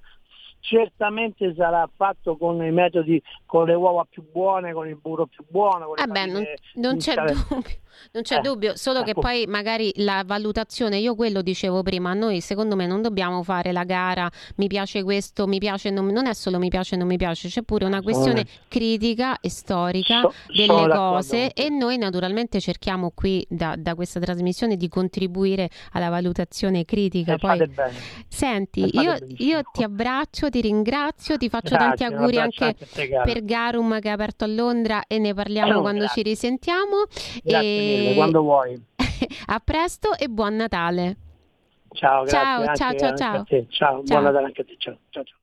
certamente 0.62 1.54
sarà 1.56 1.90
fatto 1.94 2.38
con 2.38 2.64
i 2.64 2.72
metodi, 2.72 3.22
con 3.46 3.66
le 3.66 3.74
uova 3.74 4.06
più 4.10 4.24
buone, 4.32 4.72
con 4.72 4.88
il 4.88 4.96
burro 4.96 5.26
più 5.26 5.44
buono. 5.50 5.96
Eh 5.96 6.08
beh, 6.08 6.26
non, 6.28 6.44
non 6.76 6.98
c'è 6.98 7.16
dubbio. 7.16 7.80
Non 8.14 8.24
c'è 8.24 8.38
eh, 8.38 8.42
dubbio, 8.42 8.76
solo 8.76 9.04
che 9.04 9.14
poi 9.14 9.46
magari 9.48 9.92
la 9.98 10.24
valutazione, 10.26 10.98
io 10.98 11.16
quello 11.16 11.42
dicevo 11.42 11.84
prima, 11.84 12.14
noi 12.14 12.42
secondo 12.42 12.76
me 12.76 12.88
non 12.88 13.02
dobbiamo 13.02 13.44
fare 13.44 13.72
la 13.72 13.84
gara, 13.84 14.30
mi 14.56 14.68
piace 14.68 15.04
questo, 15.04 15.48
mi 15.48 15.60
piace, 15.60 15.90
non, 15.90 16.08
non 16.08 16.26
è 16.26 16.34
solo 16.34 16.58
mi 16.58 16.70
piace, 16.70 16.96
non 16.96 17.08
mi 17.08 17.18
piace, 17.18 17.48
c'è 17.48 17.62
pure 17.62 17.86
una 17.86 18.02
questione 18.02 18.46
critica 18.68 19.40
e 19.40 19.50
storica 19.50 20.22
so, 20.22 20.34
delle 20.48 20.88
cose 20.90 21.54
e 21.54 21.70
noi 21.70 21.98
naturalmente 21.98 22.60
cerchiamo 22.60 23.12
qui 23.14 23.46
da, 23.48 23.76
da, 23.78 23.96
questa 23.96 24.20
trasmissione 24.20 24.78
di 24.78 24.88
contribuire 24.88 25.70
alla 25.92 26.10
valutazione 26.10 26.86
critica. 26.86 27.34
Eh, 27.34 27.38
poi, 27.38 27.72
senti, 28.28 28.90
io, 28.98 29.16
io, 29.38 29.62
ti 29.72 29.84
abbraccio, 29.84 30.50
ti 30.52 30.62
ringrazio, 30.62 31.38
ti 31.38 31.50
faccio 31.50 31.76
grazie, 31.76 32.06
tanti 32.06 32.14
auguri 32.14 32.38
anche 32.38 32.76
per 33.24 33.44
Garum 33.44 34.00
che 34.00 34.10
è 34.10 34.12
aperto 34.12 34.44
a 34.44 34.48
Londra 34.48 35.06
e 35.08 35.18
ne 35.18 35.34
parliamo 35.34 35.80
oh, 35.80 35.82
quando 35.82 36.02
grazie. 36.02 36.24
ci 36.24 36.30
risentiamo. 36.30 37.06
Grazie. 37.44 37.60
E 37.60 37.98
mille, 38.02 38.14
quando 38.14 38.42
vuoi. 38.42 38.80
a 39.48 39.60
presto 39.64 40.16
e 40.16 40.28
buon 40.28 40.56
Natale. 40.56 41.18
Ciao, 41.94 42.24
grazie. 42.24 42.40
Ciao, 42.40 42.60
anche, 42.62 42.76
ciao, 42.76 42.96
ciao, 42.96 43.16
ciao. 43.16 43.46
ciao. 43.46 43.66
ciao. 43.70 44.02
Buon 44.04 44.24
Natale 44.24 44.46
anche 44.46 44.62
a 44.62 44.66
te. 44.66 44.76
Ciao, 44.78 44.98
ciao, 45.10 45.24
ciao. 45.24 45.40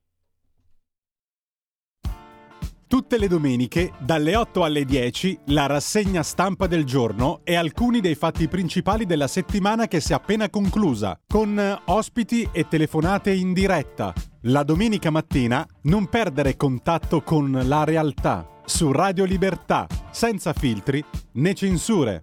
Tutte 2.88 3.18
le 3.18 3.28
domeniche, 3.28 3.92
dalle 3.98 4.34
8 4.34 4.64
alle 4.64 4.86
10, 4.86 5.40
la 5.48 5.66
rassegna 5.66 6.22
stampa 6.22 6.66
del 6.66 6.86
giorno 6.86 7.40
e 7.44 7.54
alcuni 7.54 8.00
dei 8.00 8.14
fatti 8.14 8.48
principali 8.48 9.04
della 9.04 9.26
settimana 9.26 9.86
che 9.86 10.00
si 10.00 10.12
è 10.12 10.14
appena 10.14 10.48
conclusa, 10.48 11.20
con 11.28 11.82
ospiti 11.84 12.48
e 12.50 12.66
telefonate 12.66 13.30
in 13.30 13.52
diretta. 13.52 14.14
La 14.42 14.62
domenica 14.62 15.10
mattina 15.10 15.66
non 15.82 16.06
perdere 16.06 16.56
contatto 16.56 17.22
con 17.22 17.60
la 17.64 17.82
realtà 17.82 18.48
su 18.64 18.92
Radio 18.92 19.24
Libertà, 19.24 19.88
senza 20.12 20.52
filtri 20.52 21.04
né 21.32 21.54
censure. 21.54 22.22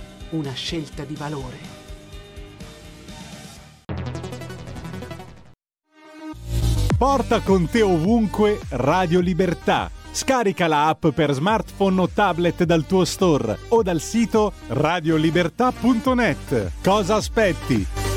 una 0.31 0.53
scelta 0.53 1.03
di 1.03 1.15
valore. 1.15 1.79
Porta 6.97 7.41
con 7.41 7.67
te 7.67 7.81
ovunque 7.81 8.59
Radio 8.69 9.21
Libertà. 9.21 9.89
Scarica 10.11 10.67
la 10.67 10.89
app 10.89 11.07
per 11.07 11.31
smartphone 11.31 12.01
o 12.01 12.07
tablet 12.07 12.63
dal 12.63 12.85
tuo 12.85 13.05
store 13.05 13.57
o 13.69 13.81
dal 13.81 13.99
sito 13.99 14.53
radiolibertà.net. 14.67 16.73
Cosa 16.83 17.15
aspetti? 17.15 18.10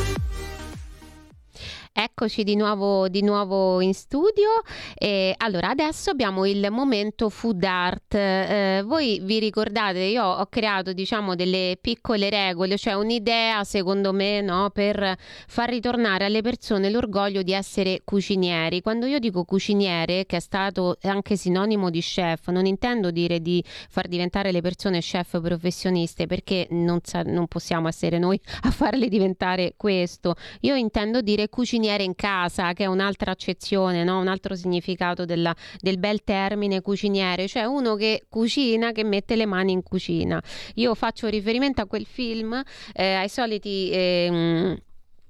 Eccoci 1.96 2.42
di 2.42 2.56
nuovo, 2.56 3.08
di 3.08 3.22
nuovo 3.22 3.80
in 3.80 3.94
studio. 3.94 4.62
E 4.98 5.32
allora, 5.36 5.68
adesso 5.68 6.10
abbiamo 6.10 6.44
il 6.44 6.66
momento 6.72 7.28
food 7.28 7.62
art. 7.62 8.16
Eh, 8.16 8.82
voi 8.84 9.20
vi 9.22 9.38
ricordate, 9.38 10.00
io 10.00 10.24
ho 10.24 10.46
creato 10.46 10.92
diciamo 10.92 11.36
delle 11.36 11.78
piccole 11.80 12.30
regole, 12.30 12.76
cioè 12.78 12.94
un'idea 12.94 13.62
secondo 13.62 14.12
me 14.12 14.40
no, 14.40 14.70
per 14.70 15.16
far 15.46 15.68
ritornare 15.68 16.24
alle 16.24 16.42
persone 16.42 16.90
l'orgoglio 16.90 17.42
di 17.42 17.52
essere 17.52 18.00
cucinieri. 18.02 18.80
Quando 18.80 19.06
io 19.06 19.20
dico 19.20 19.44
cuciniere, 19.44 20.26
che 20.26 20.38
è 20.38 20.40
stato 20.40 20.96
anche 21.02 21.36
sinonimo 21.36 21.90
di 21.90 22.00
chef, 22.00 22.48
non 22.48 22.66
intendo 22.66 23.12
dire 23.12 23.38
di 23.38 23.62
far 23.88 24.08
diventare 24.08 24.50
le 24.50 24.62
persone 24.62 24.98
chef 24.98 25.40
professioniste 25.40 26.26
perché 26.26 26.66
non, 26.70 26.98
non 27.26 27.46
possiamo 27.46 27.86
essere 27.86 28.18
noi 28.18 28.40
a 28.62 28.72
farle 28.72 29.06
diventare 29.06 29.74
questo. 29.76 30.34
Io 30.62 30.74
intendo 30.74 31.20
dire 31.20 31.48
cuciniere 31.48 31.82
cuciniere 31.84 32.02
in 32.04 32.14
casa, 32.14 32.72
che 32.72 32.84
è 32.84 32.86
un'altra 32.86 33.30
accezione, 33.32 34.04
no? 34.04 34.18
un 34.18 34.28
altro 34.28 34.54
significato 34.54 35.24
della, 35.24 35.54
del 35.80 35.98
bel 35.98 36.24
termine 36.24 36.80
cuciniere, 36.80 37.46
cioè 37.46 37.64
uno 37.64 37.94
che 37.94 38.24
cucina, 38.28 38.92
che 38.92 39.04
mette 39.04 39.36
le 39.36 39.44
mani 39.44 39.72
in 39.72 39.82
cucina. 39.82 40.42
Io 40.74 40.94
faccio 40.94 41.28
riferimento 41.28 41.82
a 41.82 41.86
quel 41.86 42.06
film, 42.06 42.60
eh, 42.94 43.14
ai 43.14 43.28
soliti... 43.28 43.90
Eh, 43.90 44.82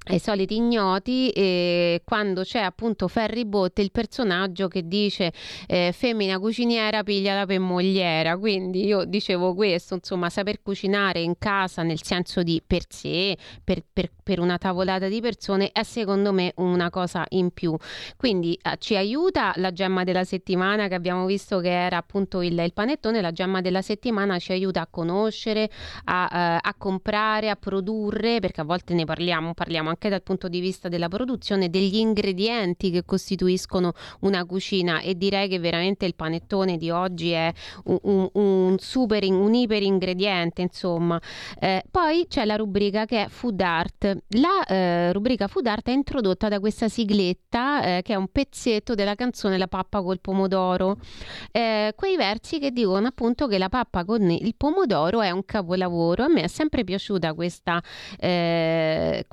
ai 0.05 0.19
soliti 0.19 0.57
ignoti 0.57 1.31
e 1.31 2.03
quando 2.05 2.43
c'è 2.43 2.61
appunto 2.61 3.09
Ferry 3.09 3.45
Botte 3.45 3.83
il 3.83 3.91
personaggio 3.91 4.69
che 4.69 4.87
dice 4.87 5.33
eh, 5.67 5.93
femmina 5.97 6.39
cuciniera 6.39 7.03
pigliala 7.03 7.47
per 7.47 7.61
mogliera 7.61 8.37
quindi 8.37 8.85
io 8.85 9.05
dicevo 9.05 9.55
questo 9.55 9.95
insomma 9.95 10.29
saper 10.29 10.61
cucinare 10.63 11.21
in 11.21 11.39
casa 11.39 11.83
nel 11.83 12.03
senso 12.03 12.43
di 12.43 12.63
per 12.67 12.83
sé 12.89 13.37
per, 13.63 13.83
per, 13.91 14.11
per 14.23 14.41
una 14.41 14.59
tavolata 14.59 15.09
di 15.09 15.21
persone 15.21 15.71
è 15.73 15.83
secondo 15.83 16.33
me 16.33 16.53
una 16.57 16.91
cosa 16.91 17.25
in 17.31 17.51
più. 17.51 17.77
Quindi 18.17 18.59
eh, 18.61 18.77
ci 18.79 18.97
aiuta 18.97 19.53
la 19.57 19.73
gemma 19.73 20.05
della 20.05 20.25
settimana 20.25 20.89
che 20.89 20.95
abbiamo 20.95 21.27
visto 21.27 21.61
che 21.61 21.71
era 21.71 21.97
appunto 21.97 22.43
il, 22.43 22.59
il 22.59 22.73
panettone 22.73 23.21
la 23.21 23.33
gemma 23.33 23.61
della 23.61 23.83
settimana 23.83 24.39
ci 24.39 24.53
aiuta 24.53 24.81
a 24.83 24.87
conoscere 24.87 25.71
a, 26.05 26.29
eh, 26.33 26.59
a 26.61 26.75
comprare 26.77 27.51
a 27.51 27.57
produrre 27.57 28.41
perché 28.41 28.61
a 28.61 28.65
volte 28.65 28.95
ne 28.95 29.05
parliamo 29.05 29.55
parliamo 29.55 29.91
anche 29.95 30.09
dal 30.09 30.23
punto 30.23 30.49
di 30.49 30.61
vista 30.61 30.89
della 30.89 31.09
produzione 31.09 31.71
degli 31.71 31.97
ingredienti 31.97 32.91
che 32.91 33.05
costituiscono 33.05 33.93
una 34.21 34.45
cucina 34.45 35.01
e 35.01 35.17
direi 35.17 35.49
che 35.49 35.59
veramente 35.59 36.05
il 36.05 36.15
panettone 36.15 36.77
di 36.77 36.91
oggi 36.91 37.31
è 37.31 37.53
un, 37.85 37.99
un, 38.03 38.29
un 38.33 38.77
super, 38.79 39.25
un 39.25 39.55
iper 39.55 39.83
ingrediente 39.83 40.63
insomma. 40.63 41.21
Eh, 41.59 41.85
poi 41.91 42.27
c'è 42.29 42.45
la 42.45 42.57
rubrica 42.57 43.05
che 43.05 43.25
è 43.25 43.29
Food 43.29 43.61
Art. 43.61 44.19
La 44.31 44.65
eh, 44.67 45.13
rubrica 45.13 45.47
Food 45.47 45.67
Art 45.67 45.89
è 45.89 45.93
introdotta 45.93 46.49
da 46.49 46.59
questa 46.59 46.89
sigletta 46.89 47.99
eh, 47.99 48.03
che 48.03 48.15
è 48.15 48.17
un 48.17 48.29
pezzetto 48.29 48.95
della 48.95 49.15
canzone 49.15 49.57
La 49.57 49.69
pappa 49.69 50.03
col 50.03 50.21
pomodoro. 50.21 50.99
Eh, 51.53 51.93
quei 51.97 52.17
versi 52.17 52.59
che 52.59 52.73
dicono 52.73 53.07
appunto 53.07 53.47
che 53.47 53.59
la 53.59 53.69
pappa 53.69 54.05
con 54.05 54.29
il 54.31 54.55
pomodoro 54.57 55.23
è 55.23 55.31
un 55.31 55.45
capolavoro. 55.45 56.25
A 56.25 56.29
me 56.29 56.43
è 56.43 56.49
sempre 56.49 56.83
piaciuta 56.83 57.33
questa, 57.35 57.81
eh, 58.19 59.25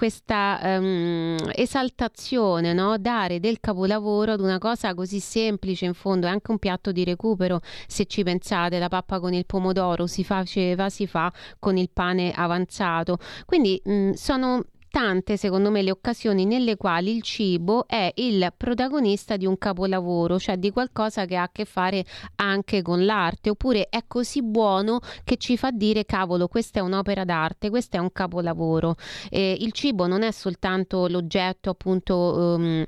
um, 0.62 1.38
esaltazione, 1.54 2.74
no? 2.74 2.98
dare 2.98 3.40
del 3.40 3.60
capolavoro 3.60 4.34
ad 4.34 4.40
una 4.40 4.58
cosa 4.58 4.94
così 4.94 5.20
semplice 5.20 5.86
in 5.86 5.94
fondo, 5.94 6.28
è 6.28 6.30
anche 6.30 6.52
un 6.52 6.60
piatto 6.60 6.92
di 6.92 7.04
recupero 7.04 7.62
se 7.88 8.06
ci 8.06 8.24
pensate, 8.24 8.80
la 8.80 8.90
pappa 8.90 9.20
con 9.20 9.34
il 9.34 9.46
pomodoro 9.46 10.08
si 10.08 10.24
faceva, 10.24 10.90
si 10.90 11.08
fa 11.08 11.32
con 11.60 11.78
il 11.78 11.90
pane 11.92 12.32
avanzato. 12.32 13.18
Quindi 13.46 13.82
mh, 13.84 14.12
sono 14.12 14.64
tante, 14.92 15.38
secondo 15.38 15.72
me, 15.72 15.82
le 15.82 15.90
occasioni 15.90 16.46
nelle 16.46 16.76
quali 16.76 17.16
il 17.16 17.24
cibo 17.24 17.88
è 17.88 18.12
il 18.16 18.54
protagonista 18.56 19.38
di 19.38 19.46
un 19.48 19.58
capolavoro, 19.58 20.38
cioè 20.38 20.58
di 20.58 20.70
qualcosa 20.70 21.26
che 21.26 21.38
ha 21.38 21.44
a 21.44 21.50
che 21.52 21.66
fare 21.66 22.06
anche 22.36 22.82
con 22.82 23.04
l'arte, 23.06 23.50
oppure 23.50 23.88
è 23.90 24.04
così 24.06 24.44
buono 24.44 25.00
che 25.24 25.38
ci 25.38 25.58
fa 25.58 25.72
dire 25.72 26.06
cavolo, 26.06 26.48
questa 26.48 26.80
è 26.80 26.82
un'opera 26.84 27.24
d'arte, 27.24 27.70
questo 27.70 27.96
è 27.98 28.00
un 28.00 28.12
capolavoro. 28.12 28.96
Eh, 29.30 29.58
il 29.60 29.72
cibo 29.72 30.06
non 30.06 30.22
è 30.22 30.32
soltanto 30.32 31.08
l'oggetto 31.08 31.70
appunto 31.70 32.16
um, 32.16 32.86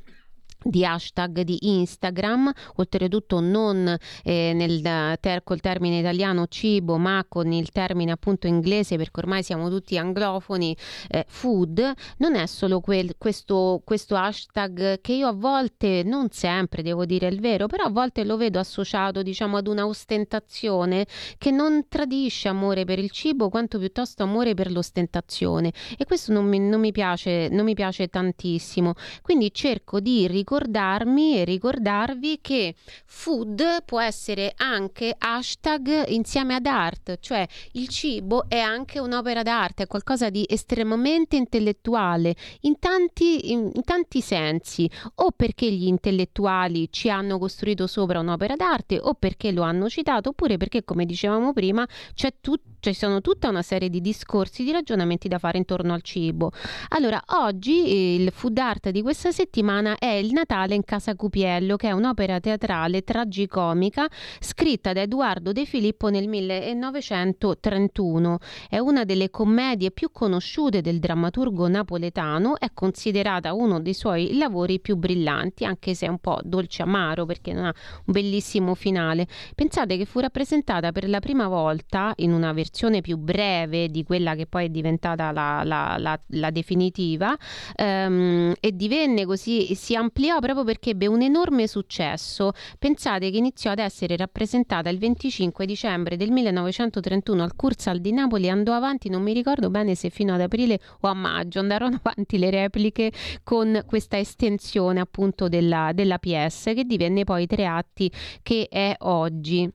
di 0.63 0.86
hashtag 0.86 1.41
di 1.41 1.58
Instagram, 1.62 2.52
oltretutto 2.76 3.39
non 3.39 3.95
eh, 4.23 4.52
nel, 4.54 4.82
ter- 5.19 5.43
col 5.43 5.60
termine 5.60 5.99
italiano 5.99 6.47
cibo, 6.47 6.97
ma 6.97 7.26
con 7.28 7.52
il 7.52 7.69
termine 7.71 8.12
appunto 8.12 8.47
inglese, 8.47 8.97
perché 8.97 9.19
ormai 9.19 9.43
siamo 9.43 9.69
tutti 9.69 9.97
anglofoni, 9.97 10.76
eh, 11.10 11.26
food, 11.28 11.93
non 12.17 12.36
è 12.36 12.45
solo 12.45 12.80
quel, 12.80 13.15
questo, 13.17 13.82
questo 13.84 14.15
hashtag 14.15 15.02
che 15.02 15.13
io 15.13 15.28
a 15.28 15.34
volte, 15.34 16.04
non 16.04 16.30
sempre 16.30 16.82
devo 16.82 17.06
dire 17.06 17.28
il 17.28 17.39
vero, 17.39 17.67
però 17.67 17.86
a 17.86 17.89
volte 17.89 18.23
lo 18.23 18.38
vedo 18.38 18.60
associato 18.60 19.21
diciamo 19.21 19.58
ad 19.58 19.67
una 19.67 19.86
ostentazione 19.86 21.06
che 21.38 21.52
non 21.52 21.86
tradisce 21.89 22.47
amore 22.47 22.86
per 22.86 22.99
il 22.99 23.12
cibo 23.12 23.49
quanto 23.49 23.78
piuttosto 23.78 24.23
amore 24.23 24.54
per 24.54 24.71
l'ostentazione 24.71 25.71
e 25.97 26.06
questo 26.06 26.32
non 26.32 26.45
mi, 26.45 26.60
non 26.60 26.80
mi, 26.80 26.91
piace, 26.91 27.49
non 27.49 27.65
mi 27.65 27.73
piace 27.73 28.08
tantissimo. 28.08 28.93
Quindi 29.21 29.54
cerco 29.54 29.99
di 29.99 30.28
ricordare 30.28 30.53
ricordarmi 30.54 31.39
e 31.39 31.46
ricordarvi 31.46 32.39
che 32.39 32.76
food 33.06 33.84
può 33.86 34.00
essere 34.00 34.54
anche 34.56 35.16
hashtag 35.18 36.10
insieme 36.10 36.54
ad 36.54 36.68
art, 36.68 37.18
cioè 37.20 37.48
il 37.72 37.88
cibo 37.88 38.48
è 38.48 38.60
anche 38.60 39.00
un'opera 39.00 39.42
d'arte, 39.42 39.84
è 39.84 39.88
qualcosa 39.88 40.30
di 40.30 40.46
estremamente 40.48 41.36
intellettuale 41.38 42.36
in 42.62 42.78
tanti, 42.78 43.52
in, 43.52 43.72
in 43.74 43.84
tanti 43.84 44.22
sensi, 44.22 44.88
o 45.16 45.32
perché 45.36 45.72
gli 45.72 45.88
intellettuali 45.88 46.88
ci 46.92 47.10
hanno 47.10 47.39
costruito 47.39 47.88
sopra 47.88 48.20
un'opera 48.20 48.56
d'arte, 48.56 49.00
o 49.02 49.16
perché 49.16 49.52
lo 49.52 49.63
hanno 49.63 49.89
citato, 49.89 50.30
oppure 50.30 50.58
perché, 50.58 50.84
come 50.84 51.06
dicevamo 51.06 51.52
prima, 51.52 51.88
c'è 52.13 52.36
tutto 52.39 52.73
ci 52.91 53.00
sono 53.00 53.22
tutta 53.22 53.48
una 53.48 53.62
serie 53.62 53.89
di 53.89 54.02
discorsi, 54.02 54.65
di 54.65 54.72
ragionamenti 54.72 55.30
da 55.30 55.38
fare 55.38 55.58
intorno 55.58 55.93
al 55.93 56.02
cibo. 56.02 56.52
Allora, 56.89 57.22
oggi 57.38 58.15
il 58.15 58.30
food 58.32 58.58
art 58.58 58.89
di 58.89 59.02
questa 59.02 59.32
settimana 59.32 59.98
è 59.98 60.08
Il 60.08 60.34
Natale 60.34 60.76
in 60.76 60.84
Casa 60.84 61.15
Cupiello, 61.15 61.78
che 61.78 61.88
è 61.88 61.91
un'opera 61.91 62.41
teatrale 62.41 63.04
tragicomica 63.04 64.06
scritta 64.39 64.91
da 64.91 65.02
Edoardo 65.02 65.54
De 65.54 65.65
Filippo 65.65 66.10
nel 66.10 66.28
1931. 66.28 68.39
È 68.67 68.80
una 68.80 69.06
delle 69.06 69.30
commedie 69.30 69.91
più 69.91 70.12
conosciute 70.12 70.82
del 70.82 71.00
drammaturgo 71.00 71.69
napoletano, 71.69 72.60
è 72.60 72.67
considerata 72.74 73.54
uno 73.54 73.80
dei 73.80 73.93
suoi 73.93 74.36
lavori 74.36 74.82
più 74.82 74.98
brillanti, 74.98 75.63
anche 75.63 75.93
se 75.93 76.08
è 76.08 76.10
un 76.10 76.19
po' 76.19 76.39
dolce 76.43 76.82
amaro 76.82 77.26
perché 77.26 77.54
non 77.54 77.65
ha 77.65 77.74
un 78.06 78.12
bellissimo 78.12 78.76
finale. 78.76 79.26
Pensate 79.56 79.96
che 79.96 80.04
fu 80.04 80.19
rappresentata 80.19 80.91
per 80.91 81.08
la 81.08 81.19
prima 81.19 81.48
volta 81.48 82.12
in 82.17 82.34
una 82.34 82.52
versione 82.52 82.72
versione 82.74 83.02
più 83.02 83.18
breve 83.18 83.88
di 83.88 84.04
quella 84.04 84.34
che 84.34 84.48
poi 84.48 84.66
è 84.66 84.70
diventata 84.70 85.32
la, 85.32 85.62
la, 85.64 85.96
la, 86.00 86.20
la 86.30 86.50
definitiva 86.50 87.38
ehm, 87.76 88.56
e 88.60 88.76
divenne 88.76 89.26
così, 89.26 89.76
si 89.76 89.96
ampliò 89.96 90.40
proprio 90.40 90.64
perché 90.64 90.90
ebbe 90.92 91.06
un 91.06 91.22
enorme 91.22 91.68
successo. 91.68 92.52
Pensate 92.80 93.30
che 93.30 93.38
iniziò 93.38 93.72
ad 93.72 93.80
essere 93.80 94.18
rappresentata 94.18 94.90
il 94.90 94.98
25 94.98 95.68
dicembre 95.68 96.18
del 96.18 96.32
1931 96.32 97.44
al 97.44 97.56
Cursal 97.56 98.00
di 98.00 98.12
Napoli 98.12 98.50
andò 98.50 98.74
avanti, 98.74 99.08
non 99.08 99.22
mi 99.22 99.34
ricordo 99.34 99.70
bene 99.70 99.94
se 99.94 100.10
fino 100.10 100.34
ad 100.34 100.42
aprile 100.42 100.80
o 101.02 101.08
a 101.08 101.14
maggio 101.14 101.60
andarono 101.60 102.00
avanti 102.04 102.40
le 102.40 102.50
repliche 102.50 103.12
con 103.44 103.84
questa 103.86 104.18
estensione 104.18 105.00
appunto 105.00 105.48
della, 105.48 105.92
della 105.94 106.18
PS 106.18 106.72
che 106.74 106.86
divenne 106.86 107.24
poi 107.24 107.46
tre 107.46 107.68
atti 107.68 108.12
che 108.42 108.68
è 108.68 108.96
oggi. 109.00 109.71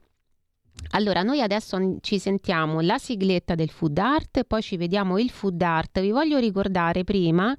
Allora, 0.91 1.21
noi 1.21 1.39
adesso 1.41 1.97
ci 2.01 2.17
sentiamo 2.17 2.81
la 2.81 2.97
sigletta 2.97 3.53
del 3.53 3.69
food 3.69 3.97
art, 3.99 4.43
poi 4.45 4.61
ci 4.63 4.75
vediamo 4.75 5.19
il 5.19 5.29
food 5.29 5.61
art. 5.61 5.99
Vi 5.99 6.09
voglio 6.09 6.39
ricordare 6.39 7.03
prima 7.03 7.55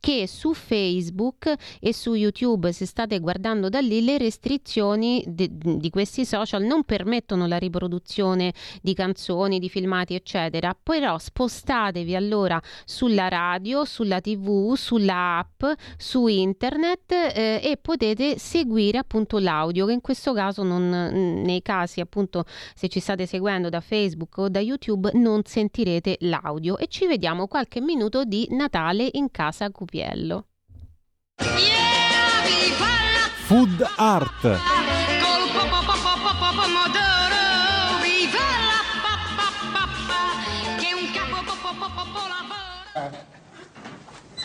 che 0.00 0.26
su 0.26 0.52
Facebook 0.52 1.54
e 1.78 1.94
su 1.94 2.14
YouTube, 2.14 2.72
se 2.72 2.84
state 2.84 3.20
guardando 3.20 3.68
da 3.68 3.78
lì, 3.78 4.04
le 4.04 4.18
restrizioni 4.18 5.22
di, 5.28 5.48
di 5.52 5.90
questi 5.90 6.24
social 6.24 6.64
non 6.64 6.82
permettono 6.82 7.46
la 7.46 7.56
riproduzione 7.56 8.52
di 8.80 8.94
canzoni, 8.94 9.60
di 9.60 9.68
filmati, 9.68 10.14
eccetera. 10.14 10.76
Però 10.80 11.18
spostatevi 11.18 12.16
allora 12.16 12.60
sulla 12.84 13.28
radio, 13.28 13.84
sulla 13.84 14.20
TV, 14.20 14.74
sulla 14.74 15.38
app, 15.38 15.62
su 15.96 16.26
internet 16.26 17.12
eh, 17.12 17.60
e 17.62 17.78
potete 17.80 18.38
seguire 18.38 18.98
appunto 18.98 19.38
l'audio, 19.38 19.86
che 19.86 19.92
in 19.92 20.00
questo 20.00 20.32
caso 20.32 20.64
non 20.64 20.88
nei 20.88 21.62
casi 21.62 22.00
appunto 22.00 22.44
se 22.74 22.88
ci 22.88 23.00
state 23.00 23.26
seguendo 23.26 23.68
da 23.68 23.80
Facebook 23.80 24.38
o 24.38 24.48
da 24.48 24.60
YouTube 24.60 25.10
non 25.14 25.42
sentirete 25.44 26.16
l'audio 26.20 26.78
e 26.78 26.86
ci 26.88 27.06
vediamo 27.06 27.46
qualche 27.46 27.80
minuto 27.80 28.24
di 28.24 28.46
Natale 28.50 29.08
in 29.12 29.30
casa 29.30 29.70
Cupiello. 29.70 30.46
Food 33.46 33.86
Art. 33.96 34.60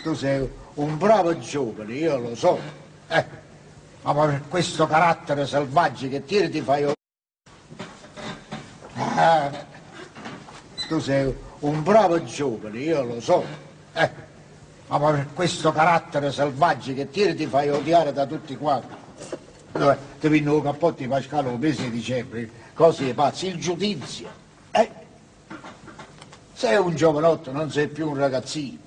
Tu 0.04 0.14
sei 0.14 0.50
un 0.76 0.98
bravo 0.98 1.38
giovane, 1.38 1.94
io 1.94 2.18
lo 2.18 2.36
so. 2.36 2.60
Eh, 3.08 3.26
ma 4.02 4.14
per 4.14 4.44
questo 4.48 4.88
carattere 4.88 5.46
selvaggio 5.46 6.08
che 6.08 6.24
tieni 6.24 6.50
ti 6.50 6.62
fai 6.62 6.86
Ah, 9.00 9.52
tu 10.88 11.00
sei 11.00 11.32
un 11.60 11.84
bravo 11.84 12.24
giovane, 12.24 12.80
io 12.80 13.04
lo 13.04 13.22
so. 13.22 13.44
Eh, 13.94 14.10
ma 14.88 15.00
per 15.00 15.28
questo 15.34 15.72
carattere 15.72 16.32
selvaggio 16.32 16.94
che 16.96 17.10
tieni 17.10 17.36
ti 17.36 17.46
fai 17.46 17.70
odiare 17.70 18.12
da 18.12 18.26
tutti 18.26 18.56
quanti. 18.58 18.96
Allora, 19.74 19.98
ti 20.20 20.28
vinno 20.30 20.56
un 20.56 20.64
cappotto 20.64 21.04
di 21.04 21.06
un 21.06 21.58
mese 21.60 21.84
di 21.84 21.92
dicembre, 21.92 22.50
cose 22.74 23.14
pazzi, 23.14 23.48
il 23.48 23.60
giudizio. 23.60 24.30
Eh, 24.72 24.90
sei 26.54 26.78
un 26.78 26.96
giovanotto, 26.96 27.52
non 27.52 27.70
sei 27.70 27.88
più 27.88 28.10
un 28.10 28.18
ragazzino. 28.18 28.80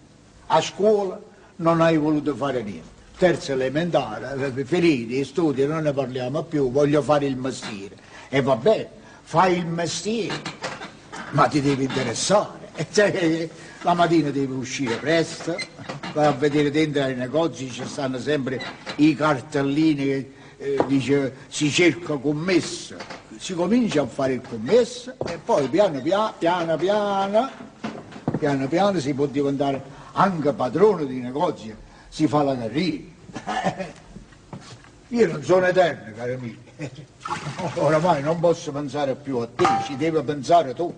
A 0.48 0.60
scuola 0.60 1.20
non 1.56 1.80
hai 1.80 1.96
voluto 1.96 2.34
fare 2.34 2.62
niente. 2.62 2.98
Terza 3.16 3.52
elementare, 3.52 4.64
finiti, 4.64 5.22
studi, 5.24 5.66
non 5.66 5.82
ne 5.82 5.92
parliamo 5.92 6.42
più, 6.42 6.72
voglio 6.72 7.00
fare 7.00 7.26
il 7.26 7.36
mestiere. 7.36 7.96
E 8.28 8.40
va 8.40 8.56
bene, 8.56 8.88
fai 9.30 9.58
il 9.58 9.66
mestiere, 9.66 10.42
ma 11.30 11.46
ti 11.46 11.62
devi 11.62 11.84
interessare. 11.84 12.72
Cioè, 12.90 13.48
la 13.82 13.94
mattina 13.94 14.30
devi 14.30 14.52
uscire 14.52 14.96
presto, 14.96 15.56
vai 16.12 16.26
a 16.26 16.32
vedere 16.32 16.72
dentro 16.72 17.04
ai 17.04 17.14
negozi, 17.14 17.70
ci 17.70 17.86
stanno 17.86 18.18
sempre 18.18 18.60
i 18.96 19.14
cartellini 19.14 20.04
che 20.04 20.32
eh, 20.58 20.84
dice 20.88 21.32
si 21.46 21.70
cerca 21.70 22.16
commesso. 22.16 22.96
Si 23.38 23.54
comincia 23.54 24.02
a 24.02 24.06
fare 24.06 24.32
il 24.32 24.40
commesso 24.40 25.14
e 25.24 25.38
poi 25.38 25.68
piano 25.68 26.02
piano, 26.02 26.34
piano 26.36 26.76
piano, 26.76 27.50
piano 28.36 28.66
piano 28.66 28.98
si 28.98 29.14
può 29.14 29.26
diventare 29.26 29.80
anche 30.10 30.52
padrone 30.52 31.06
di 31.06 31.20
negozi, 31.20 31.72
si 32.08 32.26
fa 32.26 32.42
la 32.42 32.58
carriera. 32.58 33.04
Io 35.06 35.26
non 35.28 35.44
sono 35.44 35.66
eterno, 35.66 36.12
caro 36.16 36.36
mio. 36.40 36.69
Oramai 37.74 38.22
non 38.22 38.40
posso 38.40 38.72
pensare 38.72 39.14
più 39.14 39.38
a 39.38 39.48
te, 39.54 39.66
ci 39.84 39.96
devi 39.96 40.22
pensare 40.22 40.74
tu. 40.74 40.92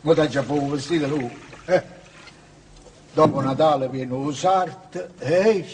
Ma 0.00 0.14
ti 0.14 0.28
già 0.28 0.44
un 0.46 0.70
vestito 0.70 1.06
lui. 1.06 1.38
Eh? 1.66 1.96
Dopo 3.12 3.40
Natale 3.40 3.88
viene 3.88 4.12
un 4.14 4.34
sarto, 4.34 5.08
eh? 5.18 5.64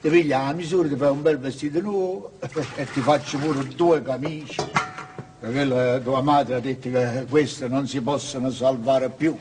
ti 0.00 0.08
piglia 0.08 0.44
la 0.44 0.52
misura, 0.52 0.88
ti 0.88 0.96
fai 0.96 1.10
un 1.10 1.22
bel 1.22 1.38
vestito 1.38 1.80
nuovo 1.80 2.32
e 2.76 2.86
ti 2.92 3.00
faccio 3.00 3.38
pure 3.38 3.66
due 3.68 4.02
camicie. 4.02 4.70
Perché 5.40 6.02
tua 6.02 6.20
madre 6.20 6.56
ha 6.56 6.60
detto 6.60 6.90
che 6.90 7.26
queste 7.28 7.66
non 7.66 7.88
si 7.88 8.00
possono 8.02 8.50
salvare 8.50 9.08
più. 9.08 9.36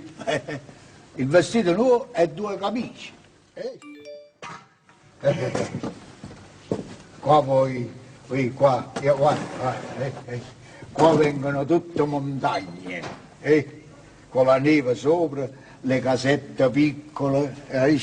Il 1.16 1.28
vestito 1.28 1.74
nuovo 1.74 2.14
e 2.14 2.30
due 2.30 2.58
camicie. 2.58 3.12
Eh? 3.54 3.78
Qua 7.20 7.44
poi 7.44 7.99
qui, 8.30 8.54
qua, 8.54 8.92
io, 9.02 9.18
guarda, 9.18 9.42
guarda 9.58 9.96
eh, 9.98 10.12
eh. 10.26 10.42
qua 10.92 11.16
vengono 11.16 11.66
tutte 11.66 12.06
montagne, 12.06 13.02
eh, 13.42 13.84
con 14.30 14.46
la 14.46 14.60
neve 14.60 14.94
sopra, 14.94 15.50
le 15.82 16.00
casette 16.00 16.70
piccole, 16.70 17.56
eh, 17.70 18.00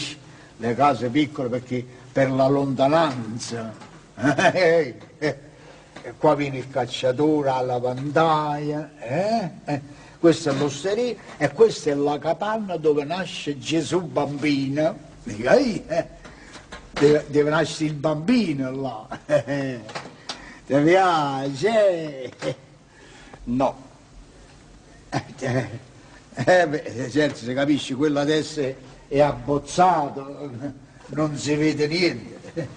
le 0.57 0.75
case 0.75 1.11
piccole 1.11 1.49
perché 1.49 1.87
per 2.11 2.33
la 2.33 2.49
lontananza. 2.49 3.73
Eh, 4.17 4.95
eh, 5.19 5.39
e 6.03 6.13
qua 6.19 6.35
viene 6.35 6.59
il 6.59 6.71
cacciatore 6.71 7.49
alla 7.49 7.79
vantaia, 7.79 8.91
questa 10.19 10.51
è 10.51 10.55
l'osteria 10.55 11.15
e 11.37 11.53
questa 11.53 11.91
è 11.91 11.95
la 11.95 12.19
capanna 12.19 12.77
dove 12.77 13.05
nasce 13.05 13.59
Gesù 13.59 14.01
bambino. 14.01 15.05
Deve, 15.23 16.09
deve 17.29 17.51
nascere 17.51 17.91
il 17.91 17.95
bambino 17.95 18.71
là. 18.71 19.09
Ti 20.67 20.75
piace? 20.83 22.33
No. 23.45 23.85
Eh, 25.11 25.69
eh, 26.35 26.67
beh, 26.67 27.11
certo, 27.11 27.37
se 27.37 27.55
capisci, 27.55 27.95
quello 27.95 28.19
adesso 28.19 28.75
è 29.07 29.21
abbozzato, 29.21 30.51
non 31.07 31.37
si 31.37 31.55
vede 31.55 31.87
niente. 31.87 32.69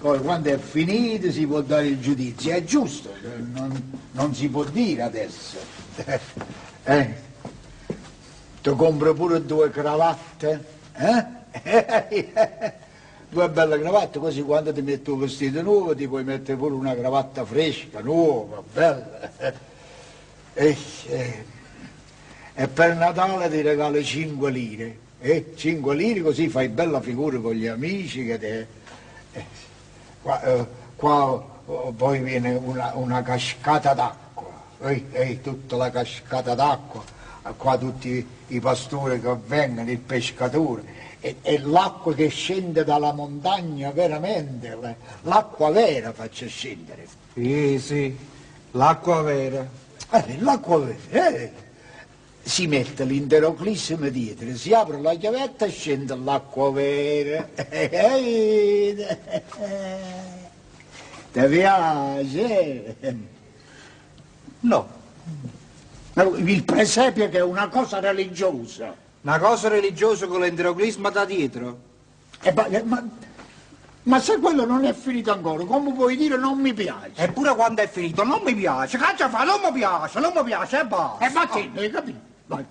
Poi 0.00 0.18
quando 0.20 0.48
è 0.50 0.56
finito 0.56 1.30
si 1.30 1.46
può 1.46 1.60
dare 1.60 1.88
il 1.88 2.00
giudizio, 2.00 2.54
è 2.54 2.64
giusto, 2.64 3.12
non, 3.52 4.00
non 4.12 4.34
si 4.34 4.48
può 4.48 4.64
dire 4.64 5.02
adesso. 5.02 5.58
Eh? 6.84 7.14
Ti 8.62 8.70
compro 8.70 9.12
pure 9.12 9.44
due 9.44 9.70
cravatte? 9.70 10.64
Eh? 10.94 12.78
due 13.30 13.48
belle 13.48 13.78
cravatte, 13.80 14.18
così 14.18 14.42
quando 14.42 14.72
ti 14.72 14.82
metti 14.82 15.10
un 15.10 15.20
vestito 15.20 15.62
nuovo 15.62 15.94
ti 15.94 16.06
puoi 16.08 16.24
mettere 16.24 16.58
pure 16.58 16.74
una 16.74 16.94
cravatta 16.94 17.44
fresca, 17.44 18.00
nuova, 18.00 18.62
bella. 18.72 19.30
E, 20.52 20.76
e, 21.06 21.44
e 22.54 22.68
per 22.68 22.96
Natale 22.96 23.48
ti 23.48 23.60
regalo 23.62 24.02
5 24.02 24.50
lire, 24.50 24.98
eh? 25.20 25.52
5 25.54 25.94
lire 25.94 26.22
così 26.22 26.48
fai 26.48 26.68
bella 26.68 27.00
figura 27.00 27.38
con 27.38 27.52
gli 27.52 27.66
amici 27.66 28.26
che 28.26 28.38
te... 28.38 28.66
Eh, 29.32 29.44
qua, 30.20 30.42
eh, 30.42 30.66
qua 30.96 31.30
oh, 31.66 31.92
poi 31.92 32.18
viene 32.18 32.54
una, 32.54 32.92
una 32.94 33.22
cascata 33.22 33.94
d'acqua, 33.94 34.50
eh, 34.80 35.06
eh, 35.12 35.40
tutta 35.40 35.76
la 35.76 35.90
cascata 35.90 36.54
d'acqua, 36.54 37.04
qua 37.56 37.78
tutti 37.78 38.26
i 38.48 38.60
pastori 38.60 39.20
che 39.20 39.36
vengono, 39.46 39.88
il 39.88 39.98
pescatore 39.98 41.09
è, 41.20 41.36
è 41.42 41.58
l'acqua 41.58 42.14
che 42.14 42.28
scende 42.28 42.82
dalla 42.82 43.12
montagna 43.12 43.90
veramente, 43.92 44.76
l'acqua 45.22 45.70
vera 45.70 46.12
faccia 46.12 46.46
scendere. 46.46 47.06
Sì, 47.34 47.78
sì, 47.78 48.16
l'acqua 48.72 49.22
vera. 49.22 49.68
Eh, 50.10 50.40
l'acqua 50.40 50.78
vera, 50.78 51.28
eh. 51.28 51.68
Si 52.42 52.66
mette 52.66 53.04
l'interoclissimo 53.04 54.08
dietro, 54.08 54.56
si 54.56 54.72
apre 54.72 54.98
la 55.00 55.14
chiavetta 55.14 55.66
e 55.66 55.70
scende 55.70 56.16
l'acqua 56.16 56.72
vera. 56.72 57.46
Ti 61.32 61.46
piace? 61.46 62.96
No. 64.60 64.88
Il 66.36 66.64
presepio 66.64 67.28
che 67.28 67.38
è 67.38 67.42
una 67.42 67.68
cosa 67.68 68.00
religiosa. 68.00 69.08
Una 69.22 69.38
cosa 69.38 69.68
religiosa 69.68 70.26
con 70.26 70.40
l'enteroclisma 70.40 71.10
da 71.10 71.26
dietro? 71.26 71.78
Eh, 72.40 72.52
ma, 72.52 72.64
eh, 72.66 72.82
ma, 72.82 73.06
ma, 74.04 74.18
se 74.18 74.38
quello 74.38 74.64
non 74.64 74.86
è 74.86 74.94
finito 74.94 75.30
ancora, 75.30 75.62
come 75.64 75.92
puoi 75.92 76.16
dire 76.16 76.38
non 76.38 76.58
mi 76.58 76.72
piace? 76.72 77.10
Eppure 77.16 77.54
quando 77.54 77.82
è 77.82 77.88
finito 77.88 78.24
non 78.24 78.40
mi 78.42 78.54
piace, 78.54 78.96
caccia 78.96 79.28
fa, 79.28 79.44
non 79.44 79.60
mi 79.62 79.72
piace, 79.72 80.20
non 80.20 80.32
mi 80.34 80.42
piace 80.42 80.80
e 80.80 80.84
basta. 80.86 81.22
E 81.22 81.28
eh, 81.28 81.32
ma 81.32 81.48
che, 81.48 81.70
hai 81.74 81.90
capito? 81.90 82.18
Vai. 82.46 82.64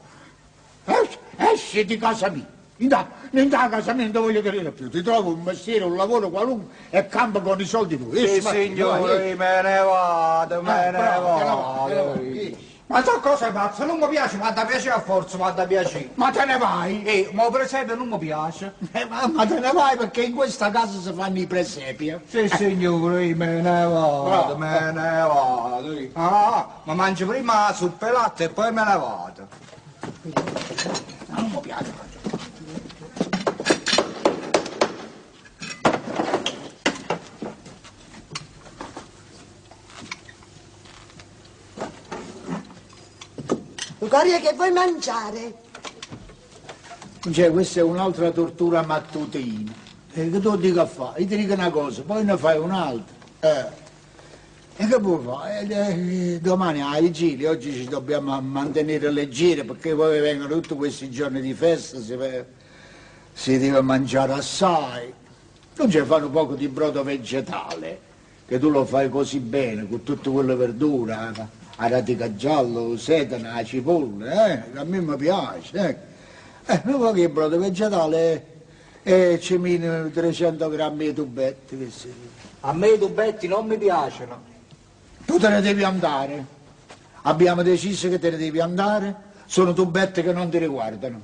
Esci, 0.86 1.18
esci 1.36 1.86
di 1.86 1.98
casa 2.00 2.30
mia. 2.30 2.58
In 2.78 2.88
da 2.88 3.70
casa 3.70 3.94
mia 3.94 4.06
non 4.06 4.14
ti 4.14 4.18
voglio 4.18 4.42
tenere 4.42 4.72
più, 4.72 4.90
ti 4.90 5.04
trovo 5.04 5.34
un 5.34 5.44
mestiere, 5.44 5.84
un 5.84 5.96
lavoro 5.96 6.30
qualunque 6.30 6.74
e 6.90 7.06
campo 7.08 7.42
con 7.42 7.60
i 7.60 7.66
soldi 7.66 7.96
tu. 7.96 8.10
Esci, 8.12 8.42
sì, 8.42 8.48
signore, 8.48 9.36
me 9.36 9.62
ne 9.62 9.80
vado, 9.82 10.62
me 10.64 10.72
ah, 10.72 10.86
ne 10.86 10.98
bravo, 10.98 11.28
vado. 11.28 12.69
Ma 12.92 13.04
so 13.04 13.20
cosa 13.20 13.52
pazzo, 13.52 13.86
non 13.86 14.00
mi 14.00 14.08
piace, 14.08 14.38
ma 14.38 14.50
da 14.50 14.66
piacere 14.66 14.96
a 14.96 15.00
forza, 15.00 15.38
ma 15.38 15.52
da 15.52 15.64
piacere. 15.68 16.10
Ma 16.16 16.32
te 16.32 16.44
ne 16.44 16.58
vai? 16.58 17.04
Eh, 17.04 17.30
ma 17.34 17.48
per 17.52 17.62
esempio 17.62 17.94
non 17.94 18.08
mi 18.08 18.18
piace. 18.18 18.74
Eh, 18.94 19.06
ma, 19.06 19.28
ma 19.28 19.46
te 19.46 19.60
ne 19.60 19.72
vai 19.72 19.96
perché 19.96 20.24
in 20.24 20.34
questa 20.34 20.72
casa 20.72 21.00
si 21.00 21.14
fanno 21.14 21.38
i 21.38 21.46
presepi. 21.46 22.08
eh? 22.08 22.20
Sì 22.28 22.50
signore, 22.50 23.36
me 23.36 23.62
ne 23.62 23.86
vado, 23.86 24.58
me 24.58 24.92
ne 24.92 25.22
vado. 25.22 25.96
Ah, 26.14 26.68
ma 26.82 26.94
mangio 26.96 27.28
prima 27.28 27.68
la 27.68 27.74
zuppa 27.76 28.08
e 28.08 28.12
latte 28.12 28.44
e 28.46 28.50
poi 28.50 28.72
me 28.72 28.84
ne 28.84 28.98
vado. 28.98 29.48
Non 31.28 31.50
mi 31.52 31.60
piace. 31.62 31.99
Gloria 44.10 44.40
che 44.40 44.54
vuoi 44.56 44.72
mangiare? 44.72 45.54
Cioè, 47.32 47.52
questa 47.52 47.82
è 47.82 47.84
un'altra 47.84 48.32
tortura 48.32 48.82
mattutina. 48.82 49.72
E 50.12 50.32
che 50.32 50.40
tu 50.40 50.58
dico 50.58 50.82
a 50.82 50.88
fare? 50.88 51.22
Io 51.22 51.28
ti 51.28 51.38
dico 51.38 51.54
una 51.54 51.70
cosa, 51.70 52.02
poi 52.02 52.24
ne 52.24 52.36
fai 52.36 52.58
un'altra. 52.58 53.16
Eh. 53.42 53.66
E 54.78 54.88
che 54.88 55.00
puoi 55.00 55.24
fare? 55.24 55.68
Eh, 55.68 56.34
eh, 56.34 56.40
domani 56.40 56.82
alla 56.82 57.00
vigilia, 57.00 57.52
oggi 57.52 57.72
ci 57.72 57.86
dobbiamo 57.86 58.42
mantenere 58.42 59.12
leggeri 59.12 59.64
perché 59.64 59.94
poi 59.94 60.20
vengono 60.20 60.60
tutti 60.60 60.74
questi 60.74 61.12
giorni 61.12 61.40
di 61.40 61.54
festa, 61.54 62.00
si, 62.00 62.18
si 63.32 63.58
deve 63.60 63.82
mangiare 63.82 64.34
assai. 64.34 65.14
Non 65.76 65.92
ci 65.92 66.00
fanno 66.00 66.32
poco 66.32 66.56
di 66.56 66.68
brodo 66.68 67.04
vegetale, 67.04 68.00
che 68.48 68.58
tu 68.58 68.70
lo 68.70 68.86
fai 68.86 69.08
così 69.08 69.38
bene, 69.38 69.88
con 69.88 70.02
tutte 70.02 70.32
quelle 70.32 70.56
verdure, 70.56 71.14
la 71.80 71.88
ratica 71.88 72.36
giallo, 72.36 72.98
sedana, 72.98 73.54
la 73.56 73.64
cipolla, 73.64 74.52
eh, 74.52 74.72
che 74.72 74.80
a 74.80 74.84
me 74.84 75.00
mi 75.00 75.16
piace. 75.16 75.78
Eh. 76.66 76.74
Eh, 76.74 76.82
non 76.84 76.98
vuoi 76.98 77.14
che 77.14 77.22
il 77.22 77.30
brodo 77.30 77.58
vegetale 77.58 78.46
e 79.02 79.40
ci 79.42 79.58
mino 79.58 80.10
300 80.10 80.70
grammi 80.70 81.06
di 81.06 81.14
tubetti. 81.14 81.78
che 81.78 81.90
si- 81.90 82.14
A 82.62 82.74
me 82.74 82.90
i 82.90 83.00
tubetti 83.00 83.48
non 83.48 83.66
mi 83.66 83.78
piacciono. 83.78 84.42
Tu 85.26 85.38
te 85.38 85.48
ne 85.48 85.62
devi 85.62 85.84
andare. 85.84 86.46
Abbiamo 87.24 87.64
deciso 87.64 88.10
che 88.10 88.20
te 88.20 88.32
ne 88.32 88.38
devi 88.38 88.60
andare. 88.60 89.28
Sono 89.46 89.74
tubetti 89.74 90.22
che 90.22 90.34
non 90.34 90.50
ti 90.50 90.58
riguardano. 90.58 91.22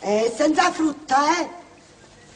Eh, 0.00 0.32
senza 0.36 0.70
frutta, 0.70 1.40
eh? 1.40 1.48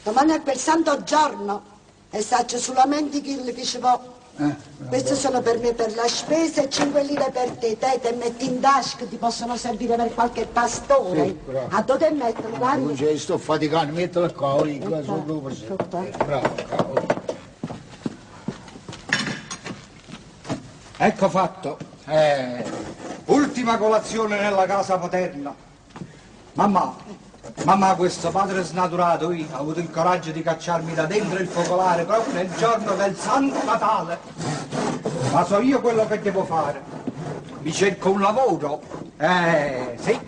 Domani 0.03 0.33
è 0.33 0.41
quel 0.41 0.57
santo 0.57 1.03
giorno 1.03 1.61
e 2.09 2.21
saccio 2.21 2.57
solamente 2.57 3.21
quello 3.21 3.51
che 3.53 3.63
ci 3.63 3.77
può. 3.77 4.12
Eh, 4.35 4.55
Questi 4.87 5.13
sono 5.15 5.41
per 5.41 5.59
me 5.59 5.73
per 5.73 5.93
la 5.95 6.07
spesa 6.07 6.63
e 6.63 6.69
5 6.69 7.03
lire 7.03 7.29
per 7.31 7.51
te. 7.51 7.77
Te 7.77 7.99
te 8.01 8.11
metti 8.13 8.45
in 8.45 8.59
tasca, 8.59 9.05
ti 9.05 9.17
possono 9.17 9.55
servire 9.57 9.95
per 9.95 10.13
qualche 10.13 10.45
pastore. 10.45 11.25
Sì, 11.25 11.39
bravo. 11.45 11.67
A 11.75 11.81
dove 11.83 12.09
metterlo, 12.11 12.49
non 12.49 12.57
guarda? 12.59 12.93
c'è, 12.93 13.15
sto 13.17 13.37
faticando, 13.37 13.93
mettilo 13.93 14.31
qua, 14.33 14.55
Ecco, 14.67 14.89
se- 14.89 15.65
ecco 15.65 15.85
qua. 15.89 16.03
Eh, 16.05 16.11
Bravo, 16.25 16.53
bravo. 16.67 16.93
Ecco 20.97 21.29
fatto. 21.29 21.77
Eh, 22.05 22.63
Ultima 23.25 23.77
colazione 23.77 24.39
nella 24.39 24.65
casa 24.65 24.97
paterna. 24.97 25.55
Mamma, 26.53 26.95
mamma, 27.63 27.95
questo 27.95 28.29
padre 28.29 28.63
snaturato 28.63 29.31
io, 29.31 29.47
ha 29.51 29.57
avuto 29.57 29.79
il 29.79 29.89
coraggio 29.89 30.31
di 30.31 30.41
cacciarmi 30.41 30.93
da 30.93 31.05
dentro 31.05 31.39
il 31.39 31.47
focolare 31.47 32.03
proprio 32.03 32.33
nel 32.33 32.53
giorno 32.55 32.93
del 32.95 33.15
Santo 33.15 33.63
Natale. 33.63 34.19
Ma 35.31 35.43
so 35.45 35.59
io 35.59 35.79
quello 35.81 36.05
che 36.07 36.19
devo 36.19 36.43
fare. 36.43 36.81
Mi 37.61 37.71
cerco 37.71 38.11
un 38.11 38.19
lavoro. 38.19 38.81
Eh, 39.17 39.95
sì. 39.99 40.19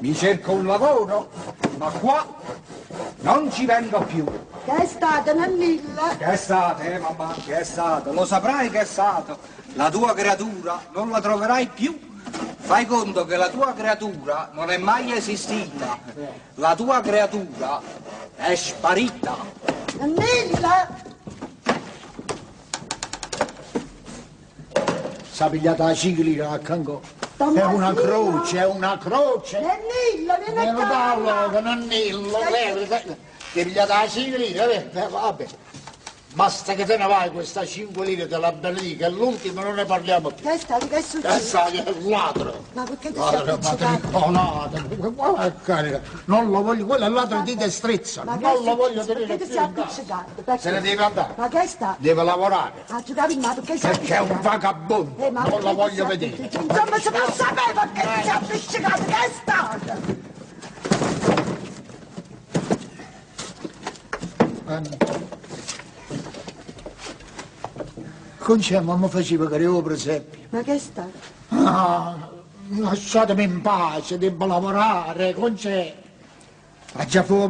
Mi 0.00 0.14
cerco 0.14 0.52
un 0.52 0.66
lavoro, 0.66 1.30
ma 1.78 1.88
qua 1.88 2.26
non 3.20 3.50
ci 3.50 3.64
vengo 3.64 4.00
più. 4.02 4.24
Che 4.64 4.74
è 4.76 4.86
stato, 4.86 5.34
Nannilla? 5.34 6.16
Che 6.16 6.24
è 6.24 6.36
stato, 6.36 6.82
eh 6.82 6.98
mamma, 6.98 7.34
che 7.44 7.60
è 7.60 7.64
stato? 7.64 8.12
Lo 8.12 8.26
saprai 8.26 8.70
che 8.70 8.80
è 8.80 8.84
stato. 8.84 9.38
La 9.74 9.90
tua 9.90 10.12
creatura 10.14 10.80
non 10.92 11.08
la 11.08 11.20
troverai 11.20 11.68
più. 11.68 12.12
Fai 12.64 12.86
conto 12.86 13.26
che 13.26 13.36
la 13.36 13.50
tua 13.50 13.74
creatura 13.74 14.48
non 14.54 14.70
è 14.70 14.78
mai 14.78 15.12
esistita. 15.12 15.98
La 16.54 16.74
tua 16.74 17.02
creatura 17.02 17.80
è 18.36 18.54
sparita. 18.54 19.36
Nannilla? 19.98 21.02
si 25.30 25.42
è 25.42 25.50
pigliata 25.50 25.84
la 25.84 25.94
ciclina 25.94 26.50
a 26.50 26.58
Cangò. 26.58 27.00
È 27.36 27.62
una 27.64 27.92
croce, 27.92 28.58
è 28.58 28.66
una 28.66 28.96
croce. 28.96 29.60
Nannilla, 29.60 30.38
vieni 30.38 30.60
Vieni 30.60 30.78
da 30.78 30.86
qua. 30.86 31.12
allora, 31.12 31.60
Nannillo, 31.60 32.38
lei, 32.50 32.86
ti 32.86 32.94
è 33.60 33.64
pigliata 33.64 34.02
la 34.02 34.08
ciclina, 34.08 34.64
vabbè. 35.10 35.46
Basta 36.34 36.74
che 36.74 36.84
te 36.84 36.96
ne 36.96 37.06
vai 37.06 37.30
questa 37.30 37.64
5 37.64 38.04
lire 38.04 38.26
te 38.26 38.36
la 38.38 38.50
benedica, 38.50 39.06
è 39.06 39.10
l'ultima 39.10 39.62
non 39.62 39.76
ne 39.76 39.84
parliamo 39.84 40.30
più. 40.30 40.44
Che 40.44 40.52
è 40.54 40.58
stato, 40.58 40.88
che 40.88 40.96
è 40.96 41.00
successo? 41.00 41.38
sai, 41.46 41.76
è 41.76 41.88
un 41.96 42.10
ladro. 42.10 42.64
Ma 42.72 42.82
perché 42.82 43.12
ti 43.12 43.20
sei 43.20 43.32
Ladro, 43.32 43.54
appiccicato? 43.54 43.84
matriconato, 44.10 45.12
guarda, 45.12 45.54
carica. 45.62 46.00
Non 46.24 46.50
lo 46.50 46.62
voglio, 46.62 46.86
quello 46.86 47.04
è 47.04 47.08
ladro 47.08 47.40
di 47.42 47.54
destrezza, 47.54 48.24
Ma 48.24 48.32
non 48.34 48.40
che 48.40 48.58
è 48.58 48.64
lo 48.64 48.74
voglio 48.74 49.04
tenere 49.04 49.26
Perché 49.26 49.44
ti 49.46 49.52
sei 49.52 49.62
appiccicato? 49.62 50.42
Perché? 50.44 50.60
Se 50.60 50.70
ne 50.72 50.80
deve 50.80 51.04
andare, 51.04 51.34
Ma 51.36 51.48
che 51.48 51.60
è 51.62 51.66
stato? 51.68 51.96
deve 52.00 52.22
lavorare, 52.24 52.84
A 52.88 53.02
giocare 53.04 53.32
in 53.32 53.38
mano, 53.40 53.54
perché 53.54 53.78
sei 53.78 53.90
perché 53.92 54.16
è 54.16 54.20
un 54.20 54.38
vagabondo, 54.40 55.24
Eh, 55.24 55.30
ma 55.30 55.42
non 55.44 55.60
lo 55.60 55.74
voglio 55.74 56.06
sei 56.08 56.16
vedere. 56.18 56.42
Insomma, 56.50 56.98
se 56.98 57.10
non 57.10 57.32
sapevo 57.32 57.80
che 57.92 58.00
ti 58.00 58.22
sei 58.22 58.30
appiccicato, 58.30 59.04
che 59.04 59.12
è 59.14 59.30
stato? 59.40 60.22
Con 64.64 64.82
c'è, 68.58 68.80
ma 68.80 68.96
mi 68.96 69.08
faceva 69.08 69.48
che 69.48 69.56
io 69.56 69.82
per 69.82 69.92
esempio. 69.92 70.40
Ma 70.50 70.62
che 70.62 70.74
è 70.74 70.78
stato? 70.78 71.12
Ah, 71.48 72.30
lasciatemi 72.68 73.42
in 73.42 73.60
pace, 73.60 74.18
devo 74.18 74.46
lavorare, 74.46 75.34
con 75.34 75.54
c'è. 75.54 75.94
Ma 76.94 77.04
già 77.04 77.22
fu. 77.22 77.48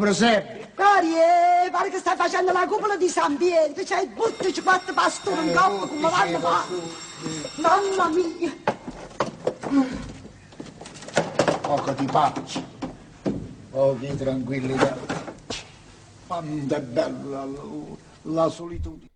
Cari, 0.74 1.12
eh, 1.14 1.70
pare 1.70 1.88
che 1.90 1.98
stai 1.98 2.16
facendo 2.16 2.50
la 2.50 2.66
cupola 2.66 2.96
di 2.96 3.08
San 3.08 3.36
Pietro, 3.36 3.84
c'hai 3.84 4.08
buttici 4.08 4.60
quattro 4.60 4.92
pastori 4.92 5.48
in 5.48 5.54
coppa, 5.54 5.86
come 5.86 6.10
vanno 6.10 6.38
fa? 6.40 6.64
Mamma 7.56 8.08
mia! 8.08 8.52
Poco 11.60 11.92
di 11.92 12.06
pace, 12.06 12.64
poco 13.70 13.96
di 14.00 14.16
tranquillità. 14.16 14.96
Quanto 16.26 16.74
è 16.74 16.80
bella 16.80 17.44
la, 17.44 17.60
la 18.22 18.48
solitudine. 18.48 19.13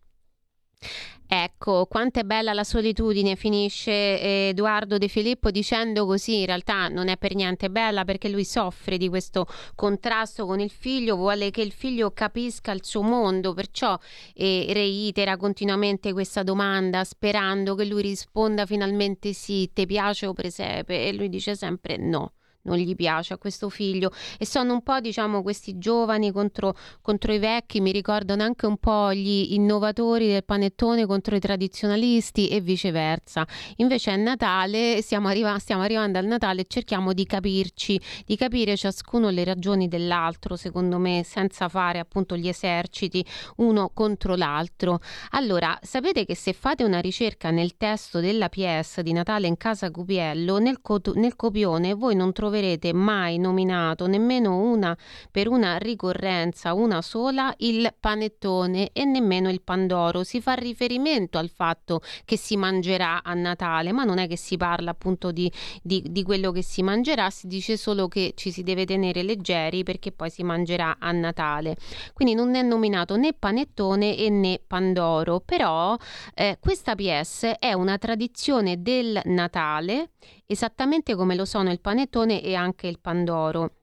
Ecco, 1.30 1.84
quanto 1.84 2.20
è 2.20 2.24
bella 2.24 2.54
la 2.54 2.64
solitudine, 2.64 3.36
finisce 3.36 3.90
eh, 3.92 4.48
Edoardo 4.48 4.96
De 4.96 5.08
Filippo 5.08 5.50
dicendo 5.50 6.06
così, 6.06 6.40
in 6.40 6.46
realtà 6.46 6.88
non 6.88 7.08
è 7.08 7.18
per 7.18 7.34
niente 7.34 7.68
bella 7.68 8.06
perché 8.06 8.30
lui 8.30 8.46
soffre 8.46 8.96
di 8.96 9.10
questo 9.10 9.46
contrasto 9.74 10.46
con 10.46 10.58
il 10.58 10.70
figlio, 10.70 11.16
vuole 11.16 11.50
che 11.50 11.60
il 11.60 11.72
figlio 11.72 12.12
capisca 12.12 12.72
il 12.72 12.82
suo 12.82 13.02
mondo, 13.02 13.52
perciò 13.52 13.98
eh, 14.32 14.70
reitera 14.72 15.36
continuamente 15.36 16.14
questa 16.14 16.42
domanda 16.42 17.04
sperando 17.04 17.74
che 17.74 17.84
lui 17.84 18.00
risponda 18.00 18.64
finalmente 18.64 19.34
sì, 19.34 19.70
ti 19.74 19.84
piace 19.84 20.24
o 20.24 20.32
presepe? 20.32 21.08
E 21.08 21.12
lui 21.12 21.28
dice 21.28 21.54
sempre 21.54 21.98
no. 21.98 22.32
Non 22.68 22.76
gli 22.76 22.94
piace 22.94 23.32
a 23.32 23.38
questo 23.38 23.70
figlio 23.70 24.12
e 24.38 24.44
sono 24.44 24.74
un 24.74 24.82
po' 24.82 25.00
diciamo 25.00 25.40
questi 25.42 25.78
giovani 25.78 26.30
contro 26.30 26.76
contro 27.00 27.32
i 27.32 27.38
vecchi, 27.38 27.80
mi 27.80 27.90
ricordano 27.90 28.42
anche 28.42 28.66
un 28.66 28.76
po' 28.76 29.14
gli 29.14 29.54
innovatori 29.54 30.26
del 30.26 30.44
panettone 30.44 31.06
contro 31.06 31.34
i 31.36 31.40
tradizionalisti 31.40 32.48
e 32.48 32.60
viceversa. 32.60 33.46
Invece 33.76 34.12
è 34.12 34.16
Natale, 34.16 35.00
stiamo, 35.00 35.28
arriva- 35.28 35.58
stiamo 35.58 35.82
arrivando 35.82 36.18
al 36.18 36.26
Natale 36.26 36.62
e 36.62 36.66
cerchiamo 36.68 37.14
di 37.14 37.24
capirci, 37.24 37.98
di 38.26 38.36
capire 38.36 38.76
ciascuno 38.76 39.30
le 39.30 39.44
ragioni 39.44 39.88
dell'altro, 39.88 40.56
secondo 40.56 40.98
me, 40.98 41.22
senza 41.24 41.68
fare 41.68 41.98
appunto 41.98 42.36
gli 42.36 42.48
eserciti 42.48 43.24
uno 43.56 43.90
contro 43.94 44.34
l'altro. 44.34 45.00
Allora, 45.30 45.78
sapete 45.80 46.26
che 46.26 46.36
se 46.36 46.52
fate 46.52 46.84
una 46.84 47.00
ricerca 47.00 47.50
nel 47.50 47.78
testo 47.78 48.20
della 48.20 48.50
PS 48.50 49.00
di 49.00 49.12
Natale 49.12 49.46
in 49.46 49.56
casa 49.56 49.90
Cupiello, 49.90 50.58
nel, 50.58 50.80
co- 50.82 51.00
nel 51.14 51.36
copione 51.36 51.94
voi 51.94 52.14
non 52.14 52.32
troverete 52.32 52.57
troverete 52.58 52.92
mai 52.92 53.38
nominato 53.38 54.06
nemmeno 54.06 54.58
una 54.58 54.96
per 55.30 55.48
una 55.48 55.76
ricorrenza, 55.76 56.74
una 56.74 57.00
sola, 57.02 57.54
il 57.58 57.94
panettone 57.98 58.90
e 58.92 59.04
nemmeno 59.04 59.48
il 59.48 59.62
pandoro. 59.62 60.24
Si 60.24 60.40
fa 60.40 60.54
riferimento 60.54 61.38
al 61.38 61.50
fatto 61.50 62.00
che 62.24 62.36
si 62.36 62.56
mangerà 62.56 63.22
a 63.22 63.34
Natale, 63.34 63.92
ma 63.92 64.02
non 64.02 64.18
è 64.18 64.26
che 64.26 64.36
si 64.36 64.56
parla 64.56 64.90
appunto 64.90 65.30
di, 65.30 65.50
di, 65.82 66.04
di 66.10 66.22
quello 66.24 66.50
che 66.50 66.62
si 66.62 66.82
mangerà, 66.82 67.30
si 67.30 67.46
dice 67.46 67.76
solo 67.76 68.08
che 68.08 68.32
ci 68.34 68.50
si 68.50 68.62
deve 68.62 68.84
tenere 68.84 69.22
leggeri 69.22 69.84
perché 69.84 70.10
poi 70.10 70.30
si 70.30 70.42
mangerà 70.42 70.96
a 70.98 71.12
Natale. 71.12 71.76
Quindi 72.12 72.34
non 72.34 72.54
è 72.56 72.62
nominato 72.62 73.16
né 73.16 73.32
panettone 73.32 74.16
e 74.16 74.28
né 74.30 74.60
pandoro, 74.66 75.40
però 75.40 75.96
eh, 76.34 76.58
questa 76.60 76.94
PS 76.96 77.54
è 77.58 77.72
una 77.72 77.98
tradizione 77.98 78.82
del 78.82 79.20
Natale, 79.24 80.10
esattamente 80.46 81.14
come 81.14 81.34
lo 81.34 81.44
sono 81.44 81.70
il 81.70 81.80
panettone 81.80 82.37
e 82.40 82.54
anche 82.54 82.86
il 82.86 83.00
pandoro. 83.00 83.77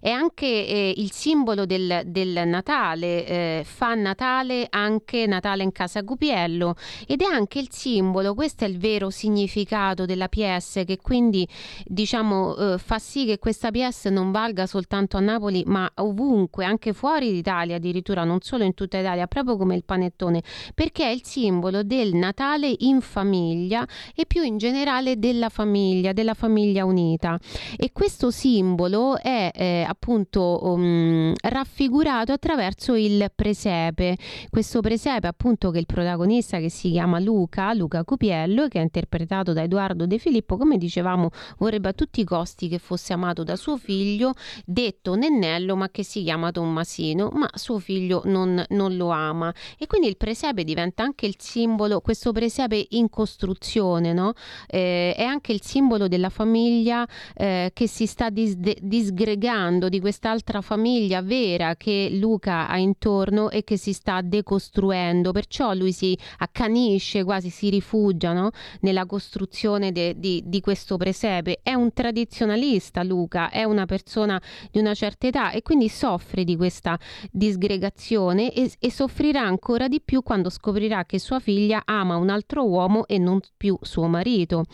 È 0.00 0.10
anche 0.10 0.46
eh, 0.46 0.94
il 0.96 1.12
simbolo 1.12 1.66
del, 1.66 2.02
del 2.06 2.42
Natale, 2.46 3.26
eh, 3.26 3.62
fa 3.64 3.94
Natale 3.94 4.66
anche 4.70 5.26
Natale 5.26 5.62
in 5.62 5.72
casa 5.72 6.00
Gupiello 6.02 6.74
ed 7.06 7.22
è 7.22 7.26
anche 7.26 7.58
il 7.58 7.68
simbolo, 7.70 8.34
questo 8.34 8.64
è 8.64 8.68
il 8.68 8.78
vero 8.78 9.10
significato 9.10 10.04
della 10.06 10.28
PS 10.28 10.82
che 10.86 10.98
quindi 11.00 11.46
diciamo 11.84 12.56
eh, 12.56 12.78
fa 12.78 12.98
sì 12.98 13.26
che 13.26 13.38
questa 13.38 13.70
PS 13.70 14.06
non 14.06 14.30
valga 14.30 14.66
soltanto 14.66 15.16
a 15.16 15.20
Napoli 15.20 15.62
ma 15.66 15.90
ovunque, 15.96 16.64
anche 16.64 16.92
fuori 16.92 17.32
d'Italia 17.32 17.76
addirittura, 17.76 18.24
non 18.24 18.40
solo 18.40 18.64
in 18.64 18.74
tutta 18.74 18.98
Italia, 18.98 19.26
proprio 19.26 19.56
come 19.56 19.74
il 19.74 19.84
panettone, 19.84 20.42
perché 20.74 21.04
è 21.04 21.08
il 21.08 21.24
simbolo 21.24 21.82
del 21.82 22.14
Natale 22.14 22.74
in 22.78 23.00
famiglia 23.00 23.86
e 24.14 24.26
più 24.26 24.42
in 24.42 24.58
generale 24.58 25.18
della 25.18 25.48
famiglia, 25.48 26.12
della 26.12 26.34
famiglia 26.34 26.84
unita. 26.84 27.38
E 27.76 27.90
questo 27.92 28.30
simbolo 28.30 29.18
è 29.18 29.50
eh, 29.62 29.84
appunto 29.86 30.58
um, 30.64 31.32
raffigurato 31.40 32.32
attraverso 32.32 32.96
il 32.96 33.30
presepe. 33.32 34.16
Questo 34.50 34.80
presepe 34.80 35.28
appunto 35.28 35.70
che 35.70 35.78
il 35.78 35.86
protagonista 35.86 36.58
che 36.58 36.68
si 36.68 36.90
chiama 36.90 37.20
Luca, 37.20 37.72
Luca 37.72 38.02
Cupiello, 38.02 38.66
che 38.66 38.80
è 38.80 38.82
interpretato 38.82 39.52
da 39.52 39.62
Edoardo 39.62 40.04
De 40.06 40.18
Filippo, 40.18 40.56
come 40.56 40.78
dicevamo 40.78 41.30
vorrebbe 41.58 41.90
a 41.90 41.92
tutti 41.92 42.20
i 42.20 42.24
costi 42.24 42.66
che 42.66 42.78
fosse 42.78 43.12
amato 43.12 43.44
da 43.44 43.54
suo 43.54 43.76
figlio, 43.76 44.32
detto 44.64 45.14
Nennello 45.14 45.76
ma 45.76 45.90
che 45.90 46.02
si 46.02 46.24
chiama 46.24 46.50
Tommasino, 46.50 47.30
ma 47.32 47.48
suo 47.54 47.78
figlio 47.78 48.22
non, 48.24 48.64
non 48.70 48.96
lo 48.96 49.10
ama. 49.10 49.54
E 49.78 49.86
quindi 49.86 50.08
il 50.08 50.16
presepe 50.16 50.64
diventa 50.64 51.04
anche 51.04 51.26
il 51.26 51.36
simbolo, 51.38 52.00
questo 52.00 52.32
presepe 52.32 52.84
in 52.90 53.08
costruzione, 53.08 54.12
no? 54.12 54.32
eh, 54.66 55.14
è 55.14 55.22
anche 55.22 55.52
il 55.52 55.62
simbolo 55.62 56.08
della 56.08 56.30
famiglia 56.30 57.06
eh, 57.36 57.70
che 57.72 57.86
si 57.86 58.06
sta 58.06 58.28
dis- 58.28 58.56
disgregando 58.56 59.50
parlando 59.52 59.90
di 59.90 60.00
quest'altra 60.00 60.62
famiglia 60.62 61.20
vera 61.20 61.76
che 61.76 62.08
Luca 62.12 62.68
ha 62.68 62.78
intorno 62.78 63.50
e 63.50 63.64
che 63.64 63.76
si 63.76 63.92
sta 63.92 64.22
decostruendo, 64.22 65.30
perciò 65.32 65.74
lui 65.74 65.92
si 65.92 66.16
accanisce, 66.38 67.22
quasi 67.22 67.50
si 67.50 67.68
rifugia 67.68 68.32
no? 68.32 68.48
nella 68.80 69.04
costruzione 69.04 69.92
de, 69.92 70.14
di, 70.16 70.42
di 70.46 70.60
questo 70.62 70.96
presepe. 70.96 71.60
È 71.62 71.74
un 71.74 71.92
tradizionalista 71.92 73.02
Luca, 73.02 73.50
è 73.50 73.64
una 73.64 73.84
persona 73.84 74.40
di 74.70 74.78
una 74.78 74.94
certa 74.94 75.26
età 75.26 75.50
e 75.50 75.60
quindi 75.60 75.90
soffre 75.90 76.44
di 76.44 76.56
questa 76.56 76.98
disgregazione 77.30 78.54
e, 78.54 78.72
e 78.78 78.90
soffrirà 78.90 79.42
ancora 79.42 79.86
di 79.86 80.00
più 80.00 80.22
quando 80.22 80.48
scoprirà 80.48 81.04
che 81.04 81.18
sua 81.18 81.40
figlia 81.40 81.82
ama 81.84 82.16
un 82.16 82.30
altro 82.30 82.66
uomo 82.66 83.06
e 83.06 83.18
non 83.18 83.38
più 83.58 83.76
suo 83.82 84.06
marito. 84.06 84.64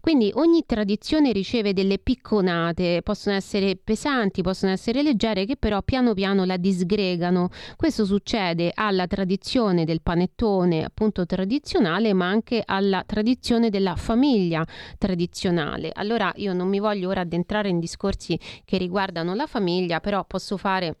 Quindi 0.00 0.30
ogni 0.34 0.62
tradizione 0.64 1.32
riceve 1.32 1.72
delle 1.72 1.98
picconate, 1.98 3.00
possono 3.02 3.34
essere 3.34 3.74
pesanti, 3.74 4.18
pesanti, 4.20 4.42
possono 4.42 4.72
essere 4.72 5.02
leggere, 5.02 5.46
che 5.46 5.56
però 5.56 5.82
piano 5.82 6.12
piano 6.12 6.44
la 6.44 6.56
disgregano. 6.56 7.48
Questo 7.76 8.04
succede 8.04 8.70
alla 8.74 9.06
tradizione 9.06 9.84
del 9.84 10.02
panettone 10.02 10.84
appunto 10.84 11.24
tradizionale, 11.24 12.12
ma 12.12 12.28
anche 12.28 12.62
alla 12.64 13.02
tradizione 13.06 13.70
della 13.70 13.96
famiglia 13.96 14.64
tradizionale. 14.98 15.90
Allora 15.94 16.32
io 16.36 16.52
non 16.52 16.68
mi 16.68 16.80
voglio 16.80 17.08
ora 17.08 17.22
addentrare 17.22 17.68
in 17.68 17.78
discorsi 17.78 18.38
che 18.64 18.76
riguardano 18.76 19.34
la 19.34 19.46
famiglia, 19.46 20.00
però 20.00 20.24
posso 20.24 20.56
fare 20.56 20.96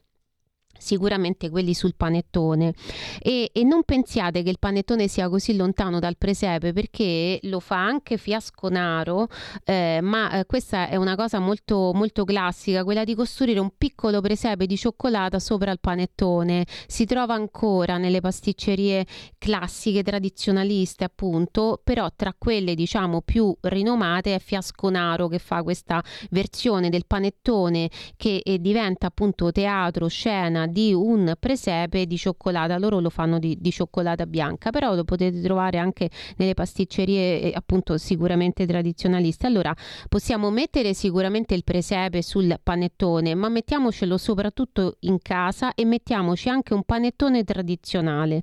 sicuramente 0.80 1.50
quelli 1.50 1.74
sul 1.74 1.94
panettone. 1.96 2.72
E, 3.20 3.50
e, 3.52 3.62
non 3.64 3.82
pensiate 3.84 4.42
che 4.42 4.50
il 4.50 4.58
panettone 4.58 5.06
sia 5.06 5.28
così 5.28 5.54
lontano 5.54 5.98
dal 6.00 6.16
presepe 6.16 6.72
perché 6.72 7.38
lo 7.42 7.60
fa 7.60 7.76
anche 7.76 8.16
Fiasconaro 8.16 9.28
eh, 9.64 10.00
ma 10.02 10.32
eh, 10.32 10.46
questa 10.46 10.88
è 10.88 10.96
una 10.96 11.14
cosa 11.14 11.38
molto, 11.38 11.92
molto 11.94 12.24
classica 12.24 12.84
quella 12.84 13.04
di 13.04 13.14
costruire 13.14 13.60
un 13.60 13.70
piccolo 13.76 14.20
presepe 14.20 14.66
di 14.66 14.76
cioccolata 14.76 15.38
sopra 15.38 15.70
il 15.70 15.80
panettone. 15.80 16.66
Si 16.86 17.04
trova 17.04 17.34
ancora 17.34 17.98
nelle 17.98 18.20
pasticcerie 18.20 19.06
classiche 19.38 20.02
tradizionaliste 20.02 21.04
appunto 21.04 21.80
però 21.82 22.08
tra 22.14 22.34
quelle 22.36 22.74
diciamo 22.74 23.20
più 23.20 23.54
rinomate 23.60 24.34
è 24.34 24.38
Fiasconaro 24.38 25.28
che 25.28 25.38
fa 25.38 25.62
questa 25.62 26.02
versione 26.30 26.88
del 26.88 27.06
panettone 27.06 27.90
che 28.16 28.40
eh, 28.44 28.58
diventa 28.58 29.06
appunto 29.06 29.52
teatro 29.52 30.08
scena 30.08 30.66
di 30.70 30.94
un 30.94 31.34
presepe 31.38 32.06
di 32.06 32.16
cioccolata, 32.16 32.78
loro 32.78 33.00
lo 33.00 33.10
fanno 33.10 33.38
di, 33.38 33.56
di 33.60 33.70
cioccolata 33.70 34.26
bianca, 34.26 34.70
però 34.70 34.94
lo 34.94 35.04
potete 35.04 35.40
trovare 35.40 35.78
anche 35.78 36.08
nelle 36.36 36.54
pasticcerie 36.54 37.40
eh, 37.40 37.52
appunto 37.54 37.98
sicuramente 37.98 38.66
tradizionaliste. 38.66 39.46
Allora 39.46 39.74
possiamo 40.08 40.50
mettere 40.50 40.94
sicuramente 40.94 41.54
il 41.54 41.64
presepe 41.64 42.22
sul 42.22 42.58
panettone, 42.62 43.34
ma 43.34 43.48
mettiamocelo 43.48 44.16
soprattutto 44.16 44.96
in 45.00 45.18
casa 45.20 45.74
e 45.74 45.84
mettiamoci 45.84 46.48
anche 46.48 46.72
un 46.72 46.84
panettone 46.84 47.44
tradizionale, 47.44 48.42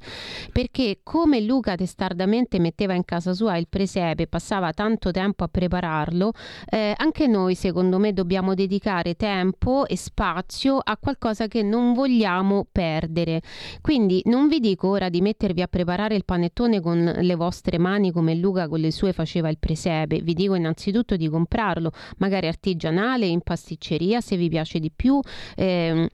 perché 0.52 1.00
come 1.04 1.40
Luca 1.42 1.76
testardamente 1.76 2.60
metteva 2.60 2.94
in 2.94 3.06
casa 3.06 3.34
sua 3.34 3.58
il 3.58 3.68
presepe, 3.70 4.28
passava 4.28 4.74
tanto 4.74 5.12
tempo 5.12 5.44
a 5.44 5.48
prepararlo, 5.48 6.32
eh, 6.70 6.94
anche 6.96 7.28
noi 7.28 7.56
secondo 7.56 7.98
me 7.98 8.14
dobbiamo 8.14 8.54
dedicare 8.54 9.16
tempo 9.16 9.86
e 9.88 9.96
spazio 9.96 10.80
a 10.84 10.98
qualcosa 10.98 11.48
che 11.48 11.64
non 11.64 11.94
vogliamo 11.94 12.17
vogliamo 12.18 12.66
perdere. 12.72 13.42
Quindi 13.82 14.22
non 14.26 14.48
vi 14.48 14.60
dico 14.60 14.88
ora 14.90 15.10
di 15.10 15.22
mettervi 15.22 15.62
a 15.62 15.68
preparare 15.68 16.16
il 16.16 16.26
panettone 16.26 16.82
con 16.82 16.98
le 16.98 17.36
vostre 17.36 17.78
mani 17.78 18.12
come 18.12 18.36
Luca 18.36 18.68
con 18.68 18.80
le 18.80 18.92
sue 18.92 19.14
faceva 19.14 19.50
il 19.50 19.60
presepe, 19.60 20.22
vi 20.22 20.34
dico 20.34 20.56
innanzitutto 20.56 21.16
di 21.16 21.30
comprarlo, 21.30 21.92
magari 22.18 22.48
artigianale, 22.48 23.28
in 23.28 23.42
pasticceria 23.42 24.20
se 24.20 24.36
vi 24.36 24.50
piace 24.50 24.80
di 24.80 24.92
più. 24.94 25.20
Eh, 25.56 26.10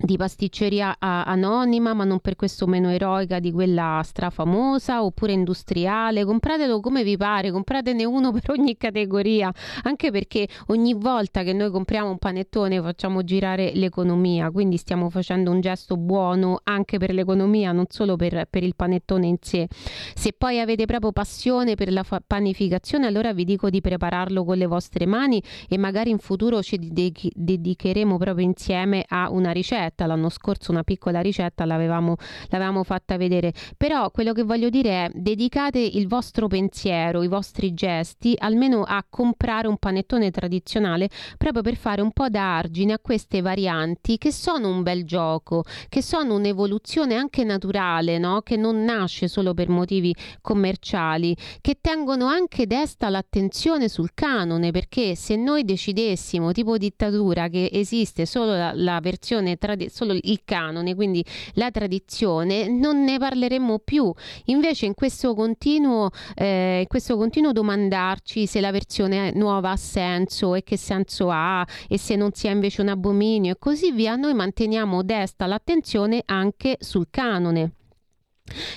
di 0.00 0.16
pasticceria 0.16 0.96
anonima 0.98 1.92
ma 1.92 2.04
non 2.04 2.20
per 2.20 2.36
questo 2.36 2.66
meno 2.66 2.90
eroica 2.90 3.40
di 3.40 3.50
quella 3.50 4.00
strafamosa 4.04 5.02
oppure 5.02 5.32
industriale. 5.32 6.24
Compratelo 6.24 6.80
come 6.80 7.02
vi 7.02 7.16
pare 7.16 7.50
compratene 7.50 8.04
uno 8.04 8.30
per 8.32 8.50
ogni 8.50 8.76
categoria 8.76 9.52
anche 9.82 10.10
perché 10.10 10.48
ogni 10.66 10.94
volta 10.94 11.42
che 11.42 11.52
noi 11.52 11.70
compriamo 11.70 12.10
un 12.10 12.18
panettone 12.18 12.80
facciamo 12.80 13.24
girare 13.24 13.72
l'economia 13.74 14.50
quindi 14.50 14.76
stiamo 14.76 15.10
facendo 15.10 15.50
un 15.50 15.60
gesto 15.60 15.96
buono 15.96 16.60
anche 16.64 16.98
per 16.98 17.12
l'economia 17.12 17.72
non 17.72 17.86
solo 17.88 18.16
per, 18.16 18.46
per 18.48 18.62
il 18.62 18.74
panettone 18.76 19.26
in 19.26 19.36
sé. 19.40 19.66
Se 20.14 20.32
poi 20.32 20.60
avete 20.60 20.86
proprio 20.86 21.12
passione 21.12 21.74
per 21.74 21.90
la 21.92 22.02
fa- 22.02 22.22
panificazione 22.24 23.06
allora 23.06 23.32
vi 23.32 23.44
dico 23.44 23.68
di 23.70 23.80
prepararlo 23.80 24.44
con 24.44 24.56
le 24.56 24.66
vostre 24.66 25.06
mani 25.06 25.42
e 25.68 25.76
magari 25.76 26.10
in 26.10 26.18
futuro 26.18 26.62
ci 26.62 26.78
dedicheremo 26.78 28.16
proprio 28.16 28.44
insieme 28.44 29.04
a 29.08 29.30
una 29.30 29.50
ricetta 29.50 29.87
ricetta, 29.88 30.06
l'anno 30.06 30.28
scorso 30.28 30.70
una 30.70 30.82
piccola 30.82 31.20
ricetta 31.20 31.64
l'avevamo, 31.64 32.16
l'avevamo 32.48 32.84
fatta 32.84 33.16
vedere, 33.16 33.52
però 33.76 34.10
quello 34.10 34.32
che 34.32 34.42
voglio 34.42 34.68
dire 34.68 35.06
è 35.06 35.10
dedicate 35.12 35.78
il 35.78 36.06
vostro 36.06 36.46
pensiero, 36.46 37.22
i 37.22 37.28
vostri 37.28 37.74
gesti 37.74 38.34
almeno 38.38 38.82
a 38.82 39.04
comprare 39.08 39.68
un 39.68 39.76
panettone 39.78 40.30
tradizionale 40.30 41.08
proprio 41.36 41.62
per 41.62 41.76
fare 41.76 42.02
un 42.02 42.12
po' 42.12 42.28
da 42.28 42.56
argine 42.56 42.92
a 42.94 42.98
queste 42.98 43.40
varianti 43.40 44.18
che 44.18 44.32
sono 44.32 44.68
un 44.68 44.82
bel 44.82 45.04
gioco, 45.04 45.64
che 45.88 46.02
sono 46.02 46.34
un'evoluzione 46.34 47.14
anche 47.14 47.44
naturale, 47.44 48.18
no? 48.18 48.42
che 48.42 48.56
non 48.56 48.84
nasce 48.84 49.28
solo 49.28 49.54
per 49.54 49.68
motivi 49.68 50.14
commerciali, 50.40 51.36
che 51.60 51.78
tengono 51.80 52.26
anche 52.26 52.66
desta 52.66 53.08
l'attenzione 53.08 53.88
sul 53.88 54.10
canone, 54.14 54.70
perché 54.70 55.14
se 55.14 55.36
noi 55.36 55.64
decidessimo 55.64 56.52
tipo 56.52 56.76
dittatura 56.76 57.48
che 57.48 57.70
esiste 57.72 58.26
solo 58.26 58.52
la, 58.52 58.72
la 58.74 59.00
versione 59.00 59.56
tradizionale, 59.56 59.77
trad- 59.78 59.90
solo 59.90 60.16
il 60.20 60.40
canone, 60.44 60.94
quindi 60.94 61.24
la 61.54 61.70
tradizione, 61.70 62.68
non 62.68 63.04
ne 63.04 63.18
parleremmo 63.18 63.78
più. 63.78 64.12
Invece 64.46 64.86
in 64.86 64.94
questo 64.94 65.34
continuo, 65.34 66.10
eh, 66.34 66.84
questo 66.88 67.16
continuo 67.16 67.52
domandarci 67.52 68.46
se 68.46 68.60
la 68.60 68.70
versione 68.70 69.32
nuova 69.32 69.70
ha 69.70 69.76
senso 69.76 70.54
e 70.54 70.62
che 70.62 70.76
senso 70.76 71.30
ha 71.30 71.64
e 71.88 71.98
se 71.98 72.16
non 72.16 72.32
sia 72.32 72.50
invece 72.50 72.80
un 72.80 72.88
abominio 72.88 73.52
e 73.52 73.56
così 73.58 73.92
via, 73.92 74.16
noi 74.16 74.34
manteniamo 74.34 75.02
desta 75.02 75.46
l'attenzione 75.46 76.22
anche 76.26 76.76
sul 76.80 77.06
canone. 77.10 77.77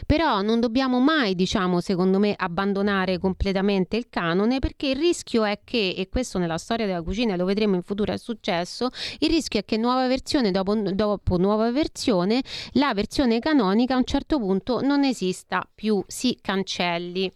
Però 0.06 0.42
non 0.42 0.60
dobbiamo 0.60 1.00
mai, 1.00 1.36
diciamo, 1.36 1.80
secondo 1.80 2.20
me, 2.20 2.34
abbandonare 2.38 3.18
completamente 3.18 3.98
il 3.98 4.08
canone 4.10 4.60
perché 4.60 4.90
il 4.90 4.96
rischio 4.96 5.44
è 5.44 5.60
che, 5.64 5.94
e 5.98 6.10
questo 6.10 6.38
nella 6.38 6.58
storia 6.58 6.86
della 6.86 7.02
cucina 7.02 7.36
lo 7.36 7.46
vedremo 7.46 7.76
in 7.76 7.82
futuro 7.82 8.14
è 8.14 8.18
successo, 8.18 8.90
il 9.20 9.30
rischio 9.30 9.60
è 9.60 9.66
che 9.66 9.78
nuova 9.78 10.08
versione 10.08 10.52
dopo, 10.52 10.76
dopo 10.76 11.38
nuova 11.38 11.72
versione, 11.72 12.42
la 12.74 12.94
versione 12.94 13.40
canonica 13.40 13.96
a 13.96 13.98
un 13.98 14.06
certo 14.06 14.40
punto 14.40 14.82
non 14.82 15.04
esista 15.04 15.68
più, 15.74 16.04
si 16.08 16.38
cancelli. 16.42 17.32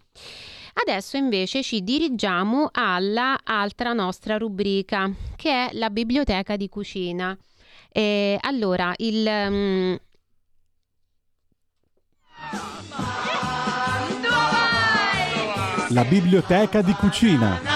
Adesso 0.78 1.16
invece 1.16 1.64
ci 1.64 1.84
dirigiamo 1.84 2.70
alla 2.74 3.40
altra 3.44 3.94
nostra 3.94 4.38
rubrica 4.38 5.10
che 5.38 5.68
è 5.68 5.70
la 5.74 5.90
biblioteca 5.90 6.58
di 6.58 6.68
cucina. 6.68 7.38
Eh, 7.98 8.38
allora, 8.42 8.94
il, 8.98 9.26
um, 9.26 9.98
La 15.90 16.04
biblioteca 16.04 16.82
di 16.82 16.94
cucina. 16.94 17.75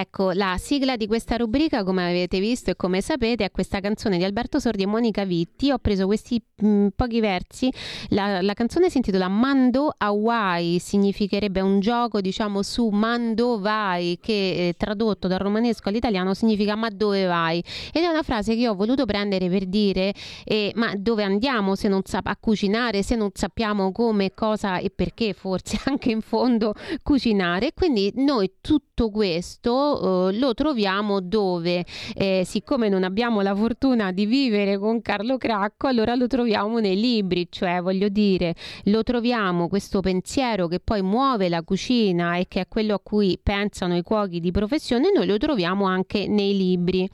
Ecco, 0.00 0.30
la 0.30 0.54
sigla 0.58 0.96
di 0.96 1.08
questa 1.08 1.34
rubrica, 1.34 1.82
come 1.82 2.08
avete 2.08 2.38
visto 2.38 2.70
e 2.70 2.76
come 2.76 3.00
sapete, 3.00 3.44
è 3.44 3.50
questa 3.50 3.80
canzone 3.80 4.16
di 4.16 4.22
Alberto 4.22 4.60
Sordi 4.60 4.84
e 4.84 4.86
Monica 4.86 5.24
Vitti. 5.24 5.72
Ho 5.72 5.78
preso 5.78 6.06
questi 6.06 6.40
mh, 6.54 6.68
mm, 6.68 6.86
pochi 6.94 7.18
versi. 7.18 7.68
La, 8.10 8.40
la, 8.40 8.54
canzone 8.54 8.90
si 8.90 8.98
intitola 8.98 9.26
Mando 9.26 9.92
Hawaii, 9.98 10.78
significherebbe 10.78 11.60
un 11.60 11.80
gioco, 11.80 12.20
diciamo, 12.20 12.62
su 12.62 12.86
Mando 12.90 13.58
vai, 13.58 14.20
che 14.22 14.68
eh, 14.68 14.74
tradotto 14.76 15.26
dal 15.26 15.40
romanesco 15.40 15.88
all'italiano 15.88 16.32
significa 16.32 16.76
ma 16.76 16.90
dove 16.90 17.24
vai? 17.24 17.58
Ed 17.92 18.04
è 18.04 18.06
una 18.06 18.22
frase 18.22 18.54
che 18.54 18.60
io 18.60 18.70
ho 18.70 18.76
voluto 18.76 19.04
prendere 19.04 19.48
per 19.48 19.66
dire 19.66 20.14
eh, 20.44 20.70
ma 20.76 20.92
dove 20.96 21.24
andiamo 21.24 21.74
se 21.74 21.88
non 21.88 22.02
sa- 22.04 22.20
a 22.22 22.36
cucinare, 22.38 23.02
se 23.02 23.16
non 23.16 23.30
sappiamo 23.34 23.90
come, 23.90 24.32
cosa 24.32 24.78
e 24.78 24.90
perché, 24.90 25.32
forse 25.32 25.76
anche 25.90 26.12
in 26.12 26.20
fondo 26.20 26.72
cucinare. 27.02 27.72
Quindi 27.74 28.12
noi 28.14 28.52
tutto 28.60 29.10
questo 29.10 29.86
eh, 29.96 30.38
lo 30.38 30.54
troviamo 30.54 31.20
dove, 31.20 31.84
eh, 32.14 32.42
siccome 32.44 32.88
non 32.88 33.04
abbiamo 33.04 33.40
la 33.40 33.54
fortuna 33.54 34.12
di 34.12 34.26
vivere 34.26 34.78
con 34.78 35.00
Carlo 35.00 35.38
Cracco, 35.38 35.86
allora 35.86 36.14
lo 36.14 36.26
troviamo 36.26 36.78
nei 36.78 36.98
libri, 36.98 37.46
cioè 37.50 37.80
voglio 37.80 38.08
dire, 38.08 38.54
lo 38.84 39.02
troviamo 39.02 39.68
questo 39.68 40.00
pensiero 40.00 40.66
che 40.66 40.80
poi 40.80 41.02
muove 41.02 41.48
la 41.48 41.62
cucina 41.62 42.36
e 42.36 42.46
che 42.48 42.60
è 42.60 42.68
quello 42.68 42.94
a 42.94 43.00
cui 43.00 43.38
pensano 43.42 43.96
i 43.96 44.02
cuochi 44.02 44.40
di 44.40 44.50
professione, 44.50 45.10
noi 45.14 45.26
lo 45.26 45.38
troviamo 45.38 45.86
anche 45.86 46.26
nei 46.28 46.56
libri. 46.56 47.08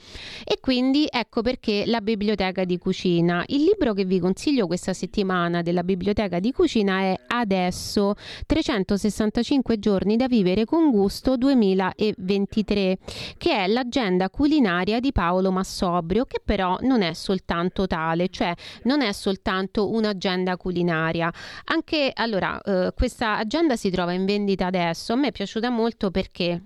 E 0.45 0.59
quindi 0.61 1.07
ecco 1.09 1.43
perché 1.43 1.85
la 1.87 2.01
biblioteca 2.01 2.65
di 2.65 2.79
cucina. 2.79 3.45
Il 3.49 3.65
libro 3.65 3.93
che 3.93 4.05
vi 4.05 4.19
consiglio 4.19 4.67
questa 4.67 4.93
settimana 4.93 5.63
della 5.63 5.83
biblioteca 5.83 6.41
di 6.41 6.53
cucina 6.53 7.01
è 7.01 7.19
Adesso 7.27 8.15
365 8.47 9.79
giorni 9.79 10.17
da 10.17 10.27
vivere 10.27 10.65
con 10.65 10.91
gusto 10.91 11.37
2020 11.37 12.64
2023, 12.65 12.99
che 13.37 13.65
è 13.65 13.67
l'agenda 13.69 14.31
culinaria 14.31 14.99
di 14.99 15.13
Paolo 15.13 15.53
Massobrio, 15.53 16.25
che 16.25 16.41
però 16.45 16.79
non 16.81 17.03
è 17.03 17.13
soltanto 17.13 17.87
tale, 17.87 18.29
cioè 18.29 18.55
non 18.85 19.03
è 19.03 19.13
soltanto 19.13 19.91
un'agenda 19.91 20.57
culinaria. 20.57 21.33
Anche 21.67 22.11
allora, 22.15 22.61
eh, 22.61 22.93
questa 22.95 23.37
agenda 23.37 23.77
si 23.77 23.91
trova 23.91 24.13
in 24.13 24.25
vendita 24.25 24.67
adesso. 24.67 25.13
A 25.13 25.17
me 25.17 25.29
è 25.29 25.33
piaciuta 25.33 25.71
molto 25.71 26.11
perché 26.11 26.61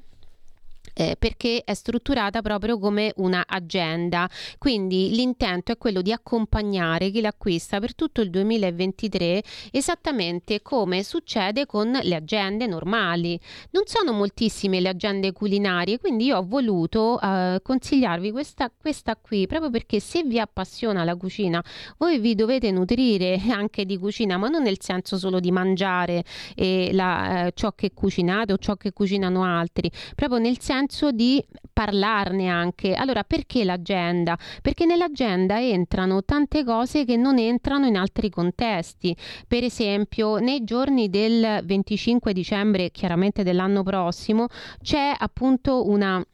eh, 0.99 1.15
perché 1.17 1.63
è 1.65 1.75
strutturata 1.75 2.43
proprio 2.43 2.79
come 2.79 3.13
una 3.17 3.45
agenda. 3.47 4.29
Quindi 4.59 5.11
l'intento 5.11 5.71
è 5.71 5.79
quello 5.79 6.03
di 6.03 6.11
accompagnare 6.11 7.11
chi 7.11 7.21
l'acquista 7.21 7.79
per 7.79 7.95
tutto 7.95 8.21
il 8.21 8.31
2023 8.31 9.43
esattamente 9.71 10.61
come 10.61 11.05
succede 11.05 11.67
con 11.67 11.97
le 12.03 12.15
agende 12.17 12.67
normali. 12.67 13.39
Non 13.71 13.85
sono 13.87 14.13
moltissime 14.13 14.81
le 14.81 14.89
agende 14.89 15.31
culinarie, 15.31 15.99
quindi 15.99 16.25
io 16.25 16.39
ho 16.39 16.45
voluto 16.45 17.21
eh, 17.21 17.61
consigliarvi 17.63 18.33
questa, 18.33 18.69
questa 18.77 19.17
qui 19.17 19.47
proprio 19.47 19.71
perché 19.71 20.01
se 20.01 20.25
vi 20.25 20.41
appassiona 20.41 21.05
la 21.05 21.15
cucina, 21.15 21.63
voi 21.99 22.19
vi 22.19 22.35
dovete 22.35 22.73
nutrire 22.73 23.41
anche 23.51 23.85
di 23.85 23.97
cucina, 23.99 24.37
ma 24.37 24.49
non 24.49 24.65
nel 24.65 24.81
senso 24.81 25.17
solo 25.17 25.39
di 25.39 25.53
mangiare 25.53 26.25
eh, 26.57 26.91
la, 26.93 27.47
eh, 27.47 27.53
ciò 27.55 27.73
che 27.73 27.93
cucinate 27.95 28.53
o 28.53 28.59
ciò 28.59 28.75
che 28.75 28.93
cucinano 28.93 29.45
altri, 29.45 29.89
proprio 30.17 30.41
nel 30.41 30.59
senso 30.61 30.87
senso 30.89 31.13
di 31.13 31.45
parlarne 31.73 32.49
anche. 32.49 32.95
Allora, 32.95 33.23
perché 33.23 33.63
l'agenda? 33.65 34.37
Perché 34.63 34.87
nell'agenda 34.87 35.61
entrano 35.61 36.25
tante 36.25 36.65
cose 36.65 37.05
che 37.05 37.17
non 37.17 37.39
entrano 37.39 37.87
in 37.87 37.97
altri 37.97 38.31
contesti. 38.31 39.15
Per 39.47 39.63
esempio, 39.63 40.39
nei 40.39 40.65
giorni 40.65 41.11
del 41.11 41.61
25 41.65 42.33
dicembre, 42.33 42.91
chiaramente 42.91 43.43
dell'anno 43.43 43.83
prossimo, 43.83 44.47
c'è 44.83 45.15
appunto 45.17 45.89
una 45.89 46.25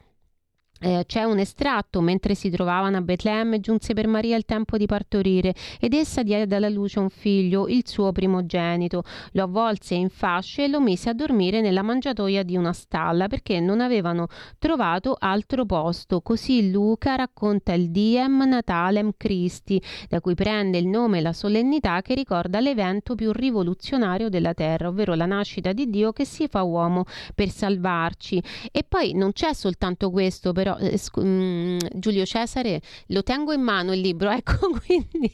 eh, 0.84 1.04
c'è 1.06 1.22
un 1.22 1.38
estratto, 1.38 2.02
mentre 2.02 2.34
si 2.34 2.50
trovavano 2.50 2.98
a 2.98 3.00
Betlemme 3.00 3.58
giunse 3.58 3.94
per 3.94 4.06
Maria 4.06 4.36
il 4.36 4.44
tempo 4.44 4.76
di 4.76 4.84
partorire 4.84 5.54
ed 5.80 5.94
essa 5.94 6.22
diede 6.22 6.56
alla 6.56 6.68
luce 6.68 6.98
un 6.98 7.08
figlio, 7.08 7.68
il 7.68 7.88
suo 7.88 8.12
primogenito. 8.12 9.02
Lo 9.32 9.44
avvolse 9.44 9.94
in 9.94 10.10
fasce 10.10 10.64
e 10.64 10.68
lo 10.68 10.82
mise 10.82 11.08
a 11.08 11.14
dormire 11.14 11.62
nella 11.62 11.80
mangiatoia 11.80 12.42
di 12.42 12.56
una 12.58 12.74
stalla 12.74 13.28
perché 13.28 13.60
non 13.60 13.80
avevano 13.80 14.26
trovato 14.58 15.16
altro 15.18 15.64
posto. 15.64 16.20
Così 16.20 16.70
Luca 16.70 17.14
racconta 17.14 17.72
il 17.72 17.90
Diem 17.90 18.46
Natalem 18.46 19.12
Christi, 19.16 19.80
da 20.10 20.20
cui 20.20 20.34
prende 20.34 20.76
il 20.76 20.86
nome 20.86 21.18
e 21.18 21.22
la 21.22 21.32
solennità 21.32 22.02
che 22.02 22.12
ricorda 22.12 22.60
l'evento 22.60 23.14
più 23.14 23.32
rivoluzionario 23.32 24.28
della 24.28 24.52
terra, 24.52 24.88
ovvero 24.88 25.14
la 25.14 25.24
nascita 25.24 25.72
di 25.72 25.88
Dio 25.88 26.12
che 26.12 26.26
si 26.26 26.46
fa 26.46 26.62
uomo 26.62 27.04
per 27.34 27.48
salvarci. 27.48 28.42
E 28.70 28.84
poi 28.86 29.14
non 29.14 29.32
c'è 29.32 29.54
soltanto 29.54 30.10
questo, 30.10 30.52
però 30.52 30.72
eh, 30.78 30.96
scu- 30.98 31.24
mh, 31.24 31.28
mm, 31.28 31.78
Giulio 31.94 32.24
Cesare 32.24 32.80
lo 33.08 33.22
tengo 33.22 33.52
in 33.52 33.60
mano 33.60 33.92
il 33.92 34.00
libro, 34.00 34.30
ecco 34.32 34.70
quindi 34.84 35.32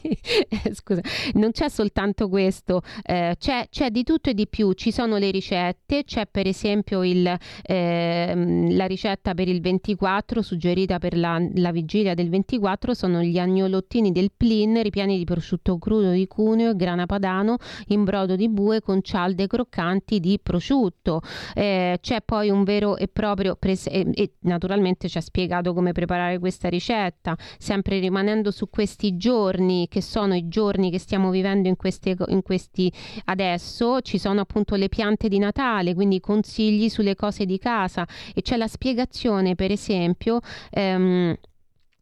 eh, 0.49 0.73
scusa, 0.73 1.01
non 1.33 1.51
c'è 1.51 1.69
soltanto 1.69 2.29
questo, 2.29 2.81
eh, 3.03 3.35
c'è, 3.39 3.67
c'è, 3.69 3.89
di 3.89 4.03
tutto 4.03 4.29
e 4.29 4.33
di 4.33 4.47
più, 4.47 4.73
ci 4.73 4.91
sono 4.91 5.17
le 5.17 5.31
ricette, 5.31 6.03
c'è 6.03 6.27
per 6.29 6.47
esempio 6.47 7.03
il, 7.03 7.37
ehm, 7.63 8.75
la 8.75 8.85
ricetta 8.85 9.33
per 9.33 9.47
il 9.47 9.61
24 9.61 10.41
suggerita 10.41 10.99
per 10.99 11.17
la, 11.17 11.41
la, 11.55 11.71
vigilia 11.71 12.13
del 12.13 12.29
24 12.29 12.93
sono 12.93 13.21
gli 13.21 13.37
agnolottini 13.37 14.11
del 14.11 14.31
Plin 14.35 14.81
ripieni 14.81 15.17
di 15.17 15.23
prosciutto 15.23 15.77
crudo 15.77 16.11
di 16.11 16.27
Cuneo 16.27 16.71
e 16.71 16.75
grana 16.75 17.05
padano 17.05 17.57
in 17.87 18.03
brodo 18.03 18.35
di 18.35 18.49
bue 18.49 18.81
con 18.81 19.01
cialde 19.01 19.47
croccanti 19.47 20.19
di 20.19 20.39
prosciutto. 20.41 21.21
Eh, 21.53 21.97
c'è 22.01 22.21
poi 22.21 22.49
un 22.49 22.63
vero 22.63 22.97
e 22.97 23.07
proprio 23.07 23.55
pres- 23.55 23.87
e, 23.87 24.07
e 24.13 24.33
naturalmente 24.41 25.07
c'è 25.07 25.20
spiegato 25.21 25.73
come 25.73 25.91
preparare 25.91 26.39
questa 26.39 26.69
ricetta, 26.69 27.37
sempre 27.57 27.99
rimanendo 27.99 28.51
su 28.51 28.69
questi 28.69 29.17
giorni 29.17 29.87
che 29.89 30.01
sono 30.01 30.33
i 30.35 30.47
giorni 30.47 30.91
che 30.91 30.99
stiamo 30.99 31.29
vivendo 31.29 31.67
in, 31.67 31.75
queste, 31.75 32.15
in 32.27 32.41
questi 32.41 32.91
adesso, 33.25 34.01
ci 34.01 34.17
sono 34.17 34.41
appunto 34.41 34.75
le 34.75 34.89
piante 34.89 35.27
di 35.27 35.39
Natale, 35.39 35.93
quindi 35.93 36.19
consigli 36.19 36.89
sulle 36.89 37.15
cose 37.15 37.45
di 37.45 37.57
casa. 37.57 38.07
E 38.33 38.41
c'è 38.41 38.57
la 38.57 38.67
spiegazione 38.67 39.55
per 39.55 39.71
esempio 39.71 40.39
ehm, 40.71 41.35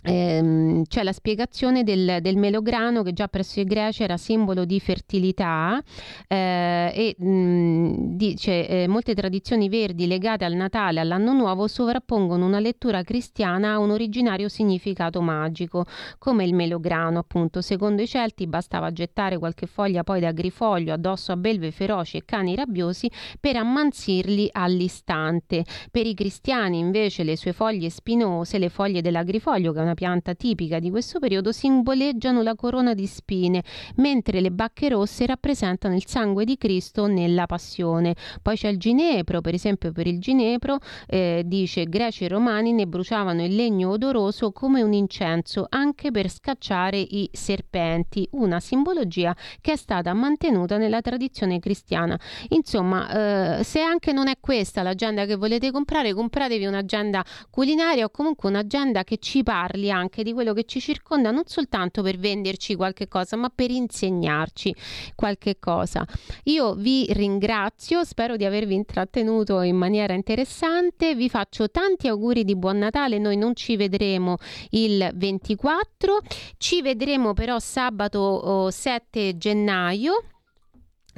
Ehm, 0.01 0.83
c'è 0.85 1.03
la 1.03 1.11
spiegazione 1.11 1.83
del, 1.83 2.19
del, 2.21 2.37
melograno 2.37 3.03
che 3.03 3.11
già 3.11 3.27
presso 3.27 3.59
i 3.59 3.65
greci 3.65 4.03
era 4.03 4.15
simbolo 4.15 4.63
di 4.63 4.79
fertilità 4.79 5.83
eh, 6.25 6.89
e 6.95 7.15
mh, 7.17 7.27
mm, 7.27 7.93
dice 8.15 8.67
eh, 8.67 8.87
molte 8.87 9.13
tradizioni 9.13 9.67
verdi 9.67 10.07
legate 10.07 10.45
al 10.45 10.53
Natale 10.53 11.01
all'anno 11.01 11.33
nuovo 11.33 11.67
sovrappongono 11.67 12.45
una 12.45 12.59
lettura 12.59 13.03
cristiana 13.03 13.73
a 13.73 13.79
un 13.79 13.91
originario 13.91 14.47
significato 14.47 15.19
magico 15.19 15.83
come 16.17 16.45
il 16.45 16.53
melograno 16.53 17.19
appunto. 17.19 17.59
Secondo 17.61 18.01
i 18.01 18.07
celti 18.07 18.47
bastava 18.47 18.93
gettare 18.93 19.37
qualche 19.37 19.65
foglia 19.65 20.03
poi 20.05 20.21
da 20.21 20.31
grifoglio 20.31 20.93
addosso 20.93 21.33
a 21.33 21.35
belve 21.35 21.71
feroci 21.71 22.15
e 22.15 22.23
cani 22.23 22.55
rabbiosi 22.55 23.11
per 23.37 23.57
ammansirli 23.57 24.47
all'istante. 24.53 25.65
Per 25.91 26.05
i 26.05 26.13
cristiani 26.13 26.79
invece 26.79 27.23
le 27.23 27.35
sue 27.35 27.51
foglie 27.51 27.89
spinose 27.89 28.57
le 28.57 28.69
foglie 28.69 29.01
dell'agrifoglio 29.01 29.73
che 29.73 29.79
è 29.79 29.81
una 29.81 29.88
pianta 29.93 30.33
tipica 30.33 30.79
di 30.79 30.89
questo 30.89 31.19
periodo, 31.19 31.51
simboleggiano 31.51 32.41
la 32.41 32.55
corona 32.55 32.93
di 32.93 33.07
spine, 33.07 33.63
mentre 33.95 34.41
le 34.41 34.51
bacche 34.51 34.89
rosse 34.89 35.25
rappresentano 35.25 35.95
il 35.95 36.05
sangue 36.05 36.45
di 36.45 36.57
Cristo 36.57 37.07
nella 37.07 37.45
passione. 37.45 38.15
Poi 38.41 38.55
c'è 38.55 38.69
il 38.69 38.77
ginepro, 38.77 39.41
per 39.41 39.53
esempio 39.53 39.91
per 39.91 40.07
il 40.07 40.19
ginepro 40.19 40.77
eh, 41.07 41.43
dice 41.45 41.85
greci 41.85 42.25
e 42.25 42.27
romani 42.27 42.73
ne 42.73 42.87
bruciavano 42.87 43.43
il 43.43 43.55
legno 43.55 43.89
odoroso 43.91 44.51
come 44.51 44.81
un 44.81 44.93
incenso 44.93 45.65
anche 45.69 46.11
per 46.11 46.29
scacciare 46.29 46.97
i 46.97 47.29
serpenti, 47.31 48.27
una 48.31 48.59
simbologia 48.59 49.35
che 49.61 49.73
è 49.73 49.75
stata 49.75 50.13
mantenuta 50.13 50.77
nella 50.77 51.01
tradizione 51.01 51.59
cristiana. 51.59 52.19
Insomma, 52.49 53.59
eh, 53.59 53.63
se 53.63 53.81
anche 53.81 54.11
non 54.11 54.27
è 54.27 54.37
questa 54.39 54.81
l'agenda 54.81 55.25
che 55.25 55.35
volete 55.35 55.71
comprare, 55.71 56.13
compratevi 56.13 56.65
un'agenda 56.65 57.23
culinaria 57.49 58.05
o 58.05 58.09
comunque 58.09 58.49
un'agenda 58.49 59.03
che 59.03 59.17
ci 59.17 59.43
parli 59.43 59.78
parli 59.79 59.89
anche 59.89 60.23
di 60.23 60.33
quello 60.33 60.53
che 60.53 60.65
ci 60.65 60.79
circonda, 60.81 61.31
non 61.31 61.43
soltanto 61.45 62.01
per 62.01 62.17
venderci 62.17 62.75
qualche 62.75 63.07
cosa, 63.07 63.37
ma 63.37 63.49
per 63.49 63.71
insegnarci 63.71 64.75
qualche 65.15 65.57
cosa. 65.59 66.05
Io 66.43 66.73
vi 66.75 67.07
ringrazio, 67.11 68.03
spero 68.03 68.35
di 68.35 68.45
avervi 68.45 68.75
intrattenuto 68.75 69.61
in 69.61 69.77
maniera 69.77 70.13
interessante, 70.13 71.15
vi 71.15 71.29
faccio 71.29 71.69
tanti 71.69 72.07
auguri 72.07 72.43
di 72.43 72.55
buon 72.55 72.77
Natale, 72.79 73.17
noi 73.17 73.37
non 73.37 73.55
ci 73.55 73.77
vedremo 73.77 74.37
il 74.71 75.09
24, 75.13 76.19
ci 76.57 76.81
vedremo 76.81 77.33
però 77.33 77.59
sabato 77.59 78.19
oh, 78.19 78.69
7 78.69 79.37
gennaio 79.37 80.23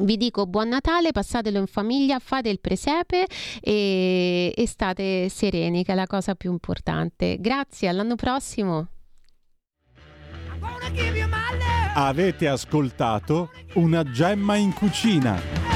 vi 0.01 0.17
dico 0.17 0.45
buon 0.45 0.69
Natale, 0.69 1.11
passatelo 1.11 1.59
in 1.59 1.67
famiglia, 1.67 2.19
fate 2.19 2.49
il 2.49 2.59
presepe 2.59 3.25
e, 3.59 4.53
e 4.55 4.67
state 4.67 5.29
sereni, 5.29 5.83
che 5.83 5.91
è 5.91 5.95
la 5.95 6.07
cosa 6.07 6.35
più 6.35 6.51
importante. 6.51 7.37
Grazie, 7.39 7.87
all'anno 7.87 8.15
prossimo. 8.15 8.87
Avete 11.93 12.47
ascoltato 12.47 13.51
una 13.73 14.03
gemma 14.03 14.55
in 14.55 14.73
cucina 14.73 15.70